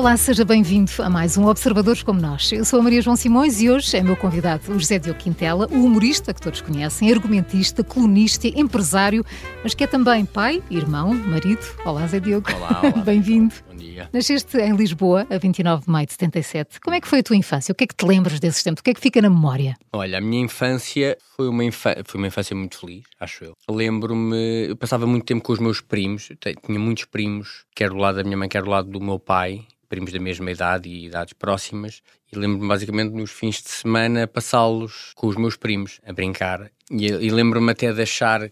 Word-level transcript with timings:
Olá, 0.00 0.16
seja 0.16 0.46
bem-vindo 0.46 0.90
a 1.00 1.10
mais 1.10 1.36
um 1.36 1.44
Observadores 1.44 2.02
como 2.02 2.18
Nós. 2.18 2.50
Eu 2.52 2.64
sou 2.64 2.80
a 2.80 2.82
Maria 2.82 3.02
João 3.02 3.16
Simões 3.16 3.60
e 3.60 3.68
hoje 3.68 3.94
é 3.94 4.02
meu 4.02 4.16
convidado 4.16 4.72
o 4.72 4.78
José 4.78 4.98
Diogo 4.98 5.18
Quintela, 5.20 5.68
o 5.70 5.84
humorista 5.84 6.32
que 6.32 6.40
todos 6.40 6.62
conhecem, 6.62 7.12
argumentista, 7.12 7.84
colunista, 7.84 8.48
empresário, 8.48 9.22
mas 9.62 9.74
que 9.74 9.84
é 9.84 9.86
também 9.86 10.24
pai, 10.24 10.62
irmão, 10.70 11.12
marido. 11.12 11.60
Olá, 11.84 12.06
Zé 12.06 12.18
Diogo. 12.18 12.50
Olá, 12.50 12.80
olá. 12.82 12.92
Bem-vindo. 13.04 13.54
Dia. 13.80 14.10
Nasceste 14.12 14.58
em 14.58 14.76
Lisboa, 14.76 15.26
a 15.30 15.38
29 15.38 15.84
de 15.86 15.90
maio 15.90 16.06
de 16.06 16.12
77. 16.12 16.80
Como 16.80 16.94
é 16.94 17.00
que 17.00 17.08
foi 17.08 17.20
a 17.20 17.22
tua 17.22 17.36
infância? 17.36 17.72
O 17.72 17.74
que 17.74 17.84
é 17.84 17.86
que 17.86 17.94
te 17.94 18.04
lembras 18.06 18.38
desses 18.38 18.62
tempos? 18.62 18.80
O 18.80 18.84
que 18.84 18.90
é 18.90 18.94
que 18.94 19.00
fica 19.00 19.20
na 19.22 19.30
memória? 19.30 19.76
Olha, 19.92 20.18
a 20.18 20.20
minha 20.20 20.42
infância 20.44 21.16
foi 21.36 21.48
uma, 21.48 21.64
infa- 21.64 21.96
foi 22.04 22.18
uma 22.20 22.26
infância 22.26 22.54
muito 22.54 22.78
feliz, 22.78 23.04
acho 23.18 23.44
eu. 23.44 23.54
Lembro-me, 23.68 24.66
eu 24.68 24.76
passava 24.76 25.06
muito 25.06 25.24
tempo 25.24 25.42
com 25.42 25.52
os 25.52 25.58
meus 25.58 25.80
primos, 25.80 26.30
tinha 26.40 26.78
muitos 26.78 27.04
primos, 27.06 27.64
quer 27.74 27.90
do 27.90 27.96
lado 27.96 28.16
da 28.16 28.24
minha 28.24 28.36
mãe, 28.36 28.48
quer 28.48 28.62
do 28.62 28.70
lado 28.70 28.88
do 28.90 29.00
meu 29.00 29.18
pai, 29.18 29.66
primos 29.88 30.12
da 30.12 30.20
mesma 30.20 30.50
idade 30.50 30.88
e 30.88 31.06
idades 31.06 31.32
próximas, 31.32 32.02
e 32.32 32.36
lembro-me 32.38 32.68
basicamente 32.68 33.12
nos 33.12 33.30
fins 33.32 33.62
de 33.62 33.70
semana 33.70 34.26
passá-los 34.26 35.12
com 35.16 35.26
os 35.26 35.36
meus 35.36 35.56
primos, 35.56 36.00
a 36.06 36.12
brincar. 36.12 36.70
E, 36.90 37.06
e 37.06 37.30
lembro-me 37.30 37.72
até 37.72 37.92
de 37.92 38.02
achar 38.02 38.50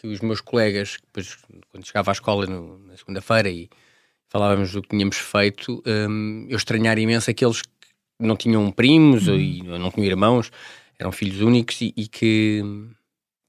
que 0.00 0.06
os 0.06 0.20
meus 0.20 0.40
colegas, 0.40 0.98
depois, 1.02 1.36
quando 1.70 1.84
chegava 1.86 2.10
à 2.10 2.12
escola 2.12 2.46
no- 2.46 2.78
na 2.78 2.96
segunda-feira 2.96 3.48
e 3.50 3.68
falávamos 4.28 4.72
do 4.72 4.82
que 4.82 4.88
tínhamos 4.88 5.16
feito, 5.16 5.82
hum, 5.86 6.46
eu 6.48 6.56
estranhar 6.56 6.98
imenso 6.98 7.30
aqueles 7.30 7.62
que 7.62 7.68
não 8.20 8.36
tinham 8.36 8.70
primos 8.70 9.28
ou, 9.28 9.38
e 9.38 9.62
não 9.62 9.90
tinham 9.90 10.06
irmãos, 10.06 10.50
eram 10.98 11.12
filhos 11.12 11.40
únicos 11.40 11.80
e, 11.80 11.92
e 11.96 12.06
que 12.06 12.62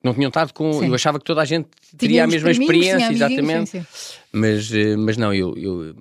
não 0.03 0.13
tinham 0.13 0.29
estado 0.29 0.53
com. 0.53 0.71
Sim. 0.73 0.87
Eu 0.87 0.95
achava 0.95 1.19
que 1.19 1.25
toda 1.25 1.41
a 1.41 1.45
gente 1.45 1.67
teria 1.97 2.23
a 2.23 2.27
mesma 2.27 2.51
experiência, 2.51 3.11
exatamente. 3.11 3.69
sim, 3.69 3.85
sim. 3.91 4.17
Mas, 4.31 4.73
eh, 4.73 4.95
mas 4.95 5.17
não, 5.17 5.33
eu, 5.33 5.57
eu 5.57 5.95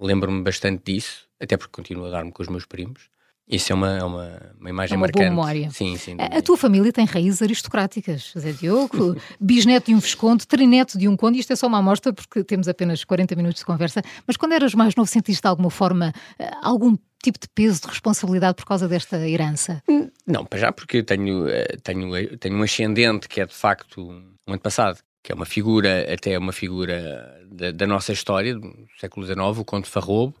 lembro-me 0.00 0.42
bastante 0.42 0.82
disso, 0.92 1.26
até 1.40 1.56
porque 1.56 1.72
continuo 1.72 2.06
a 2.06 2.10
dar-me 2.10 2.32
com 2.32 2.42
os 2.42 2.48
meus 2.48 2.64
primos. 2.64 3.10
Isso 3.48 3.72
é 3.72 3.74
uma, 3.74 3.98
é 3.98 4.04
uma, 4.04 4.40
uma 4.58 4.70
imagem 4.70 4.94
É 4.94 4.96
uma 4.96 5.06
boa 5.08 5.24
marcante. 5.24 5.30
memória. 5.30 5.70
Sim, 5.70 5.96
sim. 5.96 6.16
A, 6.18 6.38
a 6.38 6.42
tua 6.42 6.56
família 6.56 6.92
tem 6.92 7.04
raízes 7.04 7.42
aristocráticas, 7.42 8.32
Zé 8.38 8.52
Diogo, 8.52 9.16
bisneto 9.40 9.86
de 9.86 9.94
um 9.94 9.98
visconde, 9.98 10.46
trineto 10.46 10.96
de 10.96 11.08
um 11.08 11.16
conde. 11.16 11.38
Isto 11.38 11.52
é 11.52 11.56
só 11.56 11.66
uma 11.66 11.78
amostra 11.78 12.12
porque 12.12 12.44
temos 12.44 12.68
apenas 12.68 13.04
40 13.04 13.34
minutos 13.36 13.58
de 13.60 13.66
conversa. 13.66 14.00
Mas 14.26 14.36
quando 14.36 14.52
eras 14.52 14.74
mais 14.74 14.94
novo, 14.94 15.08
sentiste 15.10 15.42
de 15.42 15.48
alguma 15.48 15.70
forma 15.70 16.12
eh, 16.38 16.50
algum 16.62 16.96
tipo 17.22 17.38
de 17.38 17.48
peso 17.54 17.82
de 17.82 17.88
responsabilidade 17.88 18.54
por 18.56 18.64
causa 18.64 18.88
desta 18.88 19.16
herança? 19.28 19.82
Não, 20.26 20.44
para 20.44 20.58
já 20.58 20.72
porque 20.72 20.98
eu 20.98 21.04
tenho, 21.04 21.48
eh, 21.48 21.76
tenho, 21.82 22.16
eh, 22.16 22.36
tenho 22.38 22.56
um 22.56 22.62
ascendente 22.62 23.28
que 23.28 23.40
é 23.40 23.46
de 23.46 23.54
facto 23.54 24.00
um 24.48 24.52
antepassado, 24.54 24.98
que 25.22 25.30
é 25.30 25.34
uma 25.34 25.46
figura, 25.46 26.12
até 26.12 26.36
uma 26.36 26.52
figura 26.52 27.40
da, 27.46 27.70
da 27.70 27.86
nossa 27.86 28.12
história, 28.12 28.54
do 28.54 28.88
século 28.98 29.24
XIX, 29.24 29.38
o 29.58 29.64
Conde 29.64 29.88
Farrobo, 29.88 30.34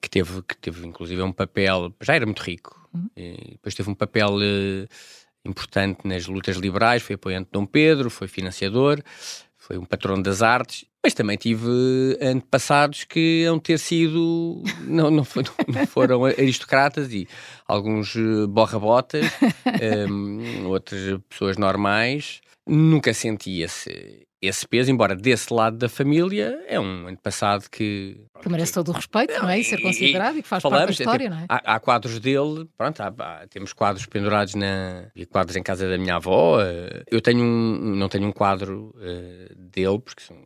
que 0.00 0.10
teve, 0.10 0.42
que 0.42 0.56
teve 0.56 0.86
inclusive 0.86 1.22
um 1.22 1.32
papel, 1.32 1.94
já 2.02 2.14
era 2.14 2.26
muito 2.26 2.42
rico, 2.42 2.88
e 3.16 3.52
depois 3.52 3.74
teve 3.74 3.90
um 3.90 3.94
papel 3.94 4.38
eh, 4.42 4.86
importante 5.44 6.00
nas 6.04 6.26
lutas 6.26 6.56
liberais, 6.56 7.02
foi 7.02 7.14
apoiante 7.14 7.46
de 7.46 7.52
Dom 7.52 7.66
Pedro, 7.66 8.10
foi 8.10 8.28
financiador, 8.28 9.02
foi 9.56 9.78
um 9.78 9.84
patrono 9.84 10.22
das 10.22 10.42
artes, 10.42 10.84
mas 11.02 11.14
também 11.14 11.36
tive 11.36 11.68
antepassados 12.20 13.04
que 13.04 13.44
hão 13.44 13.58
ter 13.58 13.78
sido, 13.78 14.62
não, 14.82 15.10
não, 15.10 15.26
não 15.68 15.86
foram 15.86 16.24
aristocratas 16.26 17.12
e 17.12 17.28
alguns 17.66 18.16
eh, 18.16 18.46
borra-botas, 18.48 19.24
em, 19.80 20.66
outras 20.66 21.20
pessoas 21.28 21.56
normais. 21.56 22.40
Nunca 22.68 23.14
senti 23.14 23.60
esse, 23.62 24.26
esse 24.42 24.66
peso, 24.66 24.90
embora 24.90 25.14
desse 25.14 25.52
lado 25.54 25.76
da 25.76 25.88
família 25.88 26.62
é 26.66 26.80
um 26.80 27.06
antepassado 27.06 27.70
que... 27.70 28.20
Que 28.42 28.48
merece 28.48 28.72
todo 28.72 28.88
o 28.88 28.92
respeito, 28.92 29.32
não 29.40 29.48
é? 29.48 29.60
E 29.60 29.64
ser 29.64 29.78
E- 29.78 29.82
considerado 29.82 30.38
e 30.38 30.42
que 30.42 30.48
faz 30.48 30.62
falamos, 30.62 30.86
parte 30.86 30.98
da 30.98 31.04
história, 31.04 31.26
é, 31.26 31.28
não 31.30 31.38
é? 31.38 31.46
Há, 31.48 31.74
há 31.76 31.80
quadros 31.80 32.18
dele, 32.18 32.68
pronto, 32.76 33.00
há- 33.00 33.14
há- 33.18 33.46
temos 33.48 33.72
quadros 33.72 34.04
pendurados 34.06 34.54
na 34.56 35.10
e 35.14 35.24
quadros 35.24 35.56
em 35.56 35.62
casa 35.62 35.88
da 35.88 35.96
minha 35.96 36.16
avó. 36.16 36.60
eh, 36.60 37.04
Eu 37.10 37.20
tenho 37.20 37.44
um, 37.44 37.94
não 37.94 38.08
tenho 38.08 38.26
um 38.26 38.32
quadro 38.32 38.92
eh, 39.00 39.52
dele 39.56 40.00
porque 40.00 40.22
são 40.22 40.36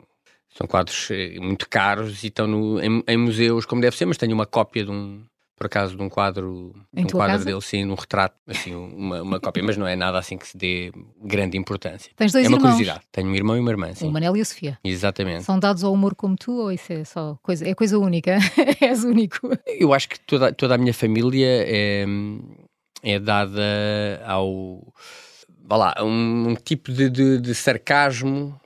são 0.53 0.67
quadros 0.67 1.09
eh, 1.11 1.39
muito 1.39 1.67
caros 1.69 2.23
e 2.23 2.27
estão 2.27 2.45
no- 2.45 2.79
em, 2.81 3.01
em 3.07 3.17
museus 3.17 3.65
como 3.65 3.81
deve 3.81 3.95
ser, 3.95 4.05
mas 4.05 4.17
tenho 4.17 4.33
uma 4.33 4.45
cópia 4.45 4.83
de 4.83 4.91
um 4.91 5.23
por 5.61 5.67
acaso 5.67 5.95
de 5.95 6.01
um 6.01 6.09
quadro, 6.09 6.73
de 6.91 7.03
um 7.03 7.05
quadro 7.05 7.33
casa? 7.33 7.45
dele, 7.45 7.61
sim, 7.61 7.85
um 7.85 7.93
retrato, 7.93 8.35
assim, 8.47 8.73
uma, 8.73 9.21
uma 9.21 9.37
cópia, 9.39 9.61
mas 9.61 9.77
não 9.77 9.85
é 9.85 9.95
nada 9.95 10.17
assim 10.17 10.35
que 10.35 10.47
se 10.47 10.57
dê 10.57 10.91
grande 11.23 11.55
importância. 11.55 12.11
Tens 12.15 12.31
dois 12.31 12.43
é 12.45 12.49
uma 12.49 12.57
irmãos. 12.57 12.71
curiosidade. 12.71 13.05
Tenho 13.11 13.27
um 13.27 13.35
irmão 13.35 13.55
e 13.55 13.59
uma 13.59 13.69
irmã, 13.69 13.93
sim. 13.93 14.07
O 14.07 14.11
Manel 14.11 14.35
e 14.35 14.41
a 14.41 14.45
Sofia. 14.45 14.79
Exatamente. 14.83 15.43
São 15.43 15.59
dados 15.59 15.83
ao 15.83 15.93
humor 15.93 16.15
como 16.15 16.35
tu 16.35 16.51
ou 16.53 16.71
isso 16.71 16.91
é 16.91 17.03
só 17.03 17.37
coisa, 17.43 17.69
é 17.69 17.75
coisa 17.75 17.99
única? 17.99 18.39
És 18.81 19.03
único. 19.03 19.49
Eu 19.67 19.93
acho 19.93 20.09
que 20.09 20.19
toda, 20.21 20.51
toda 20.51 20.73
a 20.73 20.77
minha 20.79 20.95
família 20.95 21.45
é, 21.47 22.05
é 23.03 23.19
dada 23.19 23.61
ao. 24.25 24.91
Vá 25.63 25.77
lá, 25.77 25.95
um, 26.01 26.49
um 26.49 26.55
tipo 26.55 26.91
de, 26.91 27.07
de- 27.07 27.39
de 27.39 27.53
sarcasmo 27.53 28.59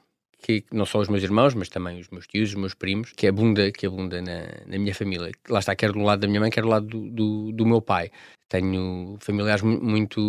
que 0.46 0.64
não 0.72 0.86
só 0.86 1.00
os 1.00 1.08
meus 1.10 1.24
irmãos, 1.24 1.56
mas 1.56 1.70
também 1.70 2.00
os 2.00 2.08
meus 2.10 2.28
tios, 2.28 2.50
os 2.50 2.56
meus 2.56 2.76
primos, 2.76 3.12
que 3.18 3.26
abunda, 3.26 3.72
que 3.72 3.88
abunda 3.88 4.22
na, 4.22 4.44
na 4.68 4.78
minha 4.78 4.94
família. 4.94 5.32
Lá 5.50 5.58
está, 5.58 5.76
quer 5.76 5.92
do 5.92 5.98
lado 6.00 6.20
da 6.20 6.28
minha 6.28 6.40
mãe, 6.40 6.52
quer 6.52 6.62
do 6.62 6.68
lado 6.68 6.86
do, 6.86 7.10
do, 7.10 7.52
do 7.52 7.66
meu 7.66 7.82
pai. 7.82 8.12
Tenho 8.48 9.18
familiares 9.20 9.64
mu- 9.64 9.82
muito, 9.82 10.22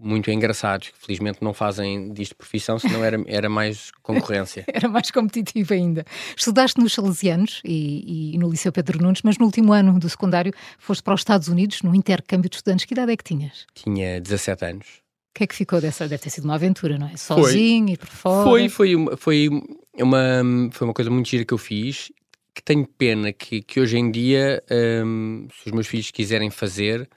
muito 0.00 0.30
engraçados, 0.30 0.90
que 0.90 0.98
felizmente 0.98 1.42
não 1.42 1.52
fazem 1.52 2.12
disto 2.12 2.36
profissão, 2.36 2.78
senão 2.78 3.02
era, 3.04 3.20
era 3.26 3.48
mais 3.48 3.90
concorrência. 4.02 4.64
Era 4.72 4.88
mais 4.88 5.10
competitivo 5.10 5.74
ainda. 5.74 6.04
Estudaste 6.36 6.78
nos 6.80 6.92
Salesianos 6.92 7.60
e, 7.64 8.34
e 8.34 8.38
no 8.38 8.48
Liceu 8.48 8.70
Pedro 8.70 9.02
Nunes, 9.02 9.22
mas 9.24 9.36
no 9.36 9.46
último 9.46 9.72
ano 9.72 9.98
do 9.98 10.08
secundário 10.08 10.52
foste 10.78 11.02
para 11.02 11.14
os 11.14 11.22
Estados 11.22 11.48
Unidos 11.48 11.82
num 11.82 11.94
intercâmbio 11.94 12.48
de 12.48 12.54
estudantes. 12.56 12.84
Que 12.84 12.94
idade 12.94 13.10
é 13.10 13.16
que 13.16 13.24
tinhas? 13.24 13.66
Tinha 13.74 14.20
17 14.20 14.64
anos. 14.64 14.86
O 15.30 15.38
que 15.38 15.44
é 15.44 15.46
que 15.46 15.54
ficou 15.54 15.80
dessa? 15.80 16.08
Deve 16.08 16.22
ter 16.22 16.30
sido 16.30 16.44
uma 16.44 16.56
aventura, 16.56 16.98
não 16.98 17.06
é? 17.06 17.16
Sozinho 17.16 17.90
e 17.90 17.96
por 17.96 18.08
fora. 18.08 18.44
Foi, 18.44 18.68
foi, 18.68 18.96
uma, 18.96 19.16
foi, 19.16 19.48
uma, 19.94 20.42
foi 20.72 20.86
uma 20.86 20.94
coisa 20.94 21.10
muito 21.10 21.28
gira 21.28 21.44
que 21.44 21.54
eu 21.54 21.58
fiz, 21.58 22.10
que 22.54 22.62
tenho 22.62 22.86
pena 22.86 23.32
que, 23.32 23.62
que 23.62 23.80
hoje 23.80 23.96
em 23.96 24.10
dia, 24.10 24.62
hum, 25.04 25.46
se 25.52 25.68
os 25.68 25.72
meus 25.72 25.86
filhos 25.86 26.10
quiserem 26.10 26.50
fazer, 26.50 27.08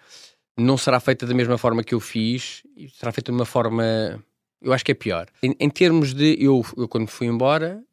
não 0.55 0.77
será 0.77 0.99
feita 0.99 1.25
da 1.25 1.33
mesma 1.33 1.57
forma 1.57 1.83
que 1.83 1.93
eu 1.93 1.99
fiz, 1.99 2.61
e 2.77 2.87
será 2.87 3.11
feita 3.11 3.31
de 3.31 3.37
uma 3.37 3.45
forma, 3.45 4.23
eu 4.61 4.71
acho 4.71 4.85
que 4.85 4.91
é 4.91 4.95
pior. 4.95 5.27
Em, 5.41 5.55
em 5.59 5.69
termos 5.69 6.13
de, 6.13 6.37
eu, 6.39 6.63
eu 6.77 6.87
quando 6.87 7.07
fui 7.07 7.25
embora, 7.25 7.83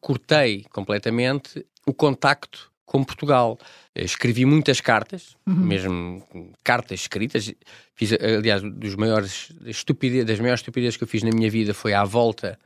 cortei 0.00 0.64
completamente 0.70 1.66
o 1.86 1.92
contacto 1.92 2.72
com 2.84 3.02
Portugal. 3.04 3.58
Escrevi 3.94 4.44
muitas 4.44 4.80
cartas, 4.80 5.36
mesmo 5.46 6.26
cartas 6.62 7.00
escritas. 7.00 7.52
Fiz, 7.94 8.12
aliás, 8.12 8.62
dos 8.62 8.94
maiores 8.96 9.52
estupidez, 9.66 10.24
das 10.24 10.40
maiores 10.40 10.60
estupidezes 10.60 10.96
que 10.96 11.04
eu 11.04 11.08
fiz 11.08 11.22
na 11.22 11.30
minha 11.30 11.50
vida 11.50 11.72
foi 11.72 11.94
à 11.94 12.04
volta. 12.04 12.58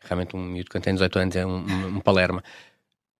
Realmente, 0.00 0.36
um 0.36 0.40
miúdo 0.40 0.70
que 0.70 0.80
tem 0.80 0.92
18 0.92 1.18
anos 1.18 1.36
é 1.36 1.46
um, 1.46 1.64
um, 1.64 1.86
um 1.96 2.00
palerma. 2.00 2.42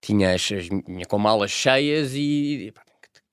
Tinha 0.01 0.35
as, 0.35 0.53
as, 0.53 0.69
minha 0.69 1.07
com 1.07 1.19
malas 1.19 1.51
cheias 1.51 2.13
e 2.15 2.73
pá, 2.75 2.83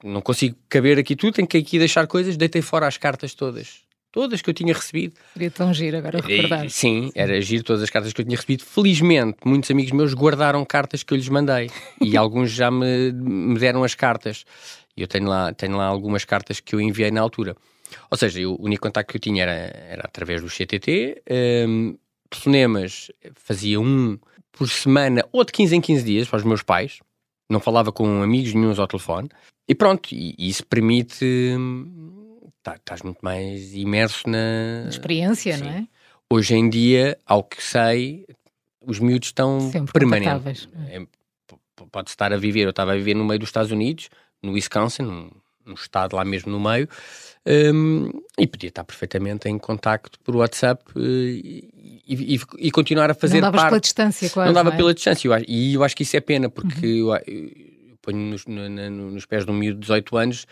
não 0.04 0.22
consigo 0.22 0.56
caber 0.70 0.98
aqui 1.00 1.16
tudo, 1.16 1.34
tenho 1.34 1.48
que 1.48 1.58
aqui 1.58 1.80
deixar 1.80 2.08
coisas. 2.08 2.38
Deitei 2.38 2.62
fora 2.62 2.88
as 2.88 2.98
cartas 2.98 3.34
todas, 3.34 3.83
todas 4.14 4.42
que 4.42 4.50
eu 4.50 4.54
tinha 4.54 4.74
recebido. 4.74 5.16
Seria 5.34 5.52
tão 5.52 5.74
giro 5.74 5.98
agora 5.98 6.22
recordar. 6.22 6.70
Sim, 6.70 7.12
era 7.14 7.42
giro 7.42 7.64
todas 7.64 7.82
as 7.82 7.90
cartas 7.90 8.14
que 8.14 8.22
eu 8.22 8.26
tinha 8.26 8.38
recebido. 8.38 8.64
Felizmente, 8.64 9.40
muitos 9.44 9.70
amigos 9.70 9.92
meus 9.92 10.14
guardaram 10.14 10.64
cartas 10.64 11.04
que 11.04 11.14
eu 11.14 11.18
lhes 11.18 11.28
mandei 11.28 11.70
e 12.00 12.16
alguns 12.16 12.52
já 12.52 12.72
me, 12.72 13.12
me 13.12 13.60
deram 13.60 13.84
as 13.84 13.96
cartas. 13.96 14.46
E 14.96 15.02
eu 15.02 15.08
tenho 15.08 15.28
lá, 15.28 15.52
tenho 15.52 15.76
lá 15.76 15.88
algumas 15.88 16.24
cartas 16.24 16.60
que 16.62 16.76
eu 16.76 16.80
enviei 16.80 17.12
na 17.12 17.20
altura. 17.20 17.58
Ou 18.10 18.18
seja, 18.18 18.40
eu, 18.40 18.54
o 18.54 18.64
único 18.64 18.84
contacto 18.84 19.12
que 19.12 19.18
eu 19.18 19.22
tinha 19.22 19.44
era, 19.44 19.52
era 19.52 20.04
através 20.06 20.42
do 20.42 20.48
CTT. 20.48 21.24
Um, 21.68 21.98
telefonemas 22.30 23.12
fazia 23.36 23.82
um 23.82 24.18
por 24.52 24.70
semana 24.70 25.26
ou 25.32 25.44
de 25.44 25.52
15 25.52 25.76
em 25.76 25.82
15 25.82 26.04
dias 26.04 26.28
para 26.28 26.38
os 26.38 26.44
meus 26.44 26.62
pais. 26.62 27.00
Não 27.50 27.60
falava 27.60 27.92
com 27.92 28.22
amigos 28.22 28.54
nenhums 28.54 28.78
ao 28.78 28.88
telefone. 28.88 29.28
E 29.68 29.74
pronto, 29.74 30.14
e, 30.14 30.36
e 30.38 30.50
isso 30.50 30.64
permite. 30.66 31.26
hum, 31.58 32.23
tá- 32.64 32.76
Estás 32.76 33.02
muito 33.02 33.20
mais 33.22 33.74
imerso 33.76 34.28
na, 34.30 34.88
Experiência, 34.90 35.58
Sim. 35.58 35.64
não 35.64 35.70
é? 35.72 35.88
Hoje 36.30 36.56
em 36.56 36.68
dia, 36.70 37.18
ao 37.26 37.44
que 37.44 37.62
sei, 37.62 38.26
os 38.82 38.98
miúdos 39.00 39.28
estão 39.30 39.60
Sempre 39.72 39.92
permanentes. 39.94 40.68
É, 40.88 41.00
p- 41.00 41.86
pode 41.92 42.10
estar 42.10 42.34
a 42.34 42.38
viver, 42.38 42.62
eu 42.64 42.70
estava 42.72 42.94
a 42.94 42.96
viver 42.96 43.14
no 43.14 43.24
meio 43.26 43.40
dos 43.40 43.50
Estados 43.50 43.72
Unidos, 43.72 44.10
no 44.42 44.54
Wisconsin, 44.54 45.04
num, 45.04 45.30
num 45.66 45.74
estado 45.76 46.16
lá 46.16 46.26
mesmo 46.26 46.52
no 46.52 46.60
meio, 46.60 46.88
hum, 47.74 48.10
e 48.40 48.48
podia 48.48 48.70
estar 48.70 48.84
perfeitamente 48.84 49.48
em 49.48 49.58
contacto 49.60 50.20
por 50.22 50.36
WhatsApp 50.36 50.84
eh, 50.96 51.00
e, 51.00 52.36
e- 52.36 52.40
e 52.58 52.72
continuar 52.72 53.12
a 53.12 53.14
fazer 53.14 53.36
não 53.36 53.42
davas 53.42 53.62
parte. 53.62 53.70
pela 53.72 53.82
distância, 53.82 54.30
quase. 54.30 54.48
não 54.48 54.54
dava 54.54 54.70
é? 54.70 54.72
Uhum. 54.72 54.78
pela 54.78 54.94
distância, 54.94 55.28
eu 55.28 55.34
acho- 55.34 55.46
e 55.48 55.74
eu 55.76 55.84
acho 55.84 55.96
que 55.96 56.04
isso 56.04 56.18
é 56.18 56.22
pena, 56.22 56.50
porque 56.50 56.86
eu, 56.86 57.14
eu 57.28 57.98
ponho 58.02 58.18
nos, 58.18 58.46
na- 58.48 58.90
nos 58.90 59.26
pés 59.26 59.46
de 59.46 59.52
um 59.52 59.54
miúdo 59.56 59.76
de 59.76 59.82
18 59.82 60.18
anos, 60.18 60.46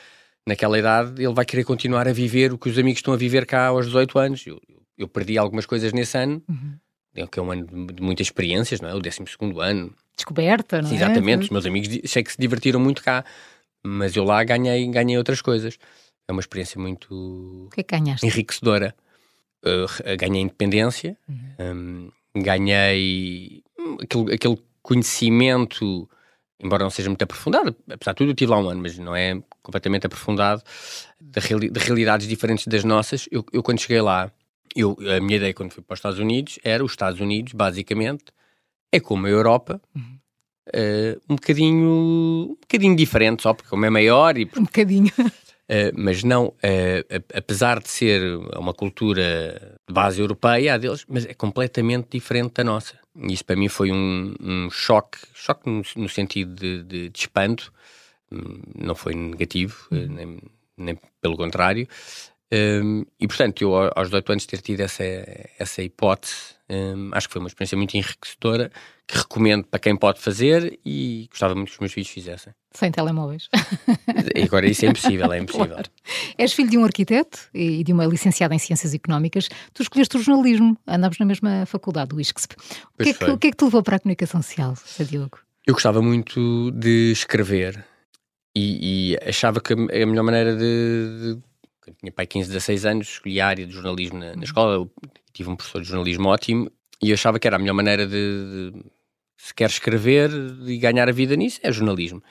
naquela 0.48 0.78
idade, 0.78 1.24
ele 1.24 1.34
vai 1.34 1.46
querer 1.46 1.64
continuar 1.64 2.08
a 2.08 2.14
viver 2.14 2.52
o 2.54 2.58
que 2.58 2.70
os 2.70 2.78
amigos 2.78 3.00
estão 3.00 3.14
a 3.14 3.18
viver 3.18 3.46
cá 3.46 3.68
aos 3.68 3.86
18 3.88 4.20
anos. 4.20 4.46
Eu, 4.48 4.60
eu 4.98 5.08
perdi 5.08 5.38
algumas 5.38 5.66
coisas 5.66 5.94
nesse 5.94 6.18
ano, 6.18 6.42
Uhum. 6.50 6.76
é 7.16 7.28
que 7.28 7.40
é 7.40 7.42
um 7.42 7.52
ano 7.52 7.66
de, 7.94 8.02
muitas 8.02 8.28
experiências, 8.28 8.82
não 8.82 8.90
é? 8.90 8.94
O 8.96 9.00
12 9.00 9.20
ano. 9.60 9.94
Descoberta, 10.16 10.82
não 10.82 10.90
Sim, 10.90 10.96
é? 10.96 10.98
exatamente, 10.98 11.44
os 11.44 11.50
meus 11.50 11.66
amigos 11.66 11.90
sei 12.10 12.24
que 12.24 12.32
se 12.32 12.38
divertiram 12.40 12.80
muito 12.80 13.04
cá. 13.04 13.24
mas 13.84 14.16
eu 14.16 14.24
lá 14.24 14.44
ganhei, 14.44 14.88
ganhei 14.90 15.18
outras 15.18 15.42
coisas. 15.42 15.78
É 16.28 16.32
uma 16.32 16.42
experiência 16.42 16.80
muito 16.80 17.66
o 17.66 17.70
que 17.74 17.82
é 17.82 17.84
que 17.84 17.98
ganhaste? 17.98 18.26
enriquecedora. 18.26 18.96
Uh, 19.64 20.18
ganhei 20.18 20.42
independência, 20.42 21.16
uhum. 21.30 22.12
um, 22.36 22.42
ganhei 22.42 23.64
aquele, 24.02 24.34
aquele 24.34 24.58
conhecimento, 24.82 26.10
embora 26.60 26.84
não 26.84 26.90
seja 26.90 27.10
muito 27.10 27.22
aprofundado, 27.22 27.76
apesar 27.90 28.14
de 28.14 28.18
tudo 28.18 28.32
eu 28.32 28.36
tive 28.36 28.52
lá 28.52 28.60
um 28.60 28.70
ano, 28.70 28.82
mas 28.82 28.98
não 28.98 29.16
é 29.16 29.40
completamente 29.62 30.06
aprofundado, 30.06 30.62
de, 31.19 31.40
reali 31.40 31.69
de 31.69 31.80
realidades 31.80 32.28
diferentes 32.28 32.68
das 32.68 32.84
nossas. 32.84 33.28
Eu, 33.31 33.46
eu, 33.52 33.63
quando 33.63 33.80
cheguei 33.80 34.02
lá, 34.02 34.31
eu, 34.75 34.98
a 35.16 35.19
minha 35.19 35.38
ideia 35.38 35.54
quando 35.54 35.72
fui 35.72 35.84
para 35.84 35.94
os 35.94 36.00
Estados 36.00 36.19
Unidos 36.19 36.60
era 36.63 36.84
os 36.84 36.92
Estados 36.92 37.19
Unidos, 37.19 37.54
basicamente, 37.54 38.25
é 38.92 39.00
como 39.00 39.25
a 39.28 39.30
Europa, 39.30 39.81
uhum. 39.96 40.19
uh, 40.69 41.22
um 41.30 41.36
bocadinho 41.36 41.88
um 42.52 42.58
bocadinho 42.62 42.96
diferente, 42.96 43.44
só 43.44 43.54
porque 43.54 43.69
como 43.69 43.86
é 43.86 43.90
maior 43.90 44.38
e... 44.38 44.50
Um 44.58 44.63
bocadinho. 44.63 45.12
Uh, 45.18 45.92
mas 45.96 46.24
não, 46.24 46.48
uh, 46.48 47.24
apesar 47.34 47.80
de 47.80 47.90
ser 47.90 48.22
uma 48.57 48.74
cultura 48.74 49.78
de 49.88 49.94
base 49.94 50.19
europeia, 50.19 50.74
a 50.74 50.78
deles, 50.78 51.06
mas 51.07 51.25
é 51.25 51.34
completamente 51.34 52.10
diferente 52.12 52.54
da 52.56 52.64
nossa. 52.64 52.96
E 53.16 53.34
isso 53.34 53.46
para 53.46 53.56
mim 53.56 53.68
foi 53.68 53.92
um, 53.92 54.34
um 54.40 54.69
choque, 54.69 55.19
choque 55.34 55.69
no, 55.69 55.81
no 55.96 56.10
sentido 56.10 56.54
de, 56.54 56.84
de, 56.84 57.10
de, 57.10 57.19
espanto, 57.19 57.72
não 58.75 58.95
foi 58.95 59.13
negativo, 59.13 59.88
uhum. 59.92 60.07
nem, 60.07 60.39
nem, 60.78 61.00
pelo 61.22 61.38
contrário. 61.38 61.88
Um, 62.54 63.06
e 63.18 63.28
portanto, 63.28 63.62
eu 63.62 63.74
aos 63.74 64.07
18 64.07 64.31
anos 64.33 64.45
ter 64.45 64.60
tido 64.62 64.81
essa, 64.81 65.04
essa 65.57 65.81
hipótese, 65.81 66.56
um, 66.69 67.10
acho 67.13 67.28
que 67.28 67.33
foi 67.33 67.39
uma 67.39 67.48
experiência 67.48 67.78
muito 67.78 67.95
enriquecedora, 67.95 68.69
que 69.07 69.18
recomendo 69.18 69.66
para 69.66 69.80
quem 69.80 69.95
pode 69.95 70.19
fazer 70.19 70.78
e 70.86 71.28
gostava 71.30 71.56
muito 71.56 71.69
que 71.69 71.74
os 71.74 71.80
meus 71.80 71.94
filhos 71.94 72.10
fizessem. 72.10 72.54
Sem 72.74 72.92
telemóveis. 72.92 73.50
E 74.36 74.44
agora 74.44 74.66
isso 74.66 74.86
é 74.86 74.89
impossível, 74.89 75.31
é 75.31 75.39
impossível. 75.39 75.68
Claro. 75.68 75.89
És 76.38 76.54
filho 76.54 76.69
de 76.69 76.78
um 76.78 76.83
arquiteto 76.83 77.39
e 77.54 77.83
de 77.83 77.92
uma 77.92 78.06
licenciada 78.06 78.56
em 78.56 78.60
Ciências 78.60 78.94
Económicas. 78.94 79.50
Tu 79.74 79.83
escolheste 79.83 80.18
o 80.18 80.22
jornalismo, 80.22 80.78
andámos 80.88 81.19
na 81.19 81.25
mesma 81.25 81.66
faculdade, 81.66 82.10
do 82.10 82.22
ISCSP. 82.22 82.56
O 83.00 83.04
que, 83.04 83.10
é 83.10 83.13
que, 83.13 83.24
o 83.25 83.38
que, 83.38 83.48
é 83.48 83.51
que, 83.51 83.57
te 83.57 83.63
levou 83.66 83.83
para 83.83 83.98
a 83.98 84.00
comunicação 84.00 84.42
social, 84.42 84.74
Diogo? 85.00 85.39
Eu 85.66 85.74
gostava 85.74 86.01
muito 86.01 86.72
de 86.72 87.12
escrever 87.12 87.86
e, 88.56 89.13
e 89.13 89.18
achava 89.27 89.62
que 89.62 89.74
a 89.74 90.06
melhor 90.06 90.24
maneira 90.24 90.56
de, 90.56 91.36
de 91.36 91.51
eu 91.88 91.95
tinha 91.95 92.12
pai 92.12 92.27
15, 92.27 92.50
16 92.50 92.86
anos, 92.86 93.07
escolhi 93.09 93.42
a 93.42 93.48
área 93.48 93.65
de 93.65 93.74
jornalismo 93.74 94.19
na, 94.19 94.36
na 94.36 94.44
escola, 94.44 94.75
eu 94.75 94.92
tive 95.33 95.50
um 95.50 95.56
professor 95.56 95.81
de 95.81 95.88
jornalismo 95.88 96.30
ótimo 96.30 96.71
e 97.01 97.09
eu 97.09 97.13
achava 97.13 97.39
que 97.39 97.48
era 97.48 97.56
a 97.56 97.59
melhor 97.59 97.74
maneira 97.74 98.06
de, 98.06 98.71
de 98.71 98.83
se 99.38 99.53
quer 99.53 99.69
escrever 99.69 100.30
e 100.65 100.77
ganhar 100.77 101.09
a 101.09 101.12
vida 101.12 101.36
nisso, 101.36 101.59
é 101.63 101.71
jornalismo. 101.71 102.21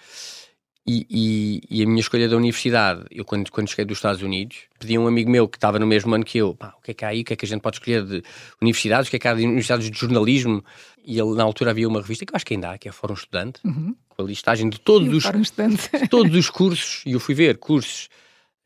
E, 0.87 1.07
e, 1.11 1.79
e, 1.79 1.83
a 1.83 1.87
minha 1.87 2.01
escolha 2.01 2.29
da 2.29 2.37
universidade, 2.37 3.05
eu 3.11 3.25
quando, 3.25 3.51
quando 3.51 3.69
cheguei 3.69 3.85
dos 3.85 3.99
Estados 3.99 4.23
Unidos, 4.23 4.63
pedi 4.79 4.97
a 4.97 5.01
um 5.01 5.07
amigo 5.07 5.31
meu 5.31 5.47
que 5.47 5.57
estava 5.57 5.79
no 5.79 5.87
mesmo 5.87 6.15
ano 6.15 6.25
que 6.25 6.39
eu, 6.39 6.55
pá, 6.55 6.75
o 6.79 6.81
que 6.81 6.93
é 6.93 6.95
que 6.95 7.05
há 7.05 7.09
aí, 7.09 7.21
o 7.21 7.25
que 7.25 7.35
é 7.35 7.37
que 7.37 7.45
a 7.45 7.49
gente 7.49 7.61
pode 7.61 7.77
escolher 7.77 8.05
de 8.05 8.23
universidades, 8.63 9.09
o 9.09 9.11
que 9.11 9.17
é 9.17 9.19
que 9.19 9.29
há 9.29 9.35
de 9.35 9.45
universidades 9.45 9.91
de 9.91 9.99
jornalismo, 9.99 10.65
e 11.11 11.19
ele, 11.19 11.35
na 11.35 11.43
altura 11.43 11.73
havia 11.73 11.89
uma 11.89 12.01
revista 12.01 12.25
que 12.25 12.33
eu 12.33 12.37
acho 12.37 12.47
que 12.47 12.55
ainda 12.55 12.71
há, 12.71 12.79
que 12.79 12.89
é 12.89 12.93
Fórum 12.93 13.15
Estudante, 13.15 13.61
uhum. 13.65 13.97
com 14.09 14.23
a 14.23 14.25
listagem 14.25 14.71
de 14.71 14.79
todos, 14.79 15.13
os, 15.13 15.25
de 15.25 16.09
todos 16.09 16.33
os 16.37 16.49
cursos, 16.49 17.03
e 17.05 17.13
eu 17.13 17.19
fui 17.19 17.35
ver 17.35 17.59
cursos, 17.59 18.09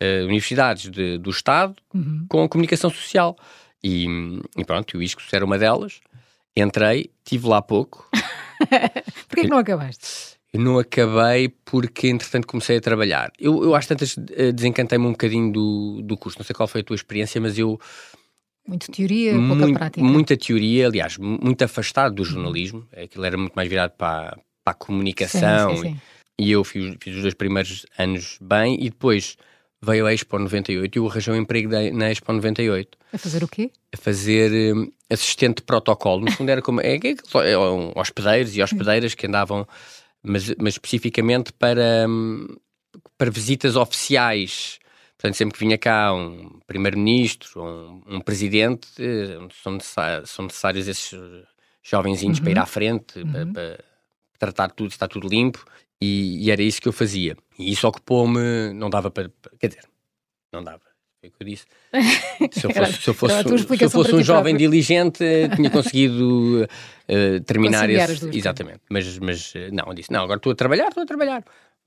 uh, 0.02 0.24
universidades 0.24 0.90
de, 0.90 1.16
do 1.16 1.30
Estado 1.30 1.74
uhum. 1.94 2.26
com 2.28 2.46
comunicação 2.46 2.90
social. 2.90 3.34
E, 3.82 4.06
e 4.58 4.64
pronto, 4.64 4.98
o 4.98 5.02
ISCO 5.02 5.22
era 5.32 5.44
uma 5.44 5.58
delas. 5.58 6.00
Entrei, 6.54 7.10
tive 7.24 7.48
lá 7.48 7.62
pouco. 7.62 8.10
Porquê 9.26 9.42
que 9.42 9.48
não 9.48 9.58
acabaste? 9.58 10.34
Eu 10.52 10.60
não 10.60 10.78
acabei 10.78 11.48
porque, 11.64 12.08
entretanto, 12.08 12.46
comecei 12.46 12.76
a 12.76 12.80
trabalhar. 12.80 13.32
Eu, 13.40 13.64
eu 13.64 13.74
às 13.74 13.86
tantas 13.86 14.16
eh, 14.32 14.52
desencantei-me 14.52 15.06
um 15.06 15.12
bocadinho 15.12 15.50
do, 15.50 16.02
do 16.02 16.16
curso. 16.16 16.38
Não 16.38 16.44
sei 16.44 16.54
qual 16.54 16.68
foi 16.68 16.82
a 16.82 16.84
tua 16.84 16.94
experiência, 16.94 17.40
mas 17.40 17.58
eu. 17.58 17.80
Muito 18.66 18.90
teoria, 18.90 19.32
pouca 19.32 19.54
muito, 19.54 19.78
prática. 19.78 20.06
Muita 20.06 20.36
teoria, 20.36 20.86
aliás, 20.86 21.18
muito 21.18 21.62
afastado 21.62 22.14
do 22.14 22.22
uhum. 22.22 22.28
jornalismo. 22.28 22.88
Aquilo 22.96 23.24
era 23.24 23.36
muito 23.36 23.52
mais 23.54 23.68
virado 23.68 23.92
para, 23.92 24.38
para 24.64 24.72
a 24.72 24.74
comunicação. 24.74 25.76
Sim, 25.76 25.82
sim, 25.82 25.88
sim. 25.90 26.00
E, 26.38 26.50
eu 26.50 26.64
fiz, 26.64 26.96
fiz 26.98 27.16
os 27.16 27.22
dois 27.22 27.34
primeiros 27.34 27.86
anos 27.98 28.38
bem 28.40 28.76
e 28.80 28.90
depois 28.90 29.36
veio 29.84 30.06
a 30.06 30.14
Expo 30.14 30.38
98 30.38 30.96
e 30.96 30.98
eu 30.98 31.06
arranjei 31.06 31.34
um 31.34 31.36
emprego 31.36 31.68
na 31.92 32.10
Expo 32.10 32.32
98. 32.32 32.98
A 33.12 33.18
fazer 33.18 33.44
o 33.44 33.48
quê? 33.48 33.70
A 33.92 33.96
fazer 33.96 34.74
um, 34.74 34.90
assistente 35.10 35.56
de 35.58 35.62
protocolo. 35.62 36.24
No 36.24 36.32
fundo 36.32 36.48
era 36.48 36.62
como 36.62 36.80
é, 36.80 36.96
é, 36.96 37.50
é 37.50 37.58
um, 37.58 37.92
hospedeiros 37.94 38.56
e 38.56 38.62
hospedeiras 38.62 39.14
que 39.14 39.26
andavam, 39.26 39.66
mas, 40.22 40.52
mas 40.58 40.74
especificamente 40.74 41.52
para, 41.52 42.06
um, 42.08 42.46
para 43.18 43.30
visitas 43.30 43.76
oficiais. 43.76 44.78
Portanto, 45.24 45.38
sempre 45.38 45.54
que 45.54 45.64
vinha 45.64 45.78
cá 45.78 46.12
um 46.12 46.60
primeiro-ministro 46.66 47.62
ou 47.62 47.66
um, 47.66 48.16
um, 48.16 48.20
presidente, 48.20 48.88
eh, 48.98 49.38
são, 49.62 49.72
necessários, 49.72 50.28
são 50.28 50.44
necessários 50.44 50.86
esses 50.86 51.18
jovenzinhos 51.82 52.36
uhum. 52.36 52.44
para 52.44 52.52
ir 52.52 52.58
à 52.58 52.66
frente, 52.66 53.20
uhum. 53.20 53.32
para, 53.32 53.50
para 53.54 53.84
tratar 54.38 54.68
tudo, 54.72 54.90
está 54.90 55.08
tudo 55.08 55.26
limpo. 55.26 55.64
E, 55.98 56.44
e, 56.44 56.50
era 56.50 56.62
isso 56.62 56.78
que 56.78 56.88
eu 56.88 56.92
fazia. 56.92 57.38
E 57.58 57.72
isso 57.72 57.88
ocupou-me, 57.88 58.74
não 58.74 58.90
dava 58.90 59.10
para. 59.10 59.30
Quer 59.58 59.68
dizer, 59.68 59.84
não 60.52 60.62
dava. 60.62 60.82
Foi 61.18 61.30
o 61.30 61.32
que 61.32 61.42
eu 61.42 61.46
disse. 61.46 61.64
Se 62.52 62.66
eu 62.66 62.70
fosse, 62.74 62.92
se 62.92 63.08
eu 63.08 63.14
fosse, 63.14 63.78
se 63.78 63.84
eu 63.84 63.88
fosse 63.90 64.14
um 64.14 64.22
jovem 64.22 64.52
próprio. 64.52 64.70
diligente, 64.70 65.24
tinha 65.56 65.70
conseguido 65.70 66.64
uh, 66.64 67.40
terminar 67.46 67.88
esse. 67.88 68.28
Exatamente. 68.28 68.82
Mas, 68.90 69.18
mas 69.20 69.54
eh, 69.56 69.70
não, 69.72 69.86
eu 69.86 69.94
disse: 69.94 70.12
não, 70.12 70.22
agora 70.22 70.36
estou 70.36 70.52
a 70.52 70.54
trabalhar, 70.54 70.88
estou 70.88 71.02
a 71.02 71.06
trabalhar. 71.06 71.42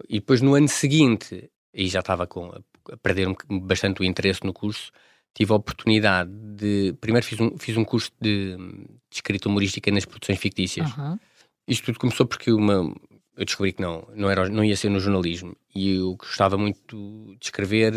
E 0.10 0.16
depois 0.20 0.42
no 0.42 0.56
ano 0.56 0.68
seguinte, 0.68 1.52
e 1.72 1.88
já 1.88 2.00
estava 2.00 2.26
com, 2.26 2.52
a 2.92 2.98
perder 2.98 3.28
bastante 3.50 4.02
o 4.02 4.04
interesse 4.04 4.44
no 4.44 4.54
curso, 4.54 4.92
tive 5.34 5.52
a 5.52 5.56
oportunidade 5.56 6.32
de. 6.32 6.94
Primeiro 7.00 7.26
fiz 7.26 7.40
um, 7.40 7.58
fiz 7.58 7.78
um 7.78 7.86
curso 7.86 8.12
de, 8.20 8.56
de 8.58 9.16
escrita 9.16 9.48
humorística 9.48 9.92
nas 9.92 10.06
produções 10.06 10.40
fictícias. 10.40 10.96
Uhum. 10.98 11.20
Isto 11.68 11.86
tudo 11.86 12.00
começou 12.00 12.26
porque 12.26 12.52
uma, 12.52 12.94
eu 13.38 13.46
descobri 13.46 13.72
que 13.72 13.82
não, 13.82 14.08
não, 14.16 14.30
era, 14.30 14.50
não 14.50 14.64
ia 14.64 14.76
ser 14.76 14.90
no 14.90 15.00
jornalismo 15.00 15.56
e 15.76 15.96
eu 15.96 16.16
gostava 16.16 16.58
muito 16.58 17.36
de 17.40 17.46
escrever, 17.46 17.94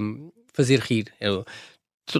um, 0.00 0.32
fazer 0.52 0.80
rir. 0.80 1.12
Eu, 1.20 1.44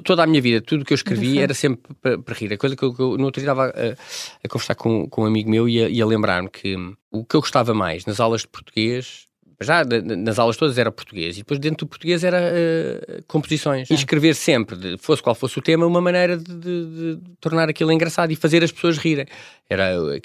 toda 0.04 0.22
a 0.22 0.26
minha 0.26 0.40
vida, 0.40 0.60
tudo 0.60 0.84
que 0.84 0.92
eu 0.92 0.96
escrevi 0.96 1.40
era 1.40 1.52
sempre 1.52 1.94
para, 2.00 2.18
para 2.18 2.34
rir. 2.34 2.52
A 2.52 2.58
coisa 2.58 2.76
que 2.76 2.84
eu, 2.84 2.94
que 2.94 3.00
eu 3.00 3.18
no 3.18 3.24
outro 3.24 3.40
dia 3.40 3.50
estava 3.50 3.66
a, 3.66 4.44
a 4.44 4.48
conversar 4.48 4.76
com, 4.76 5.08
com 5.08 5.22
um 5.22 5.26
amigo 5.26 5.50
meu 5.50 5.68
e 5.68 6.00
a, 6.00 6.04
a 6.04 6.06
lembrar-me 6.06 6.48
que 6.48 6.76
hum, 6.76 6.94
o 7.10 7.24
que 7.24 7.34
eu 7.34 7.40
gostava 7.40 7.74
mais 7.74 8.06
nas 8.06 8.20
aulas 8.20 8.42
de 8.42 8.48
português 8.48 9.26
já 9.60 9.84
nas 9.84 10.38
aulas 10.38 10.56
todas 10.56 10.78
era 10.78 10.90
português 10.90 11.36
e 11.36 11.40
depois 11.40 11.60
dentro 11.60 11.86
do 11.86 11.88
português 11.88 12.24
era 12.24 12.38
uh, 12.38 13.22
composições 13.26 13.90
e 13.90 13.94
escrever 13.94 14.34
sempre, 14.34 14.76
de, 14.76 14.98
fosse 14.98 15.22
qual 15.22 15.34
fosse 15.34 15.58
o 15.58 15.62
tema, 15.62 15.86
uma 15.86 16.00
maneira 16.00 16.36
de, 16.36 16.54
de, 16.54 17.16
de, 17.16 17.20
tornar 17.40 17.68
aquilo 17.68 17.92
engraçado 17.92 18.30
e 18.30 18.36
fazer 18.36 18.62
as 18.64 18.72
pessoas 18.72 18.98
rirem. 18.98 19.26
Era 19.68 20.00
uh, 20.00 20.20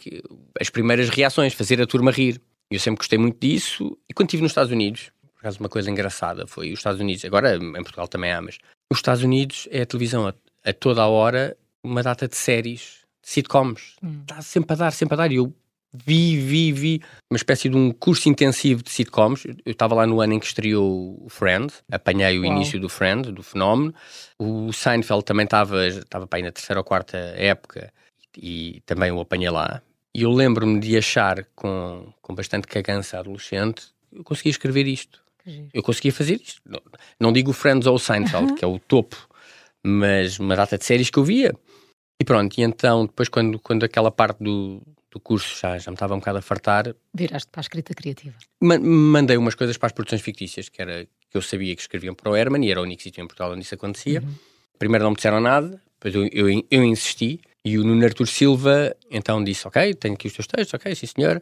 as 0.59 0.69
primeiras 0.69 1.09
reações, 1.09 1.53
fazer 1.53 1.81
a 1.81 1.87
turma 1.87 2.11
rir. 2.11 2.41
Eu 2.71 2.79
sempre 2.79 2.99
gostei 2.99 3.17
muito 3.17 3.39
disso 3.39 3.97
e 4.09 4.13
quando 4.13 4.29
estive 4.29 4.43
nos 4.43 4.51
Estados 4.51 4.71
Unidos, 4.71 5.11
por 5.33 5.39
acaso 5.39 5.59
uma 5.59 5.69
coisa 5.69 5.89
engraçada 5.89 6.45
foi 6.45 6.71
os 6.71 6.79
Estados 6.79 6.99
Unidos, 6.99 7.25
agora 7.25 7.55
em 7.55 7.83
Portugal 7.83 8.07
também 8.07 8.31
há, 8.31 8.41
mas 8.41 8.57
os 8.91 8.97
Estados 8.97 9.23
Unidos 9.23 9.67
é 9.71 9.81
a 9.81 9.85
televisão 9.85 10.27
a, 10.27 10.33
a 10.63 10.73
toda 10.73 11.01
a 11.01 11.07
hora 11.07 11.57
uma 11.83 12.03
data 12.03 12.27
de 12.27 12.35
séries, 12.35 12.99
sitcoms, 13.21 13.95
hum. 14.03 14.19
está 14.21 14.41
sempre 14.41 14.73
a 14.73 14.75
dar, 14.75 14.91
sempre 14.91 15.13
a 15.15 15.17
dar 15.17 15.31
e 15.31 15.35
eu 15.35 15.53
vi, 15.93 16.37
vi, 16.37 16.71
vi 16.71 17.01
uma 17.29 17.37
espécie 17.37 17.69
de 17.69 17.75
um 17.75 17.91
curso 17.91 18.29
intensivo 18.29 18.83
de 18.83 18.89
sitcoms. 18.89 19.45
Eu 19.45 19.71
estava 19.71 19.95
lá 19.95 20.05
no 20.05 20.21
ano 20.21 20.33
em 20.33 20.39
que 20.39 20.45
estreou 20.45 21.17
o 21.23 21.29
Friend, 21.29 21.71
apanhei 21.91 22.37
o 22.37 22.43
Uau. 22.43 22.51
início 22.51 22.79
do 22.79 22.89
Friend, 22.89 23.31
do 23.31 23.43
fenómeno. 23.43 23.93
O 24.37 24.71
Seinfeld 24.71 25.23
também 25.23 25.45
estava, 25.45 25.87
estava 25.87 26.27
para 26.27 26.37
aí 26.39 26.43
na 26.43 26.51
terceira 26.51 26.79
ou 26.79 26.83
quarta 26.83 27.17
época 27.17 27.91
e 28.37 28.81
também 28.85 29.11
o 29.11 29.19
apanhei 29.19 29.49
lá. 29.49 29.81
E 30.13 30.23
eu 30.23 30.31
lembro-me 30.31 30.79
de 30.79 30.97
achar 30.97 31.45
com, 31.55 32.11
com 32.21 32.33
bastante 32.33 32.67
cagança 32.67 33.19
adolescente, 33.19 33.87
eu 34.11 34.23
conseguia 34.23 34.51
escrever 34.51 34.87
isto. 34.87 35.21
Eu 35.73 35.81
conseguia 35.81 36.11
fazer 36.11 36.35
isto. 36.35 36.61
Não, 36.63 36.81
não 37.19 37.33
digo 37.33 37.49
o 37.49 37.53
Friends 37.53 37.87
ou 37.87 37.95
o 37.95 37.99
Seinfeld, 37.99 38.53
que 38.53 38.63
é 38.63 38.67
o 38.67 38.77
topo, 38.77 39.17
mas 39.83 40.37
uma 40.37 40.55
data 40.55 40.77
de 40.77 40.85
séries 40.85 41.09
que 41.09 41.17
eu 41.17 41.23
via. 41.23 41.55
E 42.21 42.25
pronto, 42.25 42.59
e 42.59 42.63
então, 42.63 43.05
depois, 43.05 43.29
quando, 43.29 43.57
quando 43.59 43.83
aquela 43.83 44.11
parte 44.11 44.43
do, 44.43 44.81
do 45.11 45.19
curso 45.19 45.59
já, 45.59 45.77
já 45.77 45.91
me 45.91 45.95
estava 45.95 46.13
um 46.13 46.19
bocado 46.19 46.37
a 46.37 46.41
fartar. 46.41 46.95
Viraste 47.13 47.49
para 47.51 47.59
a 47.59 47.63
escrita 47.63 47.93
criativa. 47.93 48.35
Ma 48.61 48.77
mandei 48.79 49.37
umas 49.37 49.55
coisas 49.55 49.77
para 49.77 49.87
as 49.87 49.93
produções 49.93 50.21
fictícias, 50.21 50.69
que 50.69 50.81
era 50.81 51.05
que 51.29 51.37
eu 51.37 51.41
sabia 51.41 51.75
que 51.75 51.81
escreviam 51.81 52.15
para 52.15 52.31
o 52.31 52.35
Herman 52.35 52.65
e 52.65 52.71
era 52.71 52.79
o 52.79 52.83
único 52.83 53.01
sítio 53.01 53.21
em 53.21 53.27
Portugal 53.27 53.51
onde 53.51 53.61
isso 53.61 53.75
acontecia. 53.75 54.21
Uhum. 54.21 54.33
Primeiro 54.77 55.03
não 55.03 55.11
me 55.11 55.15
disseram 55.15 55.39
nada, 55.39 55.81
depois 55.93 56.15
eu, 56.15 56.27
eu, 56.31 56.63
eu, 56.71 56.83
insisti 56.83 57.39
e 57.63 57.77
o 57.77 57.83
Nuno 57.83 58.03
Artur 58.05 58.27
Silva 58.27 58.95
então 59.11 59.43
disse: 59.43 59.67
Ok, 59.67 59.93
tenho 59.95 60.13
aqui 60.13 60.27
os 60.27 60.33
teus 60.33 60.47
textos, 60.47 60.73
ok, 60.73 60.95
sim 60.95 61.05
senhor. 61.05 61.41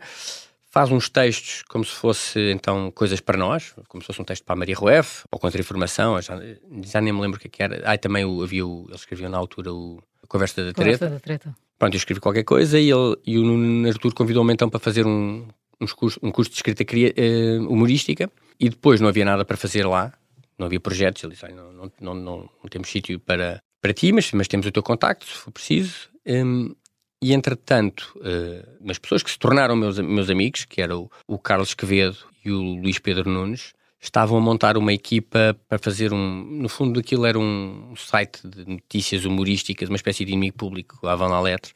Faz 0.69 0.91
uns 0.91 1.09
textos 1.09 1.63
como 1.63 1.85
se 1.85 1.91
fosse 1.91 2.51
então 2.51 2.91
coisas 2.91 3.21
para 3.21 3.37
nós, 3.37 3.73
como 3.87 4.01
se 4.01 4.07
fosse 4.07 4.21
um 4.21 4.25
texto 4.25 4.43
para 4.43 4.53
a 4.53 4.57
Maria 4.57 4.75
Rueff 4.75 5.23
ou 5.31 5.39
contra-informação, 5.39 6.21
já, 6.21 6.37
já 6.83 6.99
nem 6.99 7.13
me 7.13 7.21
lembro 7.21 7.37
o 7.37 7.39
que, 7.39 7.47
é 7.47 7.49
que 7.49 7.63
era. 7.63 7.81
Ah, 7.85 7.97
também 7.97 8.25
o, 8.25 8.43
havia 8.43 8.65
o, 8.65 8.85
eles 8.89 9.01
escreviam 9.01 9.29
na 9.29 9.37
altura 9.37 9.73
o 9.73 10.01
a 10.21 10.27
Conversa 10.27 10.63
da 10.63 10.73
Treta. 10.73 10.97
Conversa 10.97 11.09
da 11.09 11.19
Treta. 11.19 11.66
Pronto, 11.77 11.93
eu 11.93 11.97
escrevi 11.97 12.19
qualquer 12.19 12.43
coisa 12.43 12.79
e, 12.79 12.89
ele, 12.89 13.15
e 13.25 13.37
o 13.37 13.43
Nuno 13.43 13.87
Artur 13.87 14.13
convidou-me 14.13 14.51
então 14.51 14.69
para 14.69 14.79
fazer 14.79 15.05
um, 15.05 15.47
uns 15.79 15.93
cursos, 15.93 16.19
um 16.23 16.31
curso 16.31 16.51
de 16.51 16.57
escrita 16.57 16.83
uh, 16.83 17.67
humorística 17.69 18.31
e 18.59 18.69
depois 18.69 18.99
não 18.99 19.07
havia 19.07 19.23
nada 19.23 19.45
para 19.45 19.55
fazer 19.55 19.85
lá, 19.85 20.11
não 20.57 20.65
havia 20.65 20.79
projetos. 20.79 21.23
Ele 21.23 21.33
disse: 21.33 21.47
não, 21.49 21.71
não, 21.71 21.91
não, 22.01 22.15
não, 22.15 22.49
temos 22.69 22.89
sítio 22.89 23.19
para, 23.19 23.61
para 23.81 23.93
ti, 23.93 24.11
mas, 24.11 24.31
mas 24.31 24.47
temos 24.47 24.65
o 24.65 24.71
teu 24.71 24.81
contacto, 24.81 25.25
se 25.25 25.33
for 25.33 25.51
preciso. 25.51 26.09
Um, 26.25 26.75
e 27.21 27.33
entretanto, 27.33 28.11
uh, 28.17 28.77
umas 28.79 28.97
pessoas 28.97 29.23
que 29.23 29.29
se 29.29 29.39
tornaram 29.39 29.75
meus, 29.75 29.99
meus 29.99 30.29
amigos, 30.29 30.65
que 30.65 30.81
eram 30.81 31.09
o, 31.27 31.35
o 31.35 31.39
Carlos 31.39 31.73
Quevedo 31.73 32.17
e 32.43 32.51
o 32.51 32.59
Luís 32.59 32.99
Pedro 32.99 33.29
Nunes, 33.29 33.73
estavam 33.99 34.37
a 34.37 34.41
montar 34.41 34.77
uma 34.77 34.93
equipa 34.93 35.55
para 35.67 35.77
fazer 35.77 36.13
um. 36.13 36.43
No 36.43 36.69
fundo, 36.69 36.99
aquilo 36.99 37.25
era 37.25 37.37
um 37.37 37.93
site 37.95 38.47
de 38.47 38.65
notícias 38.65 39.25
humorísticas, 39.25 39.89
uma 39.89 39.95
espécie 39.95 40.23
de 40.23 40.31
inimigo 40.31 40.57
público, 40.57 41.07
a 41.07 41.15
Van 41.15 41.29
la 41.29 41.41
Lettre, 41.41 41.73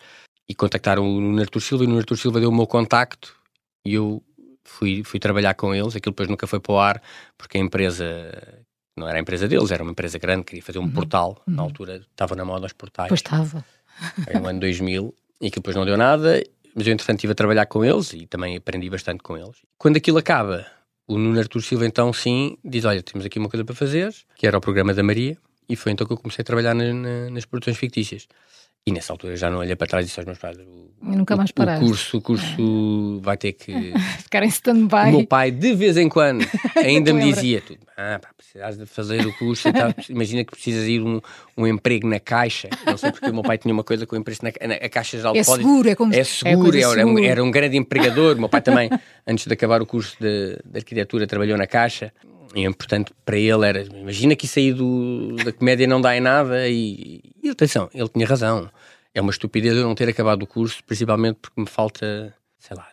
e 0.47 0.53
contactaram 0.53 1.03
o 1.03 1.19
Nuno 1.21 1.41
Artur 1.41 1.61
Silva, 1.61 1.83
e 1.83 1.87
o 1.87 1.89
Nuno 1.89 1.99
Artur 1.99 2.17
Silva 2.17 2.39
deu 2.39 2.49
o 2.49 2.55
meu 2.55 2.67
contacto 2.67 3.35
e 3.85 3.93
eu 3.95 4.23
fui, 4.63 5.03
fui 5.03 5.19
trabalhar 5.19 5.53
com 5.55 5.73
eles. 5.73 5.95
Aquilo 5.95 6.13
depois 6.13 6.29
nunca 6.29 6.47
foi 6.47 6.59
para 6.59 6.73
o 6.73 6.79
ar, 6.79 7.01
porque 7.37 7.57
a 7.57 7.61
empresa 7.61 8.05
não 8.97 9.07
era 9.07 9.17
a 9.17 9.21
empresa 9.21 9.47
deles, 9.47 9.71
era 9.71 9.83
uma 9.83 9.91
empresa 9.91 10.17
grande, 10.19 10.43
queria 10.43 10.63
fazer 10.63 10.79
um 10.79 10.83
uhum. 10.83 10.91
portal. 10.91 11.41
Uhum. 11.47 11.55
Na 11.55 11.63
altura 11.63 12.01
estava 12.11 12.35
na 12.35 12.45
moda 12.45 12.65
os 12.65 12.73
portais. 12.73 13.09
Pois 13.09 13.19
estava. 13.19 13.65
Foi 14.23 14.33
no 14.33 14.47
ano 14.47 14.59
2000 14.59 15.13
e 15.41 15.47
aquilo 15.47 15.61
depois 15.61 15.75
não 15.75 15.85
deu 15.85 15.97
nada, 15.97 16.43
mas 16.75 16.87
eu 16.87 16.93
entretanto 16.93 17.17
estive 17.17 17.31
a 17.31 17.35
trabalhar 17.35 17.65
com 17.65 17.83
eles 17.83 18.13
e 18.13 18.25
também 18.27 18.55
aprendi 18.55 18.89
bastante 18.89 19.23
com 19.23 19.37
eles. 19.37 19.57
Quando 19.77 19.97
aquilo 19.97 20.17
acaba, 20.17 20.65
o 21.11 21.17
Nuno 21.17 21.39
Artur 21.39 21.61
Silva 21.61 21.85
então 21.85 22.13
sim 22.13 22.57
diz, 22.63 22.85
olha, 22.85 23.03
temos 23.03 23.25
aqui 23.25 23.37
uma 23.37 23.49
coisa 23.49 23.65
para 23.65 23.75
fazer, 23.75 24.13
que 24.35 24.47
era 24.47 24.57
o 24.57 24.61
programa 24.61 24.93
da 24.93 25.03
Maria, 25.03 25.37
e 25.67 25.75
foi 25.75 25.91
então 25.91 26.07
que 26.07 26.13
eu 26.13 26.17
comecei 26.17 26.41
a 26.41 26.45
trabalhar 26.45 26.73
na, 26.73 26.93
na, 26.93 27.29
nas 27.29 27.45
produções 27.45 27.77
fictícias. 27.77 28.27
E 28.83 28.91
nessa 28.91 29.13
altura 29.13 29.35
já 29.35 29.47
não 29.51 29.59
olhei 29.59 29.75
para 29.75 29.85
trás 29.85 30.03
e 30.03 30.07
disse 30.07 30.19
aos 30.19 30.25
meus 30.25 30.39
pais: 30.39 30.57
o, 30.57 30.89
nunca 31.03 31.35
mais 31.35 31.51
O 31.51 31.79
curso, 31.79 32.17
o 32.17 32.21
curso 32.21 33.19
vai 33.21 33.37
ter 33.37 33.53
que 33.53 33.93
ficar 34.23 34.41
em 34.41 34.47
stand-by. 34.47 35.09
O 35.09 35.17
meu 35.17 35.27
pai, 35.27 35.51
de 35.51 35.75
vez 35.75 35.97
em 35.97 36.09
quando, 36.09 36.43
ainda 36.75 37.13
me 37.13 37.31
dizia: 37.31 37.61
tudo, 37.61 37.79
ah, 37.95 38.17
pá, 38.19 38.29
precisas 38.35 38.79
de 38.79 38.87
fazer 38.87 39.23
o 39.27 39.37
curso 39.37 39.71
tal. 39.71 39.93
Imagina 40.09 40.43
que 40.43 40.49
precisas 40.49 40.87
ir 40.87 40.99
um, 40.99 41.21
um 41.55 41.67
emprego 41.67 42.07
na 42.07 42.19
caixa. 42.19 42.69
Não 42.83 42.97
sei 42.97 43.11
porque 43.11 43.29
o 43.29 43.33
meu 43.35 43.43
pai 43.43 43.59
tinha 43.59 43.71
uma 43.71 43.83
coisa 43.83 44.07
com 44.07 44.15
o 44.15 44.19
emprego 44.19 44.39
na, 44.41 44.67
na 44.67 44.73
a 44.73 44.89
caixa 44.89 45.19
já 45.19 45.31
é 45.31 45.43
seguro, 45.43 45.87
é 45.87 45.93
como 45.93 46.15
é 46.15 46.23
seguro, 46.23 46.75
é 46.75 46.81
era, 46.81 47.05
um, 47.05 47.19
era 47.19 47.43
um 47.43 47.51
grande 47.51 47.77
empregador. 47.77 48.35
O 48.35 48.39
meu 48.39 48.49
pai 48.49 48.63
também, 48.63 48.89
antes 49.27 49.45
de 49.45 49.53
acabar 49.53 49.79
o 49.79 49.85
curso 49.85 50.17
de, 50.19 50.57
de 50.65 50.79
arquitetura, 50.79 51.27
trabalhou 51.27 51.55
na 51.55 51.67
caixa. 51.67 52.11
E, 52.53 52.69
portanto, 52.73 53.13
para 53.25 53.37
ele 53.37 53.65
era, 53.65 53.81
imagina 53.83 54.35
que 54.35 54.45
isso 54.45 54.59
aí 54.59 54.73
do, 54.73 55.35
da 55.43 55.51
comédia 55.53 55.87
não 55.87 56.01
dá 56.01 56.15
em 56.15 56.19
nada 56.19 56.67
e, 56.67 57.21
e 57.41 57.49
atenção, 57.49 57.89
ele 57.93 58.09
tinha 58.09 58.27
razão. 58.27 58.69
É 59.13 59.21
uma 59.21 59.31
estupidez 59.31 59.75
eu 59.75 59.83
não 59.83 59.95
ter 59.95 60.09
acabado 60.09 60.43
o 60.43 60.47
curso, 60.47 60.83
principalmente 60.85 61.37
porque 61.41 61.59
me 61.59 61.67
falta, 61.67 62.33
sei 62.59 62.77
lá, 62.77 62.87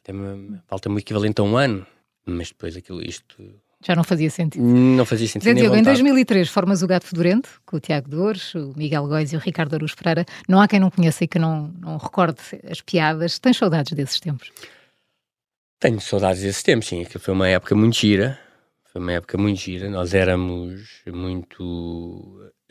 falta-me 0.67 0.97
o 0.97 0.99
equivalente 0.99 1.41
a 1.41 1.45
um 1.45 1.57
ano. 1.57 1.87
Mas 2.27 2.49
depois 2.49 2.77
aquilo, 2.77 3.01
isto... 3.03 3.37
Já 3.83 3.95
não 3.95 4.03
fazia 4.03 4.29
sentido. 4.29 4.63
Não 4.63 5.07
fazia 5.07 5.29
sentido. 5.29 5.55
Diogo, 5.55 5.77
em 5.77 5.83
2003 5.83 6.49
formas 6.49 6.83
o 6.83 6.87
Gato 6.87 7.07
Fedorento, 7.07 7.49
com 7.65 7.77
o 7.77 7.81
Tiago 7.81 8.09
Dores, 8.09 8.55
o 8.55 8.75
Miguel 8.77 9.07
Góis 9.07 9.33
e 9.33 9.37
o 9.37 9.39
Ricardo 9.39 9.75
Aruz 9.75 9.95
Pereira. 9.95 10.27
Não 10.49 10.61
há 10.61 10.67
quem 10.67 10.81
não 10.81 10.91
conheça 10.91 11.23
e 11.25 11.29
que 11.29 11.39
não, 11.39 11.73
não 11.81 11.97
recorde 11.97 12.41
as 12.69 12.81
piadas. 12.81 13.39
Tens 13.39 13.57
saudades 13.57 13.93
desses 13.93 14.19
tempos? 14.19 14.51
Tenho 15.79 16.01
saudades 16.01 16.43
desses 16.43 16.63
tempos, 16.63 16.89
sim. 16.89 17.03
Aquilo 17.03 17.21
foi 17.21 17.33
uma 17.33 17.49
época 17.49 17.75
muito 17.77 17.97
gira 17.97 18.39
foi 18.93 19.01
uma 19.01 19.13
época 19.13 19.39
muito 19.39 19.61
gira. 19.61 19.89
Nós 19.91 20.15
éramos 20.15 21.03
muito. 21.07 21.63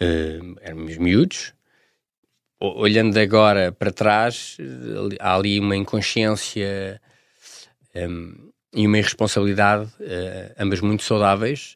Uh, 0.01 0.55
éramos 0.61 0.97
miúdos. 0.97 1.53
Olhando 2.59 3.17
agora 3.19 3.71
para 3.71 3.91
trás, 3.91 4.57
há 5.19 5.35
ali 5.35 5.59
uma 5.59 5.75
inconsciência 5.75 6.99
um, 7.95 7.99
ehm, 7.99 8.33
e 8.73 8.87
uma 8.87 8.97
irresponsabilidade, 8.97 9.85
uh, 9.99 10.55
ambas 10.57 10.81
muito 10.81 11.03
saudáveis, 11.03 11.75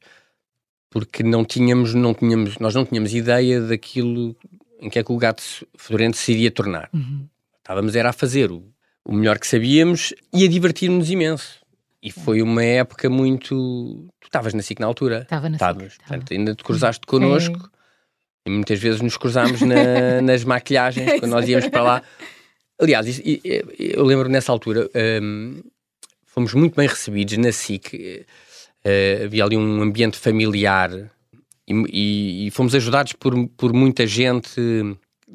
porque 0.90 1.22
não 1.22 1.46
tínhamos, 1.46 1.94
não 1.94 2.16
tínhamos, 2.16 2.58
nós 2.58 2.74
não 2.74 2.84
tínhamos 2.84 3.14
ideia 3.14 3.62
daquilo 3.62 4.36
em 4.80 4.90
que 4.90 4.98
é 4.98 5.04
que 5.04 5.12
o 5.12 5.18
gato 5.18 5.44
fedorento 5.78 6.18
se 6.18 6.32
iria 6.32 6.50
tornar. 6.50 6.90
Uhum. 6.92 7.28
Estávamos 7.60 7.96
era 7.96 8.10
a 8.10 8.14
fazer 8.14 8.52
o, 8.52 8.64
o 9.06 9.14
melhor 9.14 9.38
que 9.38 9.46
sabíamos 9.46 10.16
e 10.34 10.44
a 10.44 10.48
divertir-nos 10.48 11.12
imenso. 11.12 11.61
E 12.04 12.12
foi 12.12 12.42
uma 12.42 12.64
época 12.64 13.10
muito. 13.10 14.10
Tu 14.20 14.26
estavas 14.26 14.54
na 14.54 14.64
SIC 14.64 14.80
na 14.80 14.88
altura. 14.88 15.22
Estava 15.22 15.50
na 15.50 15.58
SIC. 15.58 16.00
Portanto, 16.00 16.34
ainda 16.34 16.56
te 16.56 16.64
cruzaste 16.64 17.06
connosco. 17.06 17.60
Sim. 17.60 17.70
E 18.48 18.50
muitas 18.50 18.80
vezes 18.80 19.02
nos 19.02 19.18
cruzámos 19.18 19.62
na, 19.62 20.20
nas 20.24 20.44
maquilhagens, 20.44 21.20
quando 21.20 21.32
nós 21.32 21.48
íamos 21.48 21.68
para 21.68 21.84
lá. 21.84 22.04
Aliás, 22.80 23.22
eu 23.24 24.04
lembro 24.04 24.28
nessa 24.28 24.52
altura, 24.52 24.90
um, 25.22 25.62
fomos 26.26 26.56
muito 26.56 26.76
bem 26.76 26.88
recebidos 26.88 27.38
na 27.38 27.52
SIC. 27.52 28.26
Uh, 28.84 29.26
havia 29.26 29.44
ali 29.44 29.56
um 29.56 29.84
ambiente 29.84 30.18
familiar 30.18 30.90
e, 31.68 31.74
e, 31.92 32.48
e, 32.48 32.52
fomos 32.52 32.74
ajudados 32.74 33.14
por, 33.14 33.48
por 33.50 33.72
muita 33.72 34.08
gente, 34.08 34.60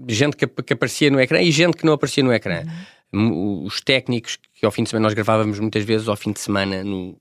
gente 0.09 0.37
que, 0.37 0.49
que, 0.49 0.73
aparecia 0.73 1.09
no 1.09 1.21
ecrã 1.21 1.41
e 1.41 1.53
gente 1.53 1.77
que 1.77 1.87
não 1.87 1.93
aparecia 1.93 2.25
no 2.25 2.33
ecrã. 2.33 2.63
Uhum 2.63 2.96
os 3.13 3.81
técnicos 3.81 4.39
que 4.55 4.67
ao 4.67 4.73
fim 4.73 4.83
de 4.83 4.91
semana 4.91 5.05
nós 5.05 5.15
gravávamos 5.15 5.59
muitas 5.59 5.85
vezes 5.85 6.09
ao 6.09 6.17
fim 6.17 6.33
de 6.33 6.41
semana 6.41 6.83
no 6.85 7.19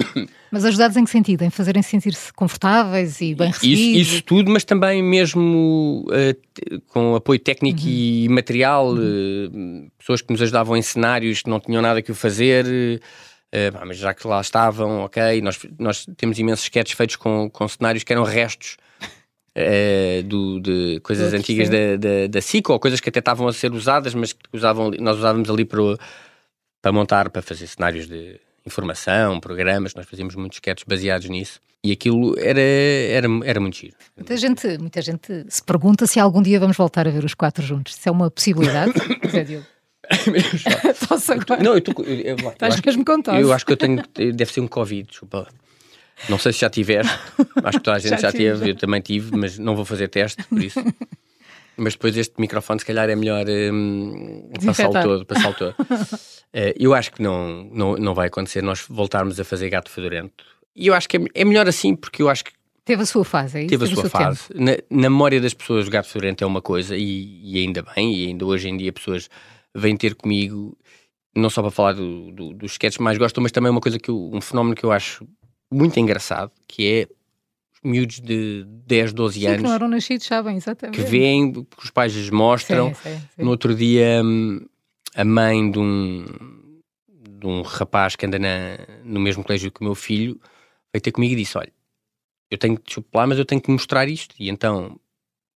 mas 0.50 0.64
ajudados 0.64 0.96
em 0.96 1.04
que 1.04 1.10
sentido? 1.10 1.42
Em 1.42 1.50
fazerem 1.50 1.82
sentir-se 1.82 2.32
confortáveis 2.32 3.20
e 3.20 3.34
bem 3.34 3.48
recebidos? 3.48 3.80
Isso, 3.80 4.14
isso, 4.14 4.22
tudo, 4.22 4.50
mas 4.50 4.64
também 4.64 5.02
mesmo 5.02 6.06
uh, 6.08 6.80
com 6.88 7.14
apoio 7.14 7.38
técnico 7.38 7.80
uhum. 7.80 7.88
e 7.88 8.28
material, 8.28 8.88
uhum. 8.88 9.86
uh, 9.86 9.92
pessoas 9.98 10.22
que 10.22 10.32
nos 10.32 10.40
ajudavam 10.40 10.76
em 10.76 10.82
cenários 10.82 11.42
que 11.42 11.50
não 11.50 11.60
tinham 11.60 11.82
nada 11.82 12.00
que 12.00 12.12
o 12.12 12.14
fazer, 12.14 12.64
uh, 12.66 13.86
mas 13.86 13.96
já 13.96 14.14
que 14.14 14.26
lá 14.26 14.40
estavam, 14.40 15.00
ok, 15.00 15.40
nós, 15.42 15.58
nós 15.78 16.06
temos 16.16 16.38
imensos 16.38 16.64
sketches 16.64 16.96
feitos 16.96 17.16
com, 17.16 17.50
com 17.50 17.68
cenários 17.68 18.04
que 18.04 18.12
eram 18.12 18.22
restos 18.22 18.76
uh, 19.58 20.22
do, 20.22 20.60
de 20.60 21.00
coisas 21.00 21.34
antigas 21.34 21.68
da, 21.68 21.96
da, 21.96 22.26
da 22.28 22.40
SIC 22.40 22.70
ou 22.70 22.78
coisas 22.78 23.00
que 23.00 23.08
até 23.08 23.18
estavam 23.18 23.48
a 23.48 23.52
ser 23.52 23.72
usadas, 23.72 24.14
mas 24.14 24.32
que 24.32 24.40
usavam, 24.52 24.90
nós 24.98 25.18
usávamos 25.18 25.50
ali 25.50 25.64
para, 25.64 25.80
para 26.80 26.92
montar, 26.92 27.30
para 27.30 27.42
fazer 27.42 27.66
cenários 27.66 28.06
de 28.06 28.40
informação, 28.64 29.40
programas, 29.40 29.94
nós 29.94 30.06
fazíamos 30.06 30.34
muitos 30.34 30.56
sketches 30.56 30.84
baseados 30.86 31.28
nisso. 31.28 31.60
E 31.82 31.92
aquilo 31.92 32.38
era, 32.38 32.60
era, 32.60 33.28
era 33.44 33.60
muito 33.60 33.76
giro. 33.76 33.94
Muita 34.16 34.36
gente, 34.36 34.78
muita 34.78 35.00
gente 35.00 35.46
se 35.48 35.62
pergunta 35.62 36.06
se 36.06 36.18
algum 36.18 36.42
dia 36.42 36.58
vamos 36.58 36.76
voltar 36.76 37.06
a 37.06 37.10
ver 37.10 37.24
os 37.24 37.34
quatro 37.34 37.64
juntos. 37.64 37.94
Se 37.94 38.08
é 38.08 38.12
uma 38.12 38.30
possibilidade, 38.30 38.92
Zé 39.30 39.44
Diogo. 39.44 39.66
agora. 41.32 41.62
Não, 41.62 41.72
eu 41.72 41.78
estou. 41.78 41.94
Estás 42.04 42.80
mesmo 42.80 43.04
com 43.04 43.20
Eu 43.32 43.52
acho 43.52 43.64
que 43.64 43.72
eu 43.72 43.76
tenho. 43.76 44.02
Deve 44.14 44.52
ser 44.52 44.60
um 44.60 44.66
Covid, 44.66 45.08
desculpa. 45.08 45.46
Não 46.28 46.38
sei 46.38 46.52
se 46.52 46.60
já 46.60 46.70
tiveste, 46.70 47.12
acho 47.62 47.78
que 47.78 47.84
toda 47.84 47.96
a 47.96 48.00
gente 48.00 48.10
já, 48.10 48.30
já 48.30 48.32
teve, 48.32 48.70
eu 48.70 48.74
também 48.76 49.00
tive, 49.00 49.36
mas 49.36 49.58
não 49.58 49.76
vou 49.76 49.84
fazer 49.84 50.08
teste, 50.08 50.42
por 50.44 50.62
isso. 50.62 50.80
mas 51.78 51.94
depois 51.94 52.16
este 52.16 52.34
microfone, 52.40 52.80
se 52.80 52.86
calhar, 52.86 53.08
é 53.08 53.14
melhor 53.14 53.46
um, 53.48 54.50
passá-lo 54.64 54.92
todo. 54.92 55.26
Passá 55.26 55.52
todo. 55.52 55.74
uh, 55.78 56.74
eu 56.76 56.92
acho 56.92 57.12
que 57.12 57.22
não, 57.22 57.64
não, 57.72 57.96
não 57.96 58.14
vai 58.14 58.26
acontecer 58.26 58.62
nós 58.62 58.84
voltarmos 58.88 59.38
a 59.38 59.44
fazer 59.44 59.70
gato 59.70 59.90
fedorento. 59.90 60.44
E 60.74 60.88
eu 60.88 60.94
acho 60.94 61.08
que 61.08 61.16
é, 61.16 61.20
é 61.34 61.44
melhor 61.44 61.68
assim, 61.68 61.94
porque 61.94 62.20
eu 62.20 62.28
acho 62.28 62.44
que. 62.44 62.52
Teve 62.84 63.02
a 63.02 63.06
sua 63.06 63.24
fase, 63.24 63.58
é 63.58 63.60
isso? 63.62 63.68
Teve, 63.68 63.84
Teve 63.84 63.98
a 63.98 64.02
sua 64.02 64.10
fase. 64.10 64.40
Na, 64.54 64.72
na, 64.90 65.10
memória 65.10 65.40
das 65.40 65.52
pessoas, 65.52 65.86
o 65.86 65.90
gato 65.90 66.08
fedorento 66.08 66.42
é 66.42 66.46
uma 66.46 66.62
coisa, 66.62 66.96
e, 66.96 67.40
e, 67.44 67.58
ainda 67.58 67.82
bem, 67.82 68.14
e 68.14 68.26
ainda 68.28 68.46
hoje 68.46 68.68
em 68.68 68.76
dia 68.76 68.92
pessoas 68.92 69.28
vêm 69.74 69.96
ter 69.96 70.14
comigo, 70.14 70.76
não 71.36 71.50
só 71.50 71.60
para 71.60 71.70
falar 71.70 71.92
do, 71.92 72.32
do, 72.32 72.54
dos 72.54 72.72
sketches 72.72 72.96
que 72.96 73.02
mais 73.02 73.18
gostam, 73.18 73.42
mas 73.42 73.52
também 73.52 73.70
uma 73.70 73.80
coisa 73.80 73.98
que 73.98 74.10
eu, 74.10 74.30
um 74.32 74.40
fenómeno 74.40 74.74
que 74.74 74.84
eu 74.84 74.90
acho 74.90 75.28
muito 75.70 75.98
engraçado, 75.98 76.52
que 76.66 76.86
é 76.86 77.08
miúdos 77.82 78.20
de 78.20 78.64
10, 78.86 79.12
12 79.12 79.40
sim, 79.40 79.46
anos. 79.46 79.58
que 79.58 79.62
não 79.62 79.74
eram 79.74 79.88
nascidos, 79.88 80.26
sabem, 80.26 80.56
exatamente. 80.56 80.96
Que 80.96 81.02
veem, 81.02 81.52
que 81.52 81.84
os 81.84 81.90
pais 81.90 82.12
lhes 82.14 82.30
mostram. 82.30 82.94
Sim, 82.94 83.18
sim, 83.18 83.42
no 83.42 83.50
outro 83.50 83.74
dia, 83.74 84.22
hum, 84.24 84.66
a 85.14 85.24
mãe 85.24 85.70
de 85.70 85.78
um, 85.78 86.24
de 87.08 87.46
um 87.46 87.62
rapaz 87.62 88.16
que 88.16 88.26
anda 88.26 88.38
na, 88.38 88.78
no 89.04 89.20
mesmo 89.20 89.44
colégio 89.44 89.70
que 89.70 89.80
o 89.80 89.84
meu 89.84 89.94
filho 89.94 90.40
veio 90.92 91.02
ter 91.02 91.12
comigo 91.12 91.34
e 91.34 91.36
disse: 91.36 91.56
Olha, 91.56 91.72
eu 92.50 92.58
tenho 92.58 92.78
que 92.78 93.02
lá, 93.14 93.26
mas 93.26 93.38
eu 93.38 93.44
tenho 93.44 93.60
que 93.60 93.70
mostrar 93.70 94.08
isto. 94.08 94.34
E 94.38 94.48
então 94.48 94.98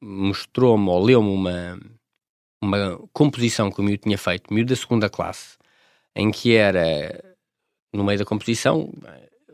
mostrou-me 0.00 0.88
ou 0.88 1.02
leu-me 1.02 1.29
uma, 1.29 1.79
uma 2.62 2.99
composição 3.12 3.71
que 3.71 3.81
o 3.81 3.83
miúdo 3.83 4.02
tinha 4.02 4.19
feito, 4.19 4.52
miúdo 4.52 4.71
da 4.71 4.76
segunda 4.76 5.11
classe, 5.11 5.57
em 6.14 6.31
que 6.31 6.55
era, 6.55 7.37
no 7.93 8.05
meio 8.05 8.19
da 8.19 8.25
composição, 8.25 8.90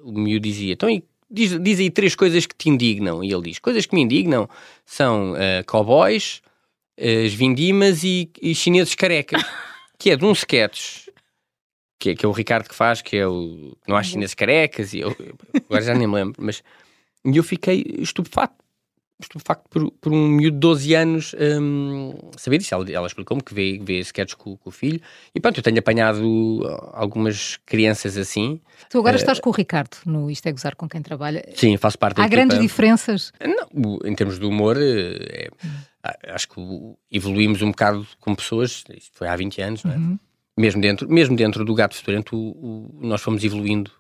o 0.09 0.19
miúdo 0.19 0.47
dizia, 0.47 0.73
então 0.73 0.89
diz, 1.31 1.59
diz 1.61 1.81
aí 1.81 1.91
três 1.91 2.15
coisas 2.15 2.47
que 2.47 2.55
te 2.55 2.69
indignam. 2.69 3.23
E 3.23 3.33
ele 3.33 3.43
diz, 3.43 3.59
coisas 3.59 3.87
que 3.87 3.95
me 3.95 4.03
indignam 4.03 4.49
são 4.85 5.33
uh, 5.33 5.65
cowboys, 5.67 6.41
uh, 6.99 7.27
as 7.27 7.35
vindimas 7.35 8.05
e, 8.05 8.31
e 8.41 8.55
chineses 8.55 8.95
carecas. 8.95 9.43
que 9.99 10.11
é 10.11 10.17
de 10.17 10.25
um 10.25 10.33
sketch 10.33 11.07
que 11.99 12.11
é, 12.11 12.15
que 12.15 12.25
é 12.25 12.29
o 12.29 12.33
Ricardo 12.33 12.69
que 12.69 12.75
faz, 12.75 13.01
que 13.03 13.17
é 13.17 13.27
o 13.27 13.77
Não 13.87 13.97
há 13.97 14.03
chineses 14.03 14.35
carecas, 14.35 14.93
e 14.93 15.01
eu, 15.01 15.17
agora 15.69 15.83
já 15.83 15.95
nem 15.95 16.07
me 16.07 16.15
lembro, 16.15 16.35
mas 16.39 16.63
eu 17.25 17.43
fiquei 17.43 17.85
estupefato. 17.99 18.55
Facto 19.39 19.69
por, 19.71 19.91
por 19.93 20.13
um 20.13 20.29
miúdo 20.29 20.55
de 20.55 20.61
12 20.61 20.95
anos 20.95 21.35
um, 21.61 22.15
saber 22.37 22.59
disso. 22.59 22.75
Ela, 22.75 22.91
ela 22.91 23.07
explicou-me 23.07 23.43
que 23.43 23.55
vê, 23.55 23.79
vê 23.83 23.99
sketches 24.01 24.35
com, 24.35 24.57
com, 24.57 24.69
o 24.69 24.73
filho 24.73 25.01
e 25.35 25.41
pronto, 25.41 25.59
eu 25.59 25.63
tenho 25.63 25.79
apanhado 25.79 26.63
algumas 26.93 27.57
crianças 27.65 28.17
assim. 28.17 28.61
Tu 28.91 28.99
agora 28.99 29.17
uh, 29.17 29.19
estás 29.19 29.41
com 29.41 29.51
o 29.51 29.53
Ricardo 29.53 29.97
no 30.05 30.31
Isto 30.31 30.49
é 30.49 30.53
Gozar 30.53 30.77
com 30.77 30.89
quem 30.89 31.01
trabalha. 31.01 31.45
Sim, 31.55 31.77
faço 31.77 31.99
parte 31.99 32.17
da 32.17 32.23
Há 32.23 32.27
equipa. 32.27 32.37
grandes 32.37 32.59
diferenças? 32.61 33.33
Não, 33.41 33.99
em 34.05 34.15
termos 34.15 34.39
de 34.39 34.45
humor, 34.45 34.77
é, 34.79 35.49
acho 36.29 36.49
que 36.49 36.61
evoluímos 37.11 37.63
um 37.63 37.71
bocado 37.71 38.07
como 38.21 38.37
pessoas, 38.37 38.85
isto 38.95 39.17
foi 39.17 39.29
há 39.29 39.37
20 39.37 39.63
anos, 39.63 39.85
não 39.85 39.93
é? 39.93 39.97
Uhum. 39.97 40.19
Mesmo, 40.59 40.81
dentro, 40.81 41.09
mesmo 41.09 41.37
dentro 41.37 41.65
do 41.65 41.75
Gato 41.75 41.95
Fedorento, 41.95 42.91
nós 43.01 43.21
fomos 43.21 43.45
evoluindo 43.45 43.91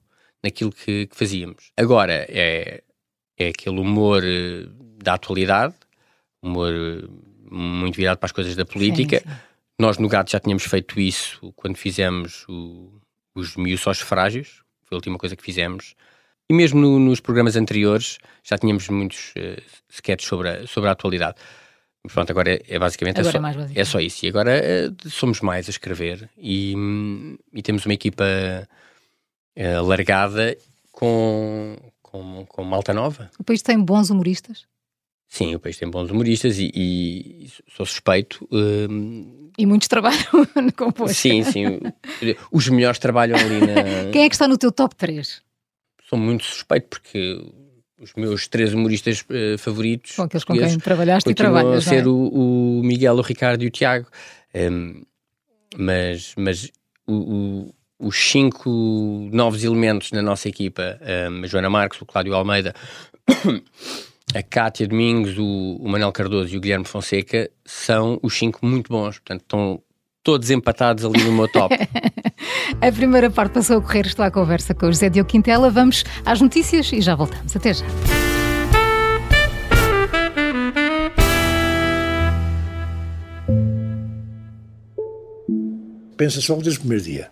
naquilo 0.42 0.72
que, 0.72 1.06
que 1.06 1.16
fazíamos. 1.16 1.70
Agora, 1.76 2.24
é, 2.28 2.82
é 3.36 3.48
aquele 3.48 3.78
humor 3.78 4.22
eh, 4.24 4.66
da 5.02 5.14
atualidade, 5.14 5.74
humor 6.42 6.72
eh, 6.72 7.06
muito 7.50 7.96
virado 7.96 8.18
para 8.18 8.26
as 8.26 8.32
coisas 8.32 8.56
da 8.56 8.64
política. 8.64 9.20
Sim, 9.20 9.28
sim. 9.28 9.36
Nós 9.78 9.98
no 9.98 10.08
Gato 10.08 10.30
já 10.30 10.40
tínhamos 10.40 10.64
feito 10.64 10.98
isso 10.98 11.52
quando 11.54 11.76
fizemos 11.76 12.46
o, 12.48 13.00
os 13.34 13.56
Miúços 13.56 14.00
Frágios, 14.00 14.62
foi 14.84 14.96
a 14.96 14.98
última 14.98 15.18
coisa 15.18 15.36
que 15.36 15.42
fizemos. 15.42 15.94
E 16.48 16.54
mesmo 16.54 16.80
no, 16.80 16.98
nos 16.98 17.20
programas 17.20 17.56
anteriores 17.56 18.18
já 18.42 18.56
tínhamos 18.56 18.88
muitos 18.88 19.30
uh, 19.36 19.62
sketches 19.90 20.28
sobre 20.28 20.48
a, 20.48 20.66
sobre 20.66 20.88
a 20.88 20.92
atualidade. 20.92 21.36
Mas 22.02 22.12
pronto, 22.12 22.30
agora 22.30 22.54
é, 22.54 22.62
é 22.68 22.78
basicamente, 22.78 23.18
é 23.18 23.20
agora 23.20 23.36
é, 23.36 23.52
só, 23.52 23.60
é, 23.60 23.80
é 23.80 23.84
só 23.84 24.00
isso. 24.00 24.24
E 24.24 24.28
agora 24.28 24.62
uh, 24.62 25.10
somos 25.10 25.40
mais 25.40 25.66
a 25.66 25.70
escrever 25.70 26.30
e, 26.38 26.74
e 27.52 27.62
temos 27.62 27.84
uma 27.84 27.94
equipa 27.94 28.24
uh, 28.24 29.82
largada 29.84 30.56
com, 30.92 31.76
com, 32.16 32.46
com 32.46 32.64
malta 32.64 32.94
nova. 32.94 33.30
O 33.38 33.44
país 33.44 33.62
tem 33.62 33.78
bons 33.78 34.10
humoristas? 34.10 34.66
Sim, 35.28 35.54
o 35.54 35.60
país 35.60 35.76
tem 35.76 35.90
bons 35.90 36.10
humoristas 36.10 36.58
e, 36.58 36.70
e 36.74 37.50
sou 37.68 37.84
suspeito. 37.84 38.46
Um... 38.50 39.50
E 39.58 39.66
muitos 39.66 39.88
trabalham 39.88 40.20
no 40.62 40.72
composto. 40.72 41.14
Sim, 41.14 41.42
sim. 41.42 41.80
Os 42.52 42.68
melhores 42.68 42.98
trabalham 42.98 43.36
ali 43.36 43.60
na. 43.60 44.10
Quem 44.12 44.24
é 44.24 44.28
que 44.28 44.34
está 44.34 44.46
no 44.46 44.56
teu 44.56 44.70
top 44.70 44.94
3? 44.94 45.42
Sou 46.08 46.18
muito 46.18 46.44
suspeito 46.44 46.88
porque 46.88 47.42
os 48.00 48.12
meus 48.14 48.46
três 48.46 48.72
humoristas 48.72 49.22
uh, 49.22 49.58
favoritos. 49.58 50.12
São 50.14 50.26
aqueles 50.26 50.44
com 50.44 50.54
quem 50.54 50.78
trabalhaste 50.78 51.30
e 51.30 51.34
trabalhas. 51.34 51.86
a 51.86 51.90
ser 51.90 52.04
é? 52.04 52.06
o, 52.06 52.78
o, 52.78 52.82
Miguel, 52.84 53.16
o 53.16 53.22
Ricardo 53.22 53.64
e 53.64 53.66
o 53.66 53.70
Tiago. 53.70 54.06
Um, 54.54 55.02
mas 55.76 56.34
mas 56.36 56.70
o, 57.06 57.14
o, 57.14 57.74
os 57.98 58.16
cinco 58.16 59.28
novos 59.32 59.64
elementos 59.64 60.12
na 60.12 60.22
nossa 60.22 60.48
equipa, 60.48 60.98
um, 61.30 61.44
a 61.44 61.46
Joana 61.46 61.70
Marques, 61.70 62.00
o 62.00 62.06
Cláudio 62.06 62.34
Almeida. 62.34 62.74
a 64.34 64.42
Cátia 64.42 64.86
Domingos, 64.86 65.38
o, 65.38 65.78
o 65.80 65.88
Manuel 65.88 66.12
Cardoso 66.12 66.54
e 66.54 66.58
o 66.58 66.60
Guilherme 66.60 66.84
Fonseca 66.84 67.50
são 67.64 68.18
os 68.22 68.36
cinco 68.36 68.64
muito 68.66 68.88
bons, 68.88 69.18
portanto 69.18 69.42
estão 69.42 69.82
todos 70.22 70.50
empatados 70.50 71.04
ali 71.04 71.22
no 71.22 71.32
meu 71.32 71.48
top. 71.48 71.74
a 72.82 72.92
primeira 72.92 73.30
parte 73.30 73.52
passou 73.52 73.78
a 73.78 73.80
correr, 73.80 74.06
estou 74.06 74.24
à 74.24 74.30
conversa 74.30 74.74
com 74.74 74.86
o 74.86 74.92
José 74.92 75.08
Diogo 75.08 75.30
Quintela, 75.30 75.70
vamos 75.70 76.04
às 76.24 76.40
notícias 76.40 76.92
e 76.92 77.00
já 77.00 77.14
voltamos. 77.14 77.54
Até 77.54 77.72
já. 77.74 77.86
Pensa-se 86.16 86.50
logo 86.50 86.62
desde 86.62 86.78
o 86.78 86.80
primeiro 86.80 87.04
dia. 87.04 87.30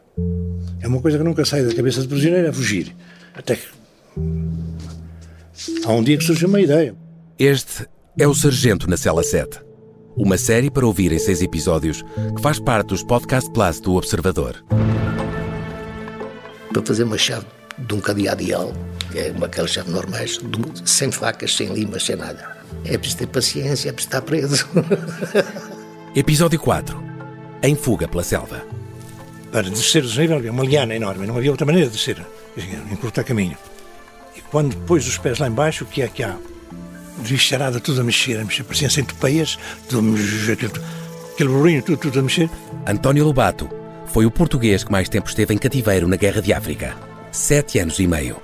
É 0.84 0.86
uma 0.86 1.00
coisa 1.00 1.16
que 1.16 1.24
nunca 1.24 1.46
sai 1.46 1.64
da 1.64 1.74
cabeça 1.74 2.02
do 2.02 2.08
prisioneiro, 2.08 2.46
é 2.46 2.52
fugir. 2.52 2.94
Até 3.34 3.56
que 3.56 3.62
Há 5.82 5.92
um 5.92 6.02
dia 6.02 6.18
que 6.18 6.24
surge 6.24 6.44
uma 6.44 6.60
ideia. 6.60 6.94
Este 7.38 7.86
é 8.18 8.28
o 8.28 8.34
Sargento 8.34 8.86
na 8.88 8.98
Cela 8.98 9.22
7. 9.22 9.60
Uma 10.14 10.36
série 10.36 10.70
para 10.70 10.86
ouvir 10.86 11.10
em 11.10 11.18
seis 11.18 11.40
episódios 11.40 12.02
que 12.36 12.42
faz 12.42 12.60
parte 12.60 12.88
dos 12.88 13.02
Podcast 13.02 13.50
Plus 13.50 13.80
do 13.80 13.94
Observador. 13.94 14.62
Para 16.70 16.82
fazer 16.82 17.04
uma 17.04 17.16
chave 17.16 17.46
de 17.78 17.94
um 17.94 18.00
cadeado 18.00 18.42
ideal, 18.42 18.70
que 19.10 19.20
é 19.20 19.30
uma 19.30 19.46
aquelas 19.46 19.70
chaves 19.70 19.90
normais, 19.90 20.38
sem 20.84 21.10
facas, 21.10 21.56
sem 21.56 21.72
limas, 21.72 22.04
sem 22.04 22.16
nada. 22.16 22.58
É 22.84 22.98
preciso 22.98 23.20
ter 23.20 23.28
paciência, 23.28 23.88
é 23.88 23.92
preciso 23.92 24.16
estar 24.16 24.20
preso. 24.20 24.68
Episódio 26.14 26.60
4. 26.60 27.02
Em 27.62 27.74
fuga 27.74 28.06
pela 28.06 28.22
selva. 28.22 28.83
Para 29.54 29.70
descer 29.70 30.02
o 30.02 30.06
desnível 30.08 30.36
havia 30.38 30.50
uma 30.50 30.64
liana 30.64 30.96
enorme, 30.96 31.28
não 31.28 31.36
havia 31.36 31.52
outra 31.52 31.64
maneira 31.64 31.88
de 31.88 31.96
descer, 31.96 32.16
encurtar 32.90 33.22
caminho. 33.22 33.56
Quando 34.50 34.76
pôs 34.78 35.06
os 35.06 35.16
pés 35.16 35.38
lá 35.38 35.46
embaixo, 35.46 35.84
o 35.84 35.86
que 35.86 36.02
é 36.02 36.08
que 36.08 36.24
há? 36.24 36.36
Bicharada 37.18 37.78
tudo 37.78 38.00
a 38.00 38.04
mexer, 38.04 38.40
a 38.40 38.44
mexer, 38.44 38.64
pareciam 38.64 38.90
centopeias, 38.90 39.56
tudo 39.88 40.12
aquele, 40.52 40.72
aquele 41.34 41.48
burrinho, 41.48 41.82
tudo, 41.84 41.98
tudo 41.98 42.18
a 42.18 42.22
mexer. 42.24 42.50
António 42.84 43.24
Lobato 43.24 43.70
foi 44.06 44.26
o 44.26 44.30
português 44.30 44.82
que 44.82 44.90
mais 44.90 45.08
tempo 45.08 45.28
esteve 45.28 45.54
em 45.54 45.58
cativeiro 45.58 46.08
na 46.08 46.16
Guerra 46.16 46.42
de 46.42 46.52
África. 46.52 46.96
Sete 47.30 47.78
anos 47.78 48.00
e 48.00 48.08
meio. 48.08 48.38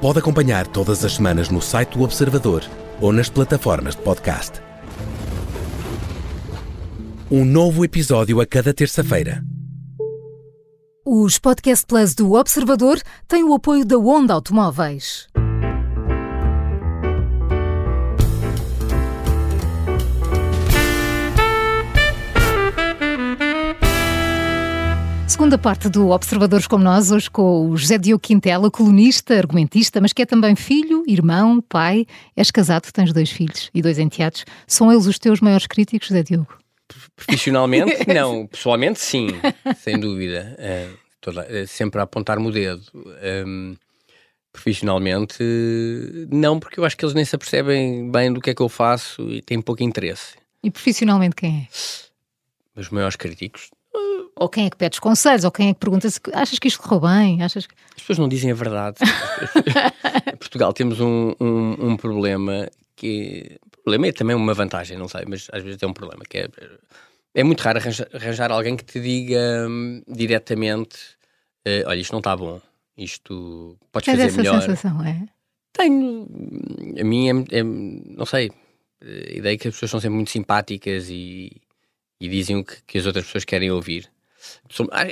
Pode 0.00 0.18
acompanhar 0.18 0.66
todas 0.66 1.04
as 1.04 1.12
semanas 1.12 1.50
no 1.50 1.62
site 1.62 1.90
do 1.90 2.02
Observador 2.02 2.64
ou 3.00 3.12
nas 3.12 3.28
plataformas 3.28 3.94
de 3.94 4.02
podcast. 4.02 4.60
Um 7.30 7.44
novo 7.44 7.84
episódio 7.84 8.40
a 8.40 8.46
cada 8.46 8.74
terça-feira. 8.74 9.53
Os 11.06 11.36
Podcast 11.36 11.84
Plus 11.84 12.14
do 12.14 12.32
Observador 12.32 12.98
têm 13.28 13.44
o 13.44 13.52
apoio 13.52 13.84
da 13.84 13.98
Onda 13.98 14.32
Automóveis. 14.32 15.28
Segunda 25.28 25.58
parte 25.58 25.90
do 25.90 26.08
Observadores 26.08 26.66
como 26.66 26.82
Nós, 26.82 27.10
hoje 27.10 27.30
com 27.30 27.68
o 27.68 27.76
José 27.76 27.98
Diogo 27.98 28.22
Quintela, 28.22 28.70
colunista, 28.70 29.36
argumentista, 29.36 30.00
mas 30.00 30.14
que 30.14 30.22
é 30.22 30.26
também 30.26 30.56
filho, 30.56 31.04
irmão, 31.06 31.60
pai. 31.60 32.06
És 32.34 32.50
casado, 32.50 32.90
tens 32.90 33.12
dois 33.12 33.28
filhos 33.28 33.70
e 33.74 33.82
dois 33.82 33.98
enteados. 33.98 34.46
São 34.66 34.90
eles 34.90 35.04
os 35.04 35.18
teus 35.18 35.42
maiores 35.42 35.66
críticos, 35.66 36.08
José 36.08 36.22
Diogo? 36.22 36.63
Profissionalmente, 37.16 38.06
não. 38.12 38.46
Pessoalmente, 38.46 39.00
sim, 39.00 39.28
sem 39.78 39.98
dúvida. 39.98 40.56
Uh, 40.58 40.98
toda, 41.20 41.42
uh, 41.42 41.66
sempre 41.66 42.00
a 42.00 42.04
apontar-me 42.04 42.46
o 42.46 42.50
dedo. 42.50 42.82
Um, 43.46 43.76
profissionalmente, 44.52 45.42
não, 46.30 46.60
porque 46.60 46.78
eu 46.78 46.84
acho 46.84 46.96
que 46.96 47.04
eles 47.04 47.14
nem 47.14 47.24
se 47.24 47.34
apercebem 47.34 48.08
bem 48.08 48.32
do 48.32 48.40
que 48.40 48.50
é 48.50 48.54
que 48.54 48.62
eu 48.62 48.68
faço 48.68 49.28
e 49.28 49.42
têm 49.42 49.60
pouco 49.60 49.82
interesse. 49.82 50.36
E 50.62 50.70
profissionalmente 50.70 51.34
quem 51.34 51.68
é? 51.68 52.80
Os 52.80 52.88
maiores 52.88 53.16
críticos. 53.16 53.70
Ou 54.36 54.48
quem 54.48 54.66
é 54.66 54.70
que 54.70 54.76
pede 54.76 55.00
conselhos, 55.00 55.44
ou 55.44 55.50
quem 55.50 55.70
é 55.70 55.74
que 55.74 55.80
pergunta 55.80 56.08
se 56.08 56.20
achas 56.32 56.58
que 56.58 56.68
isto 56.68 56.80
correu 56.80 57.00
bem? 57.00 57.42
Achas 57.42 57.66
que... 57.66 57.74
As 57.96 58.02
pessoas 58.02 58.18
não 58.18 58.28
dizem 58.28 58.50
a 58.50 58.54
verdade. 58.54 58.96
em 60.32 60.36
Portugal 60.36 60.72
temos 60.72 61.00
um, 61.00 61.34
um, 61.40 61.90
um 61.90 61.96
problema 61.96 62.68
que 62.96 63.58
problema 63.84 64.08
é 64.08 64.12
também 64.12 64.34
uma 64.34 64.54
vantagem, 64.54 64.96
não 64.96 65.08
sei, 65.08 65.24
mas 65.28 65.48
às 65.52 65.62
vezes 65.62 65.82
é 65.82 65.86
um 65.86 65.92
problema, 65.92 66.24
que 66.28 66.38
é, 66.38 66.48
é 67.34 67.44
muito 67.44 67.60
raro 67.60 67.78
arranjar, 67.78 68.08
arranjar 68.12 68.50
alguém 68.50 68.76
que 68.76 68.84
te 68.84 69.00
diga 69.00 69.66
hum, 69.68 70.02
diretamente, 70.08 70.96
uh, 71.66 71.86
olha, 71.86 72.00
isto 72.00 72.12
não 72.12 72.20
está 72.20 72.36
bom, 72.36 72.60
isto 72.96 73.76
podes 73.92 74.06
Tens 74.06 74.16
fazer 74.16 74.28
essa 74.28 74.36
melhor. 74.38 74.60
sensação, 74.62 75.04
é? 75.04 75.28
Tenho, 75.72 76.26
a 76.98 77.04
mim 77.04 77.28
é, 77.28 77.58
é, 77.58 77.62
não 77.62 78.24
sei, 78.24 78.50
a 79.02 79.32
ideia 79.36 79.54
é 79.54 79.58
que 79.58 79.68
as 79.68 79.74
pessoas 79.74 79.90
são 79.90 80.00
sempre 80.00 80.16
muito 80.16 80.30
simpáticas 80.30 81.08
e, 81.10 81.60
e 82.20 82.28
dizem 82.28 82.56
o 82.56 82.64
que, 82.64 82.76
que 82.86 82.98
as 82.98 83.06
outras 83.06 83.26
pessoas 83.26 83.44
querem 83.44 83.70
ouvir. 83.70 84.08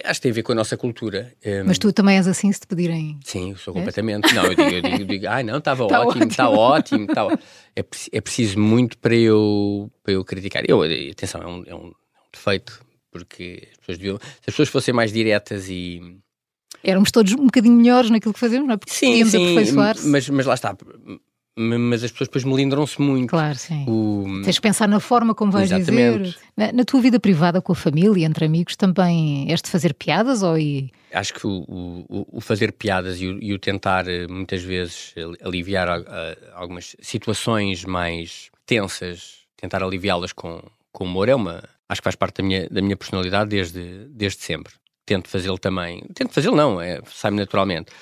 Acho 0.04 0.14
que 0.14 0.20
tem 0.20 0.30
a 0.30 0.34
ver 0.34 0.42
com 0.42 0.52
a 0.52 0.54
nossa 0.54 0.76
cultura. 0.76 1.32
Hum. 1.44 1.64
Mas 1.66 1.78
tu 1.78 1.92
também 1.92 2.16
és 2.16 2.26
assim 2.26 2.50
se 2.52 2.60
te 2.60 2.66
pedirem. 2.66 3.18
Sim, 3.24 3.54
sou 3.56 3.74
completamente. 3.74 4.34
Não, 4.34 4.44
eu 4.44 4.54
digo, 4.54 4.70
eu 4.70 4.82
digo, 4.82 5.04
digo 5.04 5.28
ai 5.28 5.42
não, 5.42 5.58
estava 5.58 5.86
tá 5.88 6.00
ótimo, 6.00 6.24
está 6.24 6.48
ótimo. 6.50 7.06
Tá 7.06 7.38
é, 7.76 7.84
é 8.12 8.20
preciso 8.20 8.58
muito 8.58 8.98
para 8.98 9.14
eu, 9.14 9.90
para 10.02 10.12
eu 10.14 10.24
criticar. 10.24 10.62
Eu, 10.66 10.82
atenção, 10.82 11.42
é 11.42 11.46
um, 11.46 11.64
é 11.66 11.74
um 11.74 11.92
defeito, 12.32 12.84
porque 13.10 13.68
as 13.70 13.78
pessoas 13.78 13.98
deviam. 13.98 14.18
Se 14.18 14.26
as 14.40 14.46
pessoas 14.46 14.68
fossem 14.68 14.94
mais 14.94 15.12
diretas 15.12 15.68
e. 15.68 16.18
Éramos 16.82 17.12
todos 17.12 17.32
um 17.34 17.44
bocadinho 17.44 17.76
melhores 17.76 18.10
naquilo 18.10 18.34
que 18.34 18.40
fazemos, 18.40 18.66
não 18.66 18.74
é? 18.74 18.76
Porque 18.76 18.92
sim, 18.92 19.24
sim, 19.24 19.52
aperfeiçoar-se. 19.52 20.08
Mas, 20.08 20.28
mas 20.28 20.46
lá 20.46 20.54
está 20.54 20.76
mas 21.56 22.02
as 22.02 22.10
pessoas 22.10 22.28
depois 22.28 22.44
melindram-se 22.44 23.00
muito. 23.00 23.30
Claro, 23.30 23.56
sim. 23.56 23.84
O... 23.86 24.40
Tens 24.42 24.54
de 24.54 24.60
pensar 24.60 24.88
na 24.88 25.00
forma 25.00 25.34
como 25.34 25.52
vais 25.52 25.70
Exatamente. 25.70 26.22
dizer. 26.22 26.38
Na, 26.56 26.72
na, 26.72 26.84
tua 26.84 27.00
vida 27.00 27.20
privada, 27.20 27.60
com 27.60 27.72
a 27.72 27.74
família, 27.74 28.26
entre 28.26 28.46
amigos, 28.46 28.74
também 28.74 29.50
és 29.50 29.60
de 29.60 29.68
fazer 29.68 29.92
piadas 29.94 30.42
ou 30.42 30.58
e... 30.58 30.90
Acho 31.12 31.34
que 31.34 31.46
o, 31.46 32.06
o, 32.08 32.38
o 32.38 32.40
fazer 32.40 32.72
piadas 32.72 33.20
e 33.20 33.26
o, 33.26 33.42
e 33.42 33.52
o, 33.52 33.58
tentar 33.58 34.08
eh, 34.08 34.26
muitas 34.26 34.62
vezes 34.62 35.14
aliviar 35.42 35.88
a, 35.88 35.96
a, 35.96 36.36
algumas 36.54 36.96
situações 37.00 37.84
mais 37.84 38.50
tensas, 38.64 39.40
tentar 39.56 39.82
aliviá-las 39.82 40.32
com, 40.32 40.62
com 40.90 41.04
humor 41.04 41.28
é 41.28 41.34
uma... 41.34 41.62
Acho 41.86 42.00
que 42.00 42.04
faz 42.04 42.16
parte 42.16 42.40
da 42.40 42.48
minha, 42.48 42.68
da 42.70 42.80
minha 42.80 42.96
personalidade 42.96 43.50
desde, 43.50 44.06
desde 44.08 44.42
sempre. 44.42 44.72
Tento 45.04 45.28
fazê-lo 45.28 45.58
também. 45.58 46.02
Tento 46.14 46.32
fazê-lo 46.32 46.56
não, 46.56 46.80
é, 46.80 47.02
sai-me 47.06 47.36
naturalmente. 47.36 47.92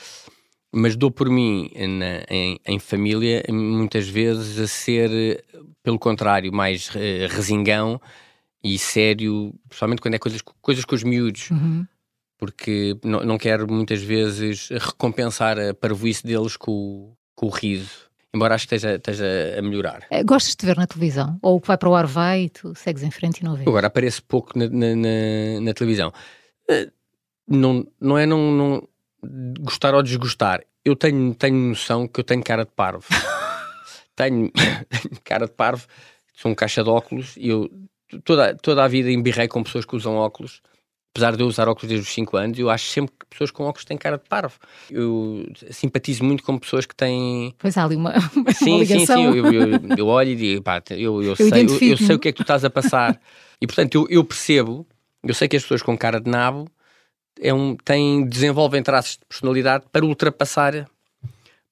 Mas 0.72 0.96
dou 0.96 1.10
por 1.10 1.28
mim 1.28 1.70
na, 1.74 2.24
em, 2.28 2.60
em, 2.64 2.78
família 2.78 3.42
muitas 3.48 4.08
vezes 4.08 4.58
a 4.58 4.66
ser, 4.66 5.44
pelo 5.82 5.98
contrário, 5.98 6.52
mais 6.52 6.88
uh, 6.90 7.28
resingão 7.28 8.00
e 8.62 8.78
sério, 8.78 9.54
principalmente 9.68 10.00
quando 10.00 10.14
é 10.14 10.18
coisas, 10.18 10.42
coisas 10.60 10.84
com 10.84 10.94
os 10.94 11.02
miúdos. 11.02 11.50
Uhum. 11.50 11.86
Porque 12.38 12.96
não, 13.04 13.20
não 13.20 13.38
quero 13.38 13.70
muitas 13.70 14.02
vezes 14.02 14.68
recompensar 14.70 15.58
a 15.58 15.74
parvoíce 15.74 16.26
deles 16.26 16.56
com, 16.56 17.14
com 17.34 17.46
o 17.46 17.50
riso 17.50 18.10
embora 18.32 18.54
acho 18.54 18.68
que 18.68 18.74
esteja, 18.74 18.96
esteja 18.96 19.58
a 19.58 19.62
melhorar. 19.62 20.06
Eh, 20.10 20.22
gostas 20.22 20.54
de 20.54 20.66
ver 20.66 20.76
na 20.76 20.86
televisão? 20.86 21.38
Ou 21.42 21.56
o 21.56 21.60
que 21.60 21.66
vai 21.66 21.76
para 21.76 21.88
o 21.88 21.94
ar 21.94 22.06
vai 22.06 22.42
e 22.42 22.48
tu 22.48 22.74
segues 22.74 23.02
em 23.02 23.10
frente 23.10 23.38
e 23.38 23.44
não 23.44 23.54
vês? 23.54 23.66
Agora 23.66 23.88
aparece 23.88 24.22
pouco 24.22 24.58
na, 24.58 24.68
na, 24.68 24.94
na, 24.94 25.60
na 25.60 25.74
televisão. 25.74 26.12
Uh, 26.70 26.90
não, 27.48 27.86
não 28.00 28.16
é 28.16 28.26
não, 28.26 28.52
não 28.52 28.88
gostar 29.60 29.94
ou 29.94 30.02
desgostar. 30.02 30.62
Eu 30.84 30.96
tenho, 30.96 31.34
tenho 31.34 31.56
noção 31.56 32.08
que 32.08 32.20
eu 32.20 32.24
tenho 32.24 32.42
cara 32.42 32.64
de 32.64 32.70
parvo. 32.72 33.04
tenho, 34.16 34.50
cara 35.24 35.46
de 35.46 35.52
parvo, 35.52 35.86
sou 36.34 36.50
um 36.50 36.54
caixa 36.54 36.82
de 36.82 36.90
óculos 36.90 37.36
e 37.36 37.48
eu 37.48 37.70
toda, 38.24 38.54
toda 38.54 38.84
a 38.84 38.88
vida 38.88 39.10
embirrei 39.10 39.48
com 39.48 39.62
pessoas 39.62 39.84
que 39.84 39.94
usam 39.96 40.16
óculos 40.16 40.62
apesar 41.12 41.36
de 41.36 41.42
eu 41.42 41.46
usar 41.46 41.68
óculos 41.68 41.88
desde 41.88 42.06
os 42.06 42.14
5 42.14 42.36
anos, 42.36 42.58
eu 42.58 42.70
acho 42.70 42.86
sempre 42.86 43.12
que 43.18 43.26
pessoas 43.26 43.50
com 43.50 43.64
óculos 43.64 43.84
têm 43.84 43.96
cara 43.96 44.16
de 44.16 44.28
parvo. 44.28 44.58
Eu 44.90 45.46
simpatizo 45.70 46.24
muito 46.24 46.42
com 46.42 46.58
pessoas 46.58 46.86
que 46.86 46.94
têm. 46.94 47.54
Pois 47.58 47.76
há 47.76 47.84
ali 47.84 47.96
uma, 47.96 48.14
uma 48.34 48.52
sim, 48.52 48.78
ligação. 48.78 49.32
Sim, 49.32 49.32
sim, 49.32 49.38
eu, 49.38 49.52
eu, 49.52 49.80
eu 49.98 50.06
olho 50.06 50.30
e 50.30 50.36
digo, 50.36 50.62
pá, 50.62 50.82
eu, 50.90 51.22
eu, 51.22 51.22
eu 51.22 51.36
sei, 51.36 51.66
eu, 51.66 51.90
eu, 51.90 51.96
sei 51.96 52.14
o 52.14 52.18
que 52.18 52.28
é 52.28 52.32
que 52.32 52.36
tu 52.36 52.42
estás 52.42 52.64
a 52.64 52.70
passar. 52.70 53.20
e 53.60 53.66
portanto, 53.66 53.94
eu, 53.94 54.06
eu 54.08 54.24
percebo, 54.24 54.86
eu 55.22 55.34
sei 55.34 55.48
que 55.48 55.56
as 55.56 55.62
pessoas 55.62 55.82
com 55.82 55.96
cara 55.98 56.20
de 56.20 56.30
nabo 56.30 56.70
é 57.40 57.52
um, 57.52 57.76
têm, 57.76 58.28
desenvolvem 58.28 58.82
traços 58.82 59.12
de 59.12 59.24
personalidade 59.26 59.86
para 59.90 60.04
ultrapassar, 60.04 60.88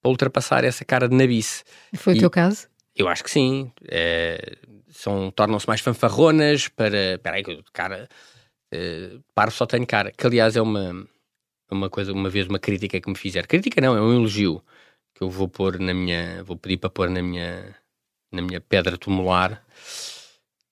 para 0.00 0.10
ultrapassar 0.10 0.64
essa 0.64 0.84
cara 0.84 1.08
de 1.08 1.14
nabice. 1.14 1.64
Foi 1.94 2.14
e, 2.14 2.16
o 2.16 2.20
teu 2.20 2.30
caso? 2.30 2.66
Eu 2.96 3.08
acho 3.08 3.22
que 3.22 3.30
sim. 3.30 3.70
É, 3.86 4.56
são, 4.90 5.30
tornam-se 5.30 5.68
mais 5.68 5.80
fanfarronas 5.80 6.68
para. 6.68 7.14
Espera 7.14 7.36
aí, 7.36 7.44
cara 7.72 8.08
Uh, 8.72 9.22
parvo 9.34 9.54
só 9.54 9.66
tenho 9.66 9.86
cara. 9.86 10.12
Que 10.12 10.26
aliás 10.26 10.56
é 10.56 10.62
uma, 10.62 11.06
uma 11.70 11.88
coisa, 11.88 12.12
uma 12.12 12.28
vez 12.28 12.46
uma 12.46 12.58
crítica 12.58 13.00
que 13.00 13.08
me 13.08 13.16
fizeram. 13.16 13.48
Crítica 13.48 13.80
não, 13.80 13.96
é 13.96 14.00
um 14.00 14.12
elogio 14.12 14.62
que 15.14 15.22
eu 15.22 15.30
vou 15.30 15.48
pôr 15.48 15.78
na 15.78 15.94
minha. 15.94 16.42
Vou 16.44 16.56
pedir 16.56 16.76
para 16.76 16.90
pôr 16.90 17.08
na 17.08 17.22
minha, 17.22 17.74
na 18.30 18.42
minha 18.42 18.60
pedra 18.60 18.98
tumular. 18.98 19.64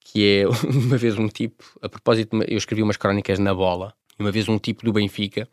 Que 0.00 0.42
é 0.42 0.46
uma 0.68 0.96
vez 0.96 1.18
um 1.18 1.28
tipo, 1.28 1.64
a 1.82 1.88
propósito, 1.88 2.36
eu 2.46 2.58
escrevi 2.58 2.82
umas 2.82 2.96
crónicas 2.96 3.38
na 3.38 3.54
bola, 3.54 3.94
e 4.18 4.22
uma 4.22 4.30
vez 4.30 4.48
um 4.48 4.58
tipo 4.58 4.84
do 4.84 4.92
Benfica. 4.92 5.48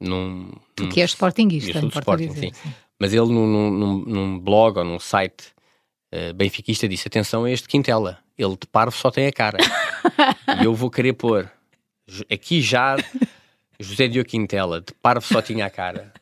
Num, 0.00 0.50
num, 0.78 0.88
que 0.88 1.00
é 1.00 1.04
sportinguista, 1.04 1.78
eu 1.78 1.88
sporting, 1.88 2.26
dizer, 2.28 2.40
sim. 2.40 2.52
sim. 2.52 2.74
Mas 3.00 3.12
ele 3.12 3.26
num, 3.26 3.46
num, 3.46 3.98
num, 4.04 4.38
blog 4.38 4.78
ou 4.78 4.84
num 4.84 4.98
site 4.98 5.46
uh, 6.12 6.34
benfiquista 6.34 6.88
disse: 6.88 7.08
atenção 7.08 7.44
a 7.44 7.50
este 7.50 7.68
Quintela, 7.68 8.18
ele 8.36 8.56
de 8.60 8.66
parvo 8.66 8.96
só 8.96 9.10
tem 9.10 9.26
a 9.26 9.32
cara. 9.32 9.58
e 10.60 10.64
eu 10.64 10.74
vou 10.74 10.90
querer 10.90 11.12
pôr 11.12 11.48
Aqui 12.30 12.60
já 12.60 12.96
José 13.80 14.08
Diogo 14.08 14.28
Quintela, 14.28 14.80
de 14.80 14.92
parvo 14.94 15.26
só 15.26 15.40
tinha 15.40 15.66
a 15.66 15.70
cara. 15.70 16.12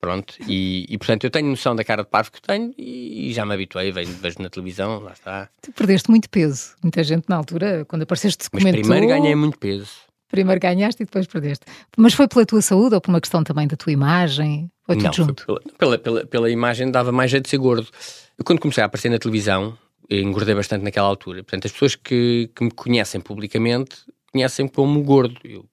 Pronto, 0.00 0.34
e, 0.46 0.86
e, 0.88 0.96
portanto 0.96 1.24
eu 1.24 1.30
tenho 1.30 1.48
noção 1.48 1.74
da 1.74 1.82
cara 1.82 2.04
de 2.04 2.08
parvo 2.08 2.30
que 2.30 2.40
tenho 2.40 2.72
e, 2.78 3.30
e 3.30 3.32
já 3.32 3.44
me 3.44 3.54
habituei, 3.54 3.90
vejo, 3.90 4.12
vejo, 4.12 4.40
na 4.40 4.48
televisão, 4.48 5.00
lá 5.00 5.12
está. 5.12 5.48
Tu 5.60 5.72
perdeste 5.72 6.08
muito 6.08 6.30
peso. 6.30 6.76
Muita 6.82 7.02
gente 7.02 7.28
na 7.28 7.36
altura, 7.36 7.84
quando 7.84 8.02
apareceste, 8.02 8.48
Mas 8.52 8.62
comentou... 8.62 8.82
primeiro 8.82 9.06
ganhei 9.08 9.34
muito 9.34 9.58
peso. 9.58 9.90
Primeiro 10.28 10.60
ganhaste 10.60 11.02
e 11.02 11.06
depois 11.06 11.26
perdeste. 11.26 11.64
Mas 11.96 12.12
foi 12.14 12.28
pela 12.28 12.44
tua 12.44 12.60
saúde 12.60 12.94
ou 12.94 13.00
por 13.00 13.10
uma 13.10 13.20
questão 13.20 13.42
também 13.42 13.66
da 13.66 13.76
tua 13.76 13.92
imagem? 13.92 14.70
Ou 14.86 14.94
tudo 14.94 15.04
Não, 15.04 15.12
junto? 15.12 15.46
Pela, 15.46 15.60
pela, 15.78 15.98
pela, 15.98 16.26
pela, 16.26 16.50
imagem 16.50 16.90
dava 16.90 17.10
mais 17.12 17.30
jeito 17.30 17.44
de 17.44 17.50
ser 17.50 17.58
gordo. 17.58 17.88
Eu, 18.36 18.44
quando 18.44 18.60
comecei 18.60 18.82
a 18.82 18.86
aparecer 18.86 19.10
na 19.10 19.18
televisão, 19.18 19.76
engordei 20.10 20.54
bastante 20.54 20.82
naquela 20.82 21.08
altura. 21.08 21.42
Portanto, 21.42 21.66
as 21.66 21.72
pessoas 21.72 21.94
que, 21.94 22.50
que 22.54 22.64
me 22.64 22.70
conhecem 22.70 23.20
publicamente 23.20 23.96
conhecem 24.32 24.68
como 24.68 25.02
gordo. 25.02 25.38
Eu, 25.44 25.64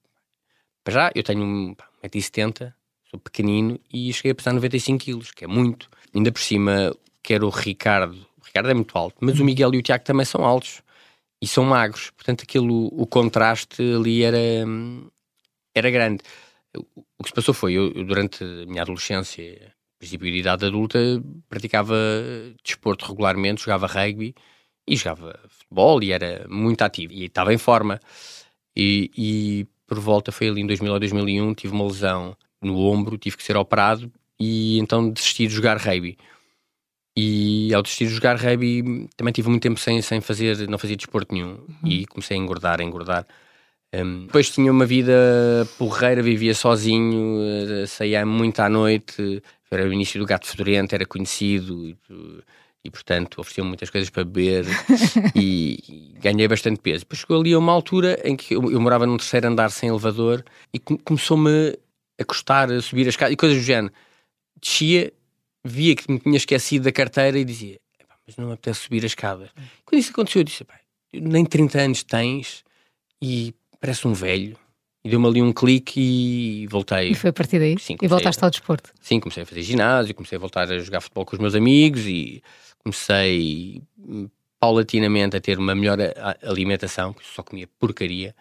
para 0.84 0.94
já, 0.94 1.12
eu 1.16 1.24
tenho 1.24 1.76
1,70m, 2.04 2.74
sou 3.10 3.20
pequenino 3.20 3.80
e 3.92 4.12
cheguei 4.14 4.32
a 4.32 4.36
pesar 4.36 4.54
95 4.54 5.04
quilos, 5.04 5.32
que 5.32 5.44
é 5.46 5.48
muito. 5.48 5.90
Ainda 6.14 6.32
por 6.32 6.42
cima, 6.42 6.96
quero 7.22 7.48
o 7.48 7.50
Ricardo, 7.50 8.16
o 8.40 8.46
Ricardo 8.46 8.70
é 8.70 8.74
muito 8.74 8.98
alto, 8.98 9.18
mas 9.20 9.36
o 9.36 9.40
uhum. 9.40 9.46
Miguel 9.46 9.74
e 9.74 9.78
o 9.78 9.82
Tiago 9.82 10.04
também 10.04 10.26
são 10.26 10.44
altos 10.44 10.82
e 11.42 11.48
são 11.48 11.64
magros. 11.64 12.12
Portanto, 12.12 12.44
aquilo, 12.44 12.88
o 12.92 13.06
contraste 13.08 13.82
ali 13.82 14.24
era, 14.24 14.38
era 15.74 15.90
grande. 15.90 16.24
O 17.18 17.24
que 17.24 17.30
se 17.30 17.36
passou 17.36 17.54
foi, 17.54 17.74
eu, 17.74 17.92
durante 18.06 18.44
a 18.44 18.66
minha 18.66 18.82
adolescência, 18.82 19.74
princípio 19.98 20.32
de 20.32 20.40
idade 20.40 20.66
adulta, 20.66 21.00
praticava 21.50 21.96
desporto 22.64 23.06
regularmente, 23.06 23.62
jogava 23.62 23.88
rugby 23.88 24.36
e 24.88 24.96
jogava 24.96 25.40
futebol 25.50 26.04
e 26.04 26.12
era 26.12 26.46
muito 26.50 26.82
ativo 26.82 27.14
e 27.14 27.26
estava 27.26 27.54
em 27.54 27.58
forma. 27.58 28.00
E, 28.76 29.12
e, 29.18 29.68
por 29.88 30.00
volta, 30.00 30.32
foi 30.32 30.50
ali 30.50 30.62
em 30.62 30.68
2000 30.68 30.94
ou 30.94 31.00
2001, 31.00 31.54
tive 31.54 31.74
uma 31.74 31.86
lesão 31.86 32.36
no 32.62 32.78
ombro, 32.80 33.18
tive 33.18 33.38
que 33.38 33.44
ser 33.44 33.58
operado 33.58 34.12
e 34.40 34.78
então 34.80 35.10
desisti 35.10 35.48
de 35.48 35.54
jogar 35.54 35.78
rugby. 35.78 36.18
E 37.18 37.74
ao 37.74 37.82
desistir 37.82 38.08
de 38.08 38.14
jogar 38.14 38.36
rugby, 38.36 39.08
também 39.16 39.32
tive 39.32 39.50
muito 39.50 39.64
tempo 39.64 39.80
sem, 39.80 40.02
sem 40.02 40.20
fazer, 40.20 40.68
não 40.68 40.78
fazia 40.78 40.98
desporto 40.98 41.34
nenhum. 41.34 41.52
Uhum. 41.54 41.90
E 41.90 42.06
comecei 42.06 42.38
a 42.38 42.40
engordar, 42.40 42.82
a 42.82 42.84
engordar. 42.84 43.26
Um, 43.94 44.26
depois 44.26 44.50
tinha 44.50 44.70
uma 44.72 44.86
vida 44.86 45.14
porreira, 45.78 46.22
vivia 46.22 46.54
sozinho, 46.54 47.40
eh, 47.42 47.86
saía 47.86 48.26
muito 48.26 48.60
à 48.60 48.68
noite. 48.68 49.42
Era 49.72 49.88
o 49.88 49.94
início 49.94 50.20
do 50.20 50.26
Gato 50.26 50.48
Fedorento, 50.48 50.96
era 50.96 51.06
conhecido 51.06 51.98
e 52.86 52.90
portanto 52.92 53.42
ofereciam 53.42 53.66
muitas 53.66 53.90
coisas 53.90 54.10
para 54.12 54.24
beber 54.24 54.66
e, 55.36 55.80
e, 55.90 56.20
ganhei 56.20 56.48
bastante 56.48 56.80
peso. 56.80 57.00
Depois 57.00 57.20
chegou 57.20 57.42
ali 57.42 57.52
a 57.52 57.58
uma 57.58 57.74
altura 57.74 58.22
em 58.24 58.36
que 58.36 58.56
eu, 58.56 58.72
eu 58.72 58.80
morava 58.80 59.08
num 59.08 59.18
terceiro 59.18 59.48
andar 59.48 59.72
sem 59.72 59.90
elevador 59.90 60.46
e 60.72 60.80
começou-me 60.80 61.78
a 62.20 62.24
custar 62.24 62.72
a 62.72 62.82
subir 62.82 63.02
as 63.02 63.10
escada 63.10 63.34
e 63.34 63.36
coisas 63.36 63.58
do 63.58 63.64
género. 63.64 63.94
Descia, 64.62 65.12
via 65.66 65.96
que 65.96 66.10
me 66.12 66.20
tinha 66.20 66.38
esquecido 66.38 66.84
da 66.84 66.92
carteira 66.92 67.40
e 67.40 67.44
dizia, 67.44 67.80
mas 68.26 68.38
não 68.38 68.48
me 68.48 68.54
apetece 68.54 68.82
subir 68.82 69.04
a 69.04 69.08
escada. 69.08 69.50
Quando 69.84 70.00
isso 70.00 70.12
aconteceu, 70.12 70.42
eu 70.42 70.44
disse, 70.44 70.66
nem 71.12 71.44
30 71.44 71.82
anos 71.82 72.04
tens 72.04 72.64
e 73.22 73.54
parece 73.80 74.08
um 74.08 74.14
velho. 74.14 74.56
E 75.04 75.10
deu-me 75.10 75.28
ali 75.28 75.42
um 75.42 75.54
clique 75.54 76.00
e 76.00 76.68
voltei. 76.68 77.12
E 77.12 77.16
foi 77.16 77.30
a 77.30 77.34
partir 77.34 77.60
daí? 77.60 77.78
Sim, 77.80 77.96
e 78.02 78.08
voltaste 78.08 78.44
ao 78.44 78.50
desporto? 78.50 78.92
Sim, 79.00 79.20
comecei 79.20 79.44
a 79.44 79.46
fazer 79.46 79.62
ginásio, 79.62 80.16
comecei 80.16 80.36
a 80.36 80.40
voltar 80.40 80.72
a 80.72 80.80
jogar 80.80 81.02
futebol 81.02 81.26
com 81.26 81.36
os 81.36 81.40
meus 81.40 81.54
amigos 81.54 82.06
e 82.08 82.42
comecei 82.80 83.84
paulatinamente 84.60 85.38
a 85.38 85.42
ter 85.42 85.60
uma 85.60 85.76
melhor 85.76 86.00
alimentação, 86.42 87.14
que 87.14 87.24
só 87.24 87.44
comia 87.44 87.68
porcaria. 87.80 88.36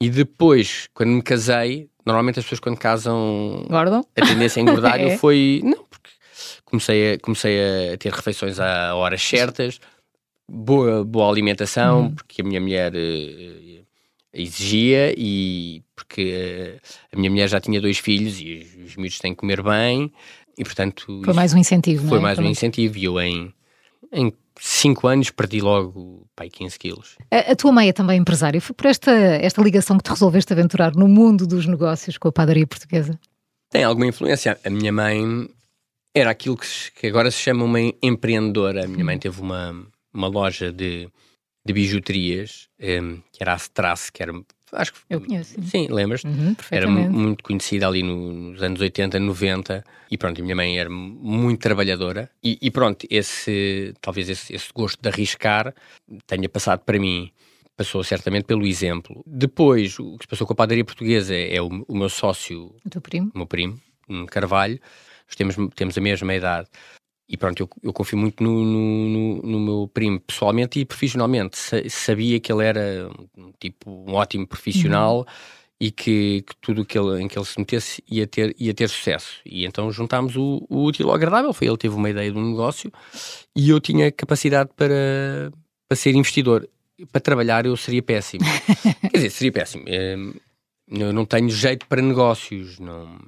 E 0.00 0.08
depois, 0.08 0.88
quando 0.94 1.10
me 1.10 1.22
casei, 1.22 1.90
normalmente 2.08 2.38
as 2.38 2.44
pessoas 2.44 2.60
quando 2.60 2.78
casam 2.78 3.62
Engordam? 3.66 4.04
a 4.16 4.26
tendência 4.26 4.60
a 4.60 4.62
engordar, 4.62 4.98
é. 5.00 5.12
eu 5.12 5.18
foi. 5.18 5.60
Não, 5.62 5.84
porque 5.84 6.10
comecei 6.64 7.12
a, 7.12 7.18
comecei 7.18 7.92
a 7.92 7.98
ter 7.98 8.10
refeições 8.10 8.58
a 8.58 8.94
horas 8.94 9.22
certas, 9.22 9.78
boa, 10.50 11.04
boa 11.04 11.30
alimentação, 11.30 12.06
hum. 12.06 12.14
porque 12.14 12.40
a 12.40 12.44
minha 12.44 12.60
mulher 12.60 12.94
uh, 12.94 13.86
exigia 14.32 15.14
e 15.16 15.82
porque 15.94 16.32
uh, 16.74 16.80
a 17.12 17.18
minha 17.18 17.30
mulher 17.30 17.48
já 17.48 17.60
tinha 17.60 17.80
dois 17.80 17.98
filhos 17.98 18.40
e 18.40 18.66
os, 18.78 18.90
os 18.90 18.96
miúdos 18.96 19.18
têm 19.18 19.34
que 19.34 19.40
comer 19.40 19.62
bem 19.62 20.10
e 20.56 20.64
portanto... 20.64 21.20
Foi 21.24 21.34
mais 21.34 21.52
um 21.52 21.58
incentivo, 21.58 22.08
Foi 22.08 22.18
é? 22.18 22.22
mais 22.22 22.38
um 22.38 22.44
incentivo 22.44 22.96
e 22.96 23.04
eu 23.04 23.20
em, 23.20 23.52
em 24.10 24.32
5 24.60 25.06
anos 25.06 25.30
perdi 25.30 25.60
logo 25.60 26.26
pai, 26.34 26.48
15 26.48 26.78
quilos. 26.78 27.16
A, 27.30 27.52
a, 27.52 27.56
tua 27.56 27.72
mãe 27.72 27.88
é 27.88 27.92
também 27.92 28.18
empresária. 28.18 28.60
Foi 28.60 28.74
por 28.74 28.86
esta, 28.86 29.10
esta 29.10 29.62
ligação 29.62 29.96
que 29.96 30.04
te 30.04 30.10
resolveste 30.10 30.52
aventurar 30.52 30.94
no 30.94 31.08
mundo 31.08 31.46
dos 31.46 31.66
negócios 31.66 32.18
com 32.18 32.28
a 32.28 32.32
padaria 32.32 32.66
portuguesa? 32.66 33.18
Tem 33.70 33.84
alguma 33.84 34.06
influência. 34.06 34.58
A 34.64 34.70
minha 34.70 34.92
mãe 34.92 35.48
era 36.14 36.30
aquilo 36.30 36.56
que, 36.56 36.66
que 36.94 37.06
agora 37.06 37.30
se 37.30 37.38
chama 37.38 37.64
uma 37.64 37.80
empreendedora. 38.02 38.84
A 38.84 38.88
minha 38.88 39.04
mãe 39.04 39.18
teve 39.18 39.40
uma, 39.40 39.86
uma 40.12 40.26
loja 40.26 40.72
de, 40.72 41.08
de 41.64 41.72
bijuterias, 41.72 42.68
um, 42.80 42.84
eh, 42.84 43.18
que 43.32 43.42
era 43.42 43.52
a 43.52 43.56
Strasse, 43.56 44.10
que 44.10 44.22
era 44.22 44.32
Acho 44.72 44.92
que 44.92 44.98
eu 45.10 45.20
conheço. 45.20 45.54
Sim, 45.54 45.62
sim 45.62 45.88
lembras? 45.90 46.24
Uhum, 46.24 46.54
era 46.70 46.88
muito 46.88 47.42
conhecida 47.42 47.86
ali 47.86 48.02
no, 48.02 48.50
nos 48.52 48.62
anos 48.62 48.80
80, 48.80 49.18
90 49.18 49.84
e 50.10 50.18
pronto, 50.18 50.40
a 50.40 50.44
minha 50.44 50.56
mãe 50.56 50.78
era 50.78 50.90
muito 50.90 51.60
trabalhadora 51.60 52.30
e, 52.42 52.58
e 52.60 52.70
pronto, 52.70 53.06
esse 53.10 53.94
talvez 54.00 54.28
esse, 54.28 54.54
esse, 54.54 54.68
gosto 54.74 55.00
de 55.00 55.08
arriscar 55.08 55.74
tenha 56.26 56.48
passado 56.48 56.80
para 56.80 56.98
mim. 56.98 57.30
Passou 57.76 58.02
certamente 58.02 58.44
pelo 58.44 58.66
exemplo. 58.66 59.22
Depois, 59.24 60.00
o 60.00 60.18
que 60.18 60.24
se 60.24 60.28
passou 60.28 60.44
com 60.44 60.52
a 60.52 60.56
padaria 60.56 60.84
portuguesa 60.84 61.32
é, 61.32 61.62
o, 61.62 61.84
o, 61.86 61.96
meu 61.96 62.08
sócio, 62.08 62.74
o 63.32 63.38
meu 63.38 63.46
primo, 63.46 63.80
Carvalho. 64.30 64.80
Nós 65.28 65.36
temos, 65.36 65.54
temos 65.76 65.96
a 65.96 66.00
mesma 66.00 66.34
idade. 66.34 66.68
E 67.28 67.36
pronto, 67.36 67.60
eu, 67.60 67.68
eu 67.82 67.92
confio 67.92 68.16
muito 68.16 68.42
no, 68.42 68.64
no, 68.64 69.42
no, 69.42 69.60
meu 69.60 69.90
primo 69.92 70.18
pessoalmente 70.18 70.80
e 70.80 70.84
profissionalmente. 70.84 71.58
Sa 71.58 71.76
sabia 71.88 72.40
que 72.40 72.50
ele 72.50 72.64
era 72.64 73.10
um, 73.36 73.52
tipo 73.60 73.90
um 73.90 74.14
ótimo 74.14 74.46
profissional 74.46 75.18
uhum. 75.18 75.24
e 75.78 75.90
que, 75.90 76.42
que 76.46 76.56
tudo 76.58 76.86
que 76.86 76.98
ele, 76.98 77.22
em 77.22 77.28
que 77.28 77.38
ele 77.38 77.44
se 77.44 77.58
metesse 77.58 78.02
ia 78.10 78.26
ter, 78.26 78.56
ia 78.58 78.72
ter 78.72 78.88
sucesso. 78.88 79.40
E 79.44 79.66
então 79.66 79.92
juntámos 79.92 80.36
o, 80.36 80.64
o 80.70 80.84
útil 80.84 81.10
ao 81.10 81.14
agradável. 81.14 81.52
Foi 81.52 81.66
ele 81.66 81.76
teve 81.76 81.94
uma 81.94 82.08
ideia 82.08 82.32
de 82.32 82.38
um 82.38 82.50
negócio 82.50 82.90
e 83.54 83.68
eu 83.68 83.78
tinha 83.78 84.10
capacidade 84.10 84.70
para, 84.74 85.52
para 85.86 85.96
ser 85.96 86.14
investidor. 86.14 86.66
Para 87.12 87.20
trabalhar 87.20 87.66
eu 87.66 87.76
seria 87.76 88.02
péssimo. 88.02 88.44
Quer 89.10 89.18
dizer, 89.18 89.30
seria 89.30 89.52
péssimo. 89.52 89.84
Hum, 89.86 90.32
eu 90.90 91.12
não 91.12 91.26
tenho 91.26 91.50
jeito 91.50 91.86
para 91.86 92.00
negócios. 92.00 92.78
Não, 92.78 93.18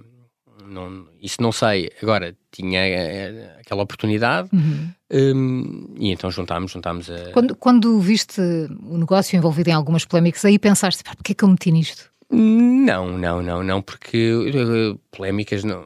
não, 0.71 1.07
isso 1.21 1.43
não 1.43 1.53
sei. 1.53 1.91
Agora, 2.03 2.37
tinha 2.51 2.81
eh, 2.81 3.57
aquela 3.61 3.83
oportunidade 3.83 4.49
Uhum. 4.53 4.89
hum, 5.13 5.95
e 5.99 6.11
então 6.11 6.31
juntámos, 6.31 6.71
juntámos 6.73 7.11
a... 7.11 7.31
Quando, 7.33 7.55
quando 7.57 7.99
viste 8.01 8.41
o 8.41 8.97
negócio 8.97 9.37
envolvido 9.37 9.71
em 9.71 9.73
algumas 9.75 10.05
polémicas, 10.05 10.45
aí 10.45 10.59
pensaste, 10.59 11.03
pá, 11.05 11.15
porquê 11.15 11.33
é 11.33 11.35
que 11.35 11.45
eu 11.45 11.49
meti 11.49 11.71
nisto? 11.71 12.11
Não, 12.31 13.19
não, 13.19 13.43
não, 13.43 13.63
não, 13.63 13.83
porque 13.83 14.33
uh, 14.33 14.99
polémicas 15.11 15.65
não. 15.65 15.85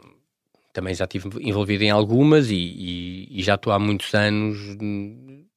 Também 0.75 0.93
já 0.95 1.05
estive 1.05 1.29
envolvido 1.41 1.85
em 1.85 1.91
algumas 1.91 2.51
e, 2.51 2.55
e- 2.57 3.29
e 3.31 3.43
já 3.43 3.55
estou 3.55 3.73
há 3.73 3.79
muitos 3.79 4.13
anos 4.15 4.59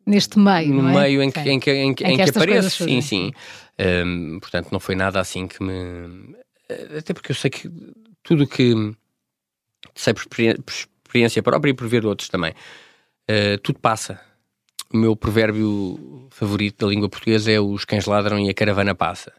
Neste 0.05 0.39
meio, 0.39 0.73
no 0.73 0.87
é? 0.89 1.01
meio 1.01 1.21
em 1.23 1.29
que, 1.31 1.39
em 1.41 1.59
que, 1.59 1.71
em 1.71 1.93
que, 1.93 2.03
Em 2.05 2.15
que 2.15 2.21
em 2.21 2.23
que 2.23 2.29
apareço. 2.29 2.85
Sim, 2.85 3.01
sim. 3.01 3.31
Hum, 4.05 4.37
portanto, 4.39 4.69
não 4.71 4.79
foi 4.79 4.95
nada 4.95 5.19
assim 5.19 5.47
que 5.47 5.61
me. 5.61 6.35
Até 6.97 7.13
porque 7.13 7.31
eu 7.31 7.35
sei 7.35 7.49
que 7.49 7.69
tudo 8.23 8.47
que 8.47 8.73
sei 9.95 10.13
por 10.13 10.21
experi- 10.21 10.61
por 10.61 10.73
experiência 11.05 11.41
própria 11.43 11.71
e 11.71 11.73
por 11.73 11.87
ver 11.87 12.05
outros 12.05 12.29
também, 12.29 12.53
eh, 13.27 13.57
tudo 13.57 13.79
passa. 13.79 14.19
O 14.93 14.97
meu 14.97 15.15
provérbio 15.15 16.27
favorito 16.31 16.85
da 16.85 16.91
língua 16.91 17.09
portuguesa 17.09 17.51
é 17.51 17.59
os 17.59 17.83
cães 17.85 18.05
ladram 18.05 18.39
e 18.39 18.49
a 18.49 18.53
caravana 18.53 18.95
passa. 18.95 19.31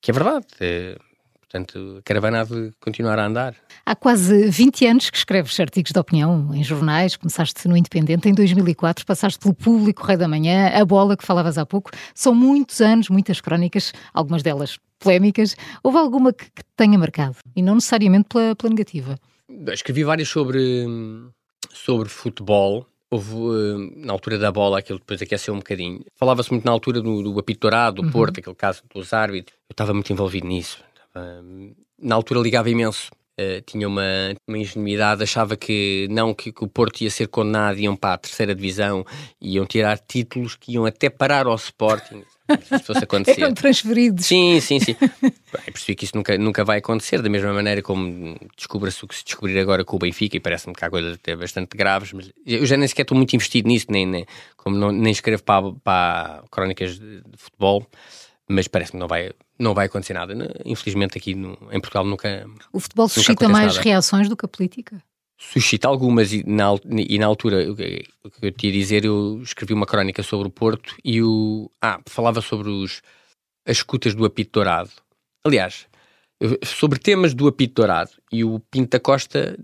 Que 0.00 0.10
é 0.10 0.14
verdade. 0.14 0.46
eh, 0.60 0.96
portanto, 1.40 1.96
a 1.98 2.02
caravana 2.02 2.40
há 2.40 2.44
de 2.44 2.72
continuar 2.80 3.18
a 3.18 3.26
andar. 3.26 3.56
Há 3.84 3.96
quase 3.96 4.48
20 4.50 4.86
anos 4.86 5.10
que 5.10 5.16
escreves 5.16 5.58
artigos 5.58 5.90
de 5.92 5.98
opinião 5.98 6.52
em 6.54 6.62
jornais, 6.62 7.16
começaste 7.16 7.66
no 7.66 7.76
Independente 7.76 8.28
em 8.28 8.34
2004, 8.34 9.04
passaste 9.06 9.38
pelo 9.40 9.54
Público, 9.54 10.04
Rei 10.04 10.16
da 10.16 10.28
Manhã, 10.28 10.68
A 10.68 10.84
Bola, 10.84 11.16
que 11.16 11.24
falavas 11.24 11.56
há 11.58 11.64
pouco. 11.66 11.90
São 12.14 12.34
muitos 12.34 12.80
anos, 12.80 13.08
muitas 13.08 13.40
crónicas, 13.40 13.92
algumas 14.12 14.42
delas 14.42 14.78
polémicas. 14.98 15.56
Houve 15.82 15.98
alguma 15.98 16.32
que, 16.32 16.44
que 16.46 16.62
te 16.62 16.70
tenha 16.76 16.98
marcado? 16.98 17.36
E 17.54 17.62
não 17.62 17.74
necessariamente 17.76 18.26
pela, 18.28 18.54
pela 18.54 18.70
negativa. 18.70 19.16
Escrevi 19.72 20.04
várias 20.04 20.28
sobre, 20.28 20.86
sobre 21.72 22.08
futebol. 22.08 22.86
Houve, 23.08 23.34
hum, 23.34 23.92
na 23.96 24.12
altura 24.12 24.38
da 24.38 24.50
bola, 24.50 24.80
aquilo 24.80 24.98
depois 24.98 25.22
aqueceu 25.22 25.54
um 25.54 25.58
bocadinho. 25.58 26.04
Falava-se 26.14 26.50
muito 26.50 26.64
na 26.64 26.72
altura 26.72 27.00
do, 27.00 27.22
do 27.22 27.38
apito 27.38 27.60
dourado, 27.60 28.02
do 28.02 28.10
Porto, 28.10 28.40
aquele 28.40 28.56
caso 28.56 28.82
dos 28.92 29.12
árbitros. 29.12 29.56
Eu 29.68 29.72
estava 29.72 29.94
muito 29.94 30.12
envolvido 30.12 30.46
nisso. 30.46 30.82
Estava, 31.06 31.42
hum, 31.42 31.74
na 31.98 32.14
altura 32.14 32.40
ligava 32.40 32.68
imenso. 32.68 33.10
Eh, 33.38 33.60
tinha 33.66 33.86
uma, 33.86 34.02
uma 34.48 34.56
ingenuidade, 34.56 35.22
achava 35.22 35.56
que 35.56 36.08
não, 36.10 36.32
que, 36.32 36.50
que 36.50 36.64
o 36.64 36.68
Porto 36.68 37.02
ia 37.02 37.10
ser 37.10 37.28
condenado, 37.28 37.78
iam 37.78 37.94
para 37.94 38.14
a 38.14 38.18
terceira 38.18 38.54
divisão, 38.54 39.04
iam 39.38 39.66
tirar 39.66 39.98
títulos 39.98 40.56
que 40.56 40.72
iam 40.72 40.86
até 40.86 41.10
parar 41.10 41.46
ao 41.46 41.54
Sporting. 41.56 42.24
Se 42.66 42.78
fosse 42.80 43.04
acontecer. 43.04 43.40
Eram 43.42 43.54
transferidos. 43.54 44.24
Sim, 44.26 44.60
sim, 44.60 44.78
sim. 44.80 44.94
Bem, 45.00 45.32
percebi 45.66 45.94
que 45.96 46.04
isso 46.04 46.16
nunca, 46.16 46.36
nunca 46.38 46.64
vai 46.64 46.78
acontecer, 46.78 47.20
da 47.22 47.28
mesma 47.28 47.52
maneira 47.52 47.82
como 47.82 48.36
descubra-se 48.56 49.04
o 49.04 49.08
que 49.08 49.14
se 49.16 49.24
descobrir 49.24 49.58
agora 49.58 49.84
com 49.84 49.96
o 49.96 49.98
Benfica, 49.98 50.36
e 50.36 50.40
parece-me 50.40 50.74
que 50.74 50.84
há 50.84 50.90
coisas 50.90 51.14
até 51.14 51.34
bastante 51.34 51.76
graves, 51.76 52.12
mas 52.12 52.30
eu 52.46 52.64
já 52.66 52.76
nem 52.76 52.86
sequer 52.88 53.02
estou 53.02 53.16
muito 53.16 53.34
investido 53.34 53.68
nisso, 53.68 53.86
nem, 53.88 54.06
nem, 54.06 54.26
como 54.56 54.76
não, 54.76 54.92
nem 54.92 55.10
escrevo 55.12 55.42
para, 55.42 55.72
para 55.82 56.44
crónicas 56.50 56.98
de, 56.98 57.16
de 57.22 57.36
futebol, 57.36 57.86
mas 58.48 58.68
parece-me 58.68 58.98
que 58.98 59.00
não 59.00 59.08
vai, 59.08 59.30
não 59.58 59.74
vai 59.74 59.86
acontecer 59.86 60.14
nada. 60.14 60.34
Infelizmente 60.64 61.18
aqui 61.18 61.34
no- 61.34 61.58
em 61.72 61.80
Portugal 61.80 62.04
nunca 62.04 62.46
O 62.72 62.78
futebol 62.78 63.08
suscita 63.08 63.32
acontece 63.32 63.52
mais 63.52 63.72
nada. 63.76 63.82
reações 63.88 64.28
do 64.28 64.36
que 64.36 64.44
a 64.44 64.48
política. 64.48 65.02
Suscita 65.38 65.86
algumas 65.86 66.32
e 66.32 66.42
na, 66.44 66.66
e 66.86 67.18
na 67.18 67.26
altura 67.26 67.70
o 67.70 67.76
que 67.76 68.06
eu 68.42 68.52
te 68.52 68.66
ia 68.66 68.72
dizer 68.72 69.04
eu 69.04 69.40
escrevi 69.42 69.74
uma 69.74 69.86
crónica 69.86 70.22
sobre 70.22 70.48
o 70.48 70.50
Porto 70.50 70.96
e 71.04 71.22
o 71.22 71.70
ah 71.80 72.00
falava 72.06 72.40
sobre 72.40 72.70
os 72.70 73.02
as 73.66 73.78
escutas 73.78 74.14
do 74.14 74.24
apito 74.24 74.52
dourado. 74.52 74.90
Aliás 75.44 75.86
sobre 76.64 76.98
temas 76.98 77.34
do 77.34 77.48
apito 77.48 77.74
dourado 77.74 78.10
e 78.30 78.44
o 78.44 78.60
Pinto 78.60 78.90
da 78.90 79.00
Costa 79.00 79.56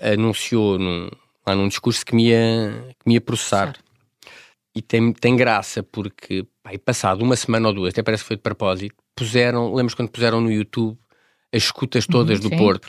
anunciou 0.00 0.78
num, 0.78 1.08
lá 1.46 1.54
num 1.54 1.68
discurso 1.68 2.04
que 2.04 2.14
me 2.14 2.28
ia, 2.28 2.94
que 2.98 3.06
me 3.08 3.14
ia 3.14 3.20
processar. 3.20 3.76
E 4.74 4.82
tem, 4.82 5.12
tem 5.12 5.36
graça 5.36 5.82
porque 5.82 6.46
passado 6.84 7.22
uma 7.22 7.36
semana 7.36 7.68
ou 7.68 7.74
duas 7.74 7.94
até 7.94 8.02
parece 8.02 8.24
que 8.24 8.28
foi 8.28 8.36
de 8.36 8.42
propósito 8.42 8.94
puseram 9.14 9.72
lembras 9.72 9.94
quando 9.94 10.10
puseram 10.10 10.40
no 10.40 10.52
YouTube 10.52 10.98
as 11.54 11.62
escutas 11.62 12.06
todas 12.06 12.40
do 12.40 12.48
Sim, 12.48 12.58
Porto. 12.58 12.88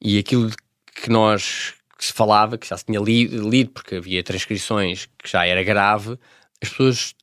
e 0.00 0.18
aquilo 0.18 0.48
de 0.48 0.56
que 0.94 1.10
nós 1.10 1.74
que 1.96 2.04
se 2.06 2.12
falava, 2.12 2.58
que 2.58 2.66
já 2.66 2.76
se 2.76 2.84
tinha 2.84 3.00
li- 3.00 3.26
lido, 3.28 3.70
porque 3.70 3.96
havia 3.96 4.22
transcrições 4.22 5.06
que 5.18 5.28
já 5.30 5.46
era 5.46 5.62
grave, 5.62 6.18
as 6.62 6.68
pessoas 6.68 7.14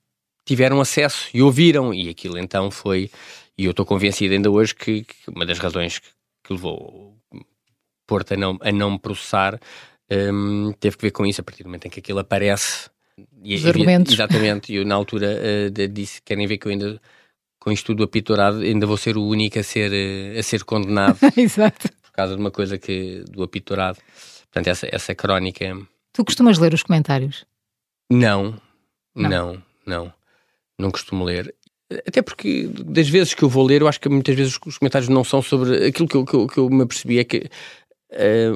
tiveram 0.45 0.79
acesso 0.81 1.27
e 1.33 1.41
ouviram, 1.41 1.93
e 1.93 2.09
aquilo 2.09 2.37
então 2.37 2.71
foi, 2.71 3.09
e 3.57 3.65
eu 3.65 3.71
estou 3.71 3.85
convencido 3.85 4.33
ainda 4.33 4.49
hoje 4.49 4.73
que, 4.73 5.03
que 5.03 5.15
uma 5.29 5.45
das 5.45 5.59
razões 5.59 5.99
que, 5.99 6.07
que 6.43 6.53
levou 6.53 7.17
Porto 8.07 8.33
a 8.33 8.37
não, 8.37 8.57
a 8.61 8.71
não 8.71 8.91
me 8.91 8.99
processar 8.99 9.59
hum, 10.09 10.73
teve 10.79 10.97
que 10.97 11.03
ver 11.03 11.11
com 11.11 11.25
isso, 11.25 11.41
a 11.41 11.43
partir 11.43 11.63
do 11.63 11.67
momento 11.67 11.85
em 11.85 11.89
que 11.89 11.99
aquilo 11.99 12.19
aparece. 12.19 12.89
E, 13.43 13.55
Os 13.55 13.65
argumentos. 13.65 14.13
Exatamente, 14.13 14.73
e 14.73 14.77
eu 14.77 14.85
na 14.85 14.95
altura 14.95 15.69
de- 15.69 15.87
disse, 15.87 16.21
querem 16.21 16.47
ver 16.47 16.57
que 16.57 16.67
eu 16.67 16.71
ainda, 16.71 16.99
com 17.59 17.71
isto 17.71 17.85
tudo 17.87 17.97
do 17.99 18.03
apito 18.03 18.33
dourado, 18.33 18.59
ainda 18.61 18.85
vou 18.87 18.97
ser 18.97 19.15
o 19.17 19.23
único 19.25 19.59
a 19.59 19.63
ser, 19.63 19.91
eh, 19.93 20.39
a 20.39 20.43
ser 20.43 20.63
condenado 20.63 21.17
Exato. 21.37 21.89
Por 22.11 22.17
causa 22.17 22.35
de 22.35 22.41
uma 22.41 22.51
coisa 22.51 22.77
que 22.77 23.23
do 23.29 23.41
apito 23.41 23.73
dourado. 23.73 23.97
Portanto, 24.51 24.67
essa, 24.67 24.87
essa 24.91 25.15
crónica. 25.15 25.77
Tu 26.13 26.25
costumas 26.25 26.59
ler 26.59 26.73
os 26.73 26.83
comentários? 26.83 27.45
Não, 28.11 28.59
Não. 29.15 29.29
não, 29.29 29.63
não, 29.87 30.13
não, 30.77 30.91
costumo 30.91 31.23
ler. 31.23 31.55
Até 32.05 32.21
porque, 32.21 32.69
das 32.85 33.07
vezes 33.07 33.33
que 33.33 33.43
eu 33.43 33.49
vou 33.49 33.65
ler, 33.65 33.81
eu 33.81 33.87
acho 33.87 33.99
que 33.99 34.09
muitas 34.09 34.35
vezes 34.35 34.57
os 34.65 34.77
comentários 34.77 35.09
não 35.09 35.23
são 35.23 35.41
sobre. 35.41 35.87
Aquilo 35.87 36.07
que 36.07 36.15
eu, 36.15 36.25
que 36.25 36.33
eu, 36.33 36.47
que 36.47 36.57
eu 36.57 36.69
me 36.69 36.83
apercebi 36.83 37.19
é 37.19 37.23
que 37.23 37.49
eh, 38.11 38.51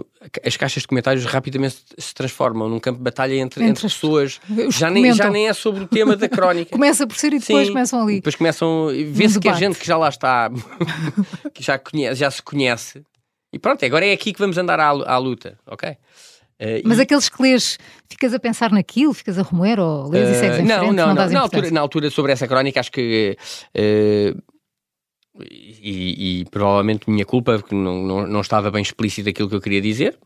as 0.45 0.57
caixas 0.57 0.81
de 0.83 0.87
comentários 0.87 1.23
rapidamente 1.23 1.77
se 1.97 2.13
transformam 2.13 2.67
num 2.67 2.79
campo 2.79 2.97
de 2.97 3.03
batalha 3.03 3.35
entre, 3.35 3.61
Entre 3.61 3.69
entre 3.71 3.87
as 3.87 3.93
pessoas. 3.93 4.41
Já 4.69 4.89
nem, 4.89 5.13
já 5.13 5.29
nem 5.29 5.47
é 5.47 5.53
sobre 5.53 5.83
o 5.83 5.87
tema 5.87 6.17
da 6.17 6.27
crónica. 6.27 6.71
Começa 6.75 7.07
por 7.07 7.15
ser 7.15 7.31
e 7.31 7.39
depois 7.39 7.67
Sim, 7.67 7.73
começam 7.73 8.01
ali. 8.01 8.15
Depois 8.15 8.35
começam. 8.35 8.87
Vê-se 9.11 9.39
que 9.39 9.47
a 9.47 9.53
gente 9.53 9.79
que 9.79 9.87
já 9.87 9.97
lá 9.97 10.09
está, 10.09 10.51
que 11.53 11.63
já, 11.63 11.79
conhece, 11.79 12.15
já 12.19 12.29
se 12.29 12.41
conhece. 12.43 13.01
E 13.55 13.59
pronto, 13.59 13.85
agora 13.85 14.05
é 14.05 14.11
aqui 14.11 14.33
que 14.33 14.39
vamos 14.39 14.57
andar 14.57 14.81
à, 14.81 14.89
à 14.89 15.17
luta, 15.17 15.57
ok? 15.65 15.95
Eh, 16.59 16.81
Mas 16.83 16.99
e- 16.99 17.03
aqueles 17.03 17.29
que 17.29 17.41
lês, 17.41 17.77
ficas 18.09 18.33
a 18.33 18.39
pensar 18.39 18.69
naquilo, 18.69 19.13
ficas 19.13 19.39
a 19.39 19.43
remoer 19.43 19.79
ou 19.79 20.09
lês 20.09 20.27
e 20.29 20.35
segues 20.35 20.57
em 20.59 20.63
Eh, 20.63 20.65
não, 20.65 20.79
frente, 20.79 20.95
não, 20.97 21.07
não. 21.07 21.15
dás 21.15 21.31
Na, 21.31 21.39
altura, 21.39 21.71
na 21.71 21.79
altura, 21.79 22.09
sobre 22.09 22.33
essa 22.33 22.49
crónica, 22.49 22.81
acho 22.81 22.91
que. 22.91 23.37
eh, 23.73 24.33
e, 25.49 26.41
e 26.41 26.45
provavelmente 26.51 27.09
minha 27.09 27.23
culpa, 27.25 27.57
porque 27.59 27.73
não, 27.73 28.03
não, 28.03 28.27
não 28.27 28.41
estava 28.41 28.69
bem 28.69 28.81
explícito 28.81 29.29
aquilo 29.29 29.47
que 29.47 29.55
eu 29.55 29.61
queria 29.61 29.81
dizer, 29.81 30.17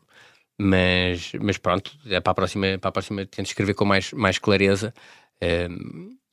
mas, 0.60 1.32
mas 1.40 1.58
pronto, 1.60 1.92
é 2.08 2.20
para 2.20 2.32
a 2.32 2.36
próxima, 2.36 2.80
para 2.80 2.90
a 2.90 2.92
próxima 2.92 3.26
tento 3.28 3.46
escrever 3.46 3.76
com 3.76 3.86
mais, 3.86 4.12
mais 4.12 4.40
clareza. 4.40 4.92
Eh, 5.40 5.68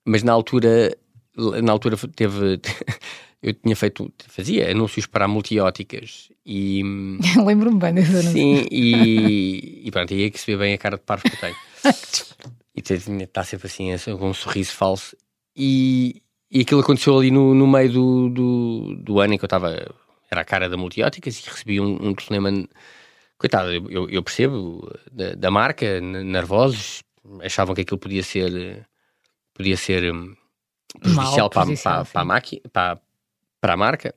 mas 0.06 0.22
na 0.22 0.32
altura, 0.32 0.96
na 1.36 1.72
altura 1.72 1.96
teve. 2.14 2.60
eu 3.42 3.54
tinha 3.54 3.76
feito, 3.76 4.12
fazia 4.28 4.70
anúncios 4.70 5.06
para 5.06 5.28
multióticas 5.28 6.30
e. 6.44 6.82
Lembro-me 7.44 7.78
bem 7.78 7.94
desse 7.94 8.10
anúncio. 8.12 8.32
Sim, 8.32 8.66
e, 8.70 9.82
e 9.84 9.90
pronto, 9.90 10.12
aí 10.12 10.24
é 10.24 10.30
que 10.30 10.40
se 10.40 10.46
vê 10.46 10.56
bem 10.56 10.74
a 10.74 10.78
cara 10.78 10.96
de 10.96 11.02
parvo 11.02 11.24
que 11.24 11.34
eu 11.34 11.40
tenho. 11.40 11.56
e 12.74 13.22
está 13.24 13.44
sempre 13.44 13.66
assim, 13.66 13.90
com 14.18 14.30
um 14.30 14.34
sorriso 14.34 14.72
falso. 14.72 15.16
E, 15.54 16.22
e 16.50 16.60
aquilo 16.60 16.80
aconteceu 16.80 17.18
ali 17.18 17.30
no, 17.30 17.54
no 17.54 17.66
meio 17.66 17.90
do, 17.92 18.28
do, 18.28 18.94
do 18.96 19.20
ano 19.20 19.34
em 19.34 19.38
que 19.38 19.44
eu 19.44 19.46
estava, 19.46 19.70
era 20.30 20.40
a 20.40 20.44
cara 20.44 20.68
da 20.68 20.76
Multióticas 20.76 21.38
e 21.38 21.48
recebi 21.48 21.80
um, 21.80 21.94
um 22.08 22.14
telefonema. 22.14 22.68
Coitado, 23.38 23.70
eu- 23.72 24.08
eu, 24.08 24.22
percebo 24.22 24.90
da, 25.12 25.34
da 25.34 25.50
marca, 25.50 26.00
nervosos, 26.00 27.02
achavam 27.42 27.74
que 27.74 27.82
aquilo 27.82 27.98
podia 27.98 28.22
ser, 28.22 28.86
podia 29.54 29.76
ser 29.76 30.12
hum, 30.12 30.34
prejudicial, 31.00 31.50
para, 31.50 31.62
para, 31.82 32.04
para 32.12 32.20
a 32.20 32.24
maqui, 32.24 32.62
para, 32.72 33.00
para 33.60 33.72
a 33.74 33.76
marca. 33.76 34.14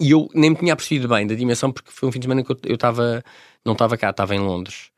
E 0.00 0.10
eu 0.12 0.28
nem 0.34 0.50
me 0.50 0.56
tinha 0.56 0.76
percebido 0.76 1.08
bem 1.08 1.26
da 1.26 1.34
dimensão, 1.34 1.72
porque 1.72 1.90
foi 1.90 2.08
um 2.08 2.12
fim 2.12 2.20
de 2.20 2.24
semana 2.24 2.44
que 2.44 2.52
eu- 2.52 2.74
estava, 2.74 3.22
não 3.64 3.72
estava 3.72 3.96
cá, 3.96 4.10
estava 4.10 4.34
em 4.34 4.38
Londres. 4.38 4.90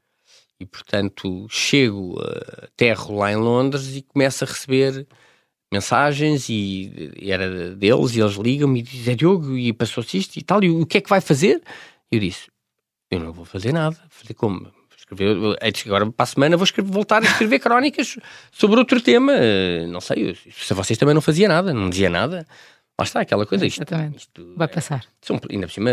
E 0.59 0.67
portanto 0.67 1.47
chego, 1.49 2.21
uh, 2.21 2.65
aterro 2.65 3.17
lá 3.17 3.33
em 3.33 3.37
Londres 3.37 3.97
e 3.97 4.03
começo 4.03 4.45
a 4.45 4.47
receber 4.47 5.07
mensagens 5.73 6.49
e, 6.51 7.13
e 7.19 7.31
era 7.31 7.75
deles 7.75 8.15
e 8.15 8.21
eles 8.21 8.35
ligam-me 8.35 8.81
e 8.81 8.83
dizem, 8.83 9.13
"É 9.15 9.17
Diogo, 9.17 9.57
e 9.57 9.73
passou-se 9.73 10.19
isto 10.19 10.37
e 10.37 10.43
tal, 10.43 10.63
e 10.63 10.69
o 10.69 10.85
que 10.85 10.99
é 10.99 11.01
que 11.01 11.09
vai 11.09 11.21
fazer? 11.23 11.63
Eu 12.11 12.21
disse, 12.21 12.51
eu 13.11 13.21
não 13.21 13.33
vou 13.33 13.45
fazer 13.47 13.73
nada. 13.73 13.97
Fazer 14.11 14.35
como? 14.35 14.71
Escrever, 15.11 15.57
antes- 15.63 15.87
agora 15.87 16.11
para 16.11 16.23
a 16.23 16.27
semana 16.27 16.57
vou 16.57 16.65
escrever- 16.65 16.91
voltar 16.93 17.23
a 17.23 17.27
escrever 17.27 17.59
crónicas 17.59 18.17
sobre 18.53 18.79
outro 18.79 19.01
tema. 19.01 19.33
Não 19.89 20.01
sei, 20.01 20.35
se 20.35 20.73
vocês 20.75 20.99
também 20.99 21.15
não 21.15 21.23
fazia 21.23 21.49
nada, 21.49 21.73
não 21.75 21.91
dizia 21.91 22.09
nada. 22.11 22.47
lá 22.99 23.05
está 23.05 23.21
aquela 23.23 23.47
coisa. 23.47 23.65
Isto, 23.67 23.83
isto 24.15 24.55
Vai 24.57 24.67
é- 24.67 24.69
passar. 24.69 25.05
são, 25.23 25.41
ainda 25.51 25.67
por 25.67 25.73
cima, 25.73 25.91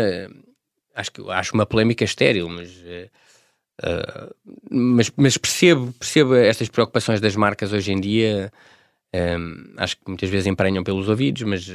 acho, 0.94 1.10
que, 1.10 1.30
acho 1.30 1.54
uma 1.54 1.64
polémica 1.64 2.04
estéril, 2.04 2.48
mas, 2.50 2.70
eh, 2.84 3.08
mas, 4.70 5.10
mas 5.16 5.36
percebo, 5.38 5.92
percebo 5.98 6.34
estas 6.34 6.68
preocupações 6.68 7.20
das 7.20 7.34
marcas 7.36 7.72
hoje 7.72 7.92
em 7.92 8.00
dia. 8.00 8.52
eh, 9.12 9.36
acho 9.78 9.96
que 9.96 10.02
muitas 10.06 10.28
vezes 10.28 10.46
emprenham 10.46 10.84
pelos 10.84 11.08
ouvidos, 11.08 11.42
mas, 11.42 11.66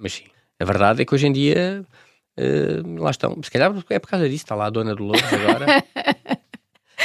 mas 0.00 0.14
sim. 0.14 0.24
A 0.58 0.64
verdade 0.64 1.00
é 1.02 1.04
que 1.04 1.14
hoje 1.14 1.28
em 1.28 1.32
dia 1.32 1.84
eh, 2.36 2.82
lá 2.98 3.10
estão. 3.12 3.40
Se 3.42 3.50
calhar 3.50 3.72
é 3.88 3.98
por 4.00 4.08
causa 4.10 4.28
disso, 4.28 4.42
está 4.44 4.56
lá 4.56 4.66
a 4.66 4.70
dona 4.70 4.94
do 4.96 5.04
Lourdes 5.04 5.32
agora. 5.32 5.66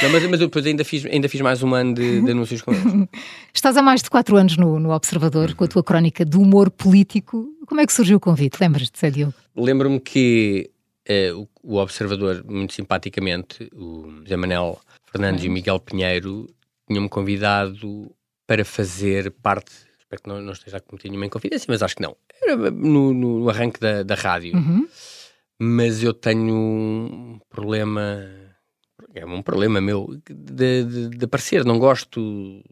Não, 0.02 0.10
mas, 0.10 0.22
mas 0.24 0.40
eu 0.40 0.46
depois 0.48 0.66
ainda 0.66 0.84
fiz, 0.84 1.04
ainda 1.06 1.28
fiz 1.28 1.40
mais 1.40 1.62
um 1.62 1.74
ano 1.74 1.94
de, 1.94 2.20
de 2.22 2.30
anúncios 2.30 2.60
com 2.62 2.72
eles. 2.72 2.84
Estás 3.54 3.76
há 3.76 3.82
mais 3.82 4.02
de 4.02 4.10
quatro 4.10 4.36
anos 4.36 4.56
no, 4.56 4.78
no 4.80 4.90
Observador 4.92 5.54
com 5.54 5.64
a 5.64 5.68
tua 5.68 5.82
crónica 5.82 6.24
de 6.24 6.36
humor 6.36 6.70
político. 6.70 7.48
Como 7.66 7.80
é 7.80 7.86
que 7.86 7.92
surgiu 7.92 8.16
o 8.16 8.20
convite? 8.20 8.58
Lembras-te, 8.60 8.98
Zé 8.98 9.10
Diogo? 9.10 9.34
Lembro-me 9.56 10.00
que 10.00 10.70
eh, 11.06 11.32
o, 11.62 11.76
Observador, 11.76 12.44
muito 12.48 12.72
simpaticamente, 12.72 13.68
o 13.74 14.10
José 14.22 14.36
Manel 14.36 14.78
Fernandes 15.10 15.44
e 15.44 15.48
o 15.48 15.52
Miguel 15.52 15.78
Pinheiro, 15.78 16.48
tinham-me 16.88 17.08
convidado 17.08 18.10
para 18.46 18.64
fazer 18.64 19.30
parte. 19.42 19.70
Espero 20.00 20.22
que 20.22 20.28
não, 20.28 20.40
não 20.42 20.52
esteja 20.52 20.78
a 20.78 20.80
cometer 20.80 21.08
nenhuma 21.08 21.26
inconfidência, 21.26 21.66
mas 21.68 21.82
acho 21.82 21.94
que 21.96 22.02
não. 22.02 22.16
Era 22.42 22.56
no, 22.56 23.14
no- 23.14 23.40
no 23.40 23.50
arranque 23.50 23.78
da, 23.78 24.02
da 24.02 24.14
rádio. 24.14 24.54
Uhum. 24.56 24.86
Mas 25.58 26.02
eu 26.02 26.12
tenho 26.12 26.52
um 26.54 27.38
problema. 27.48 28.18
É 29.14 29.24
um 29.26 29.42
problema 29.42 29.80
meu 29.80 30.18
de, 30.28 30.84
de, 30.84 31.08
de 31.10 31.24
aparecer. 31.24 31.64
Não 31.64 31.78
gosto. 31.78 32.62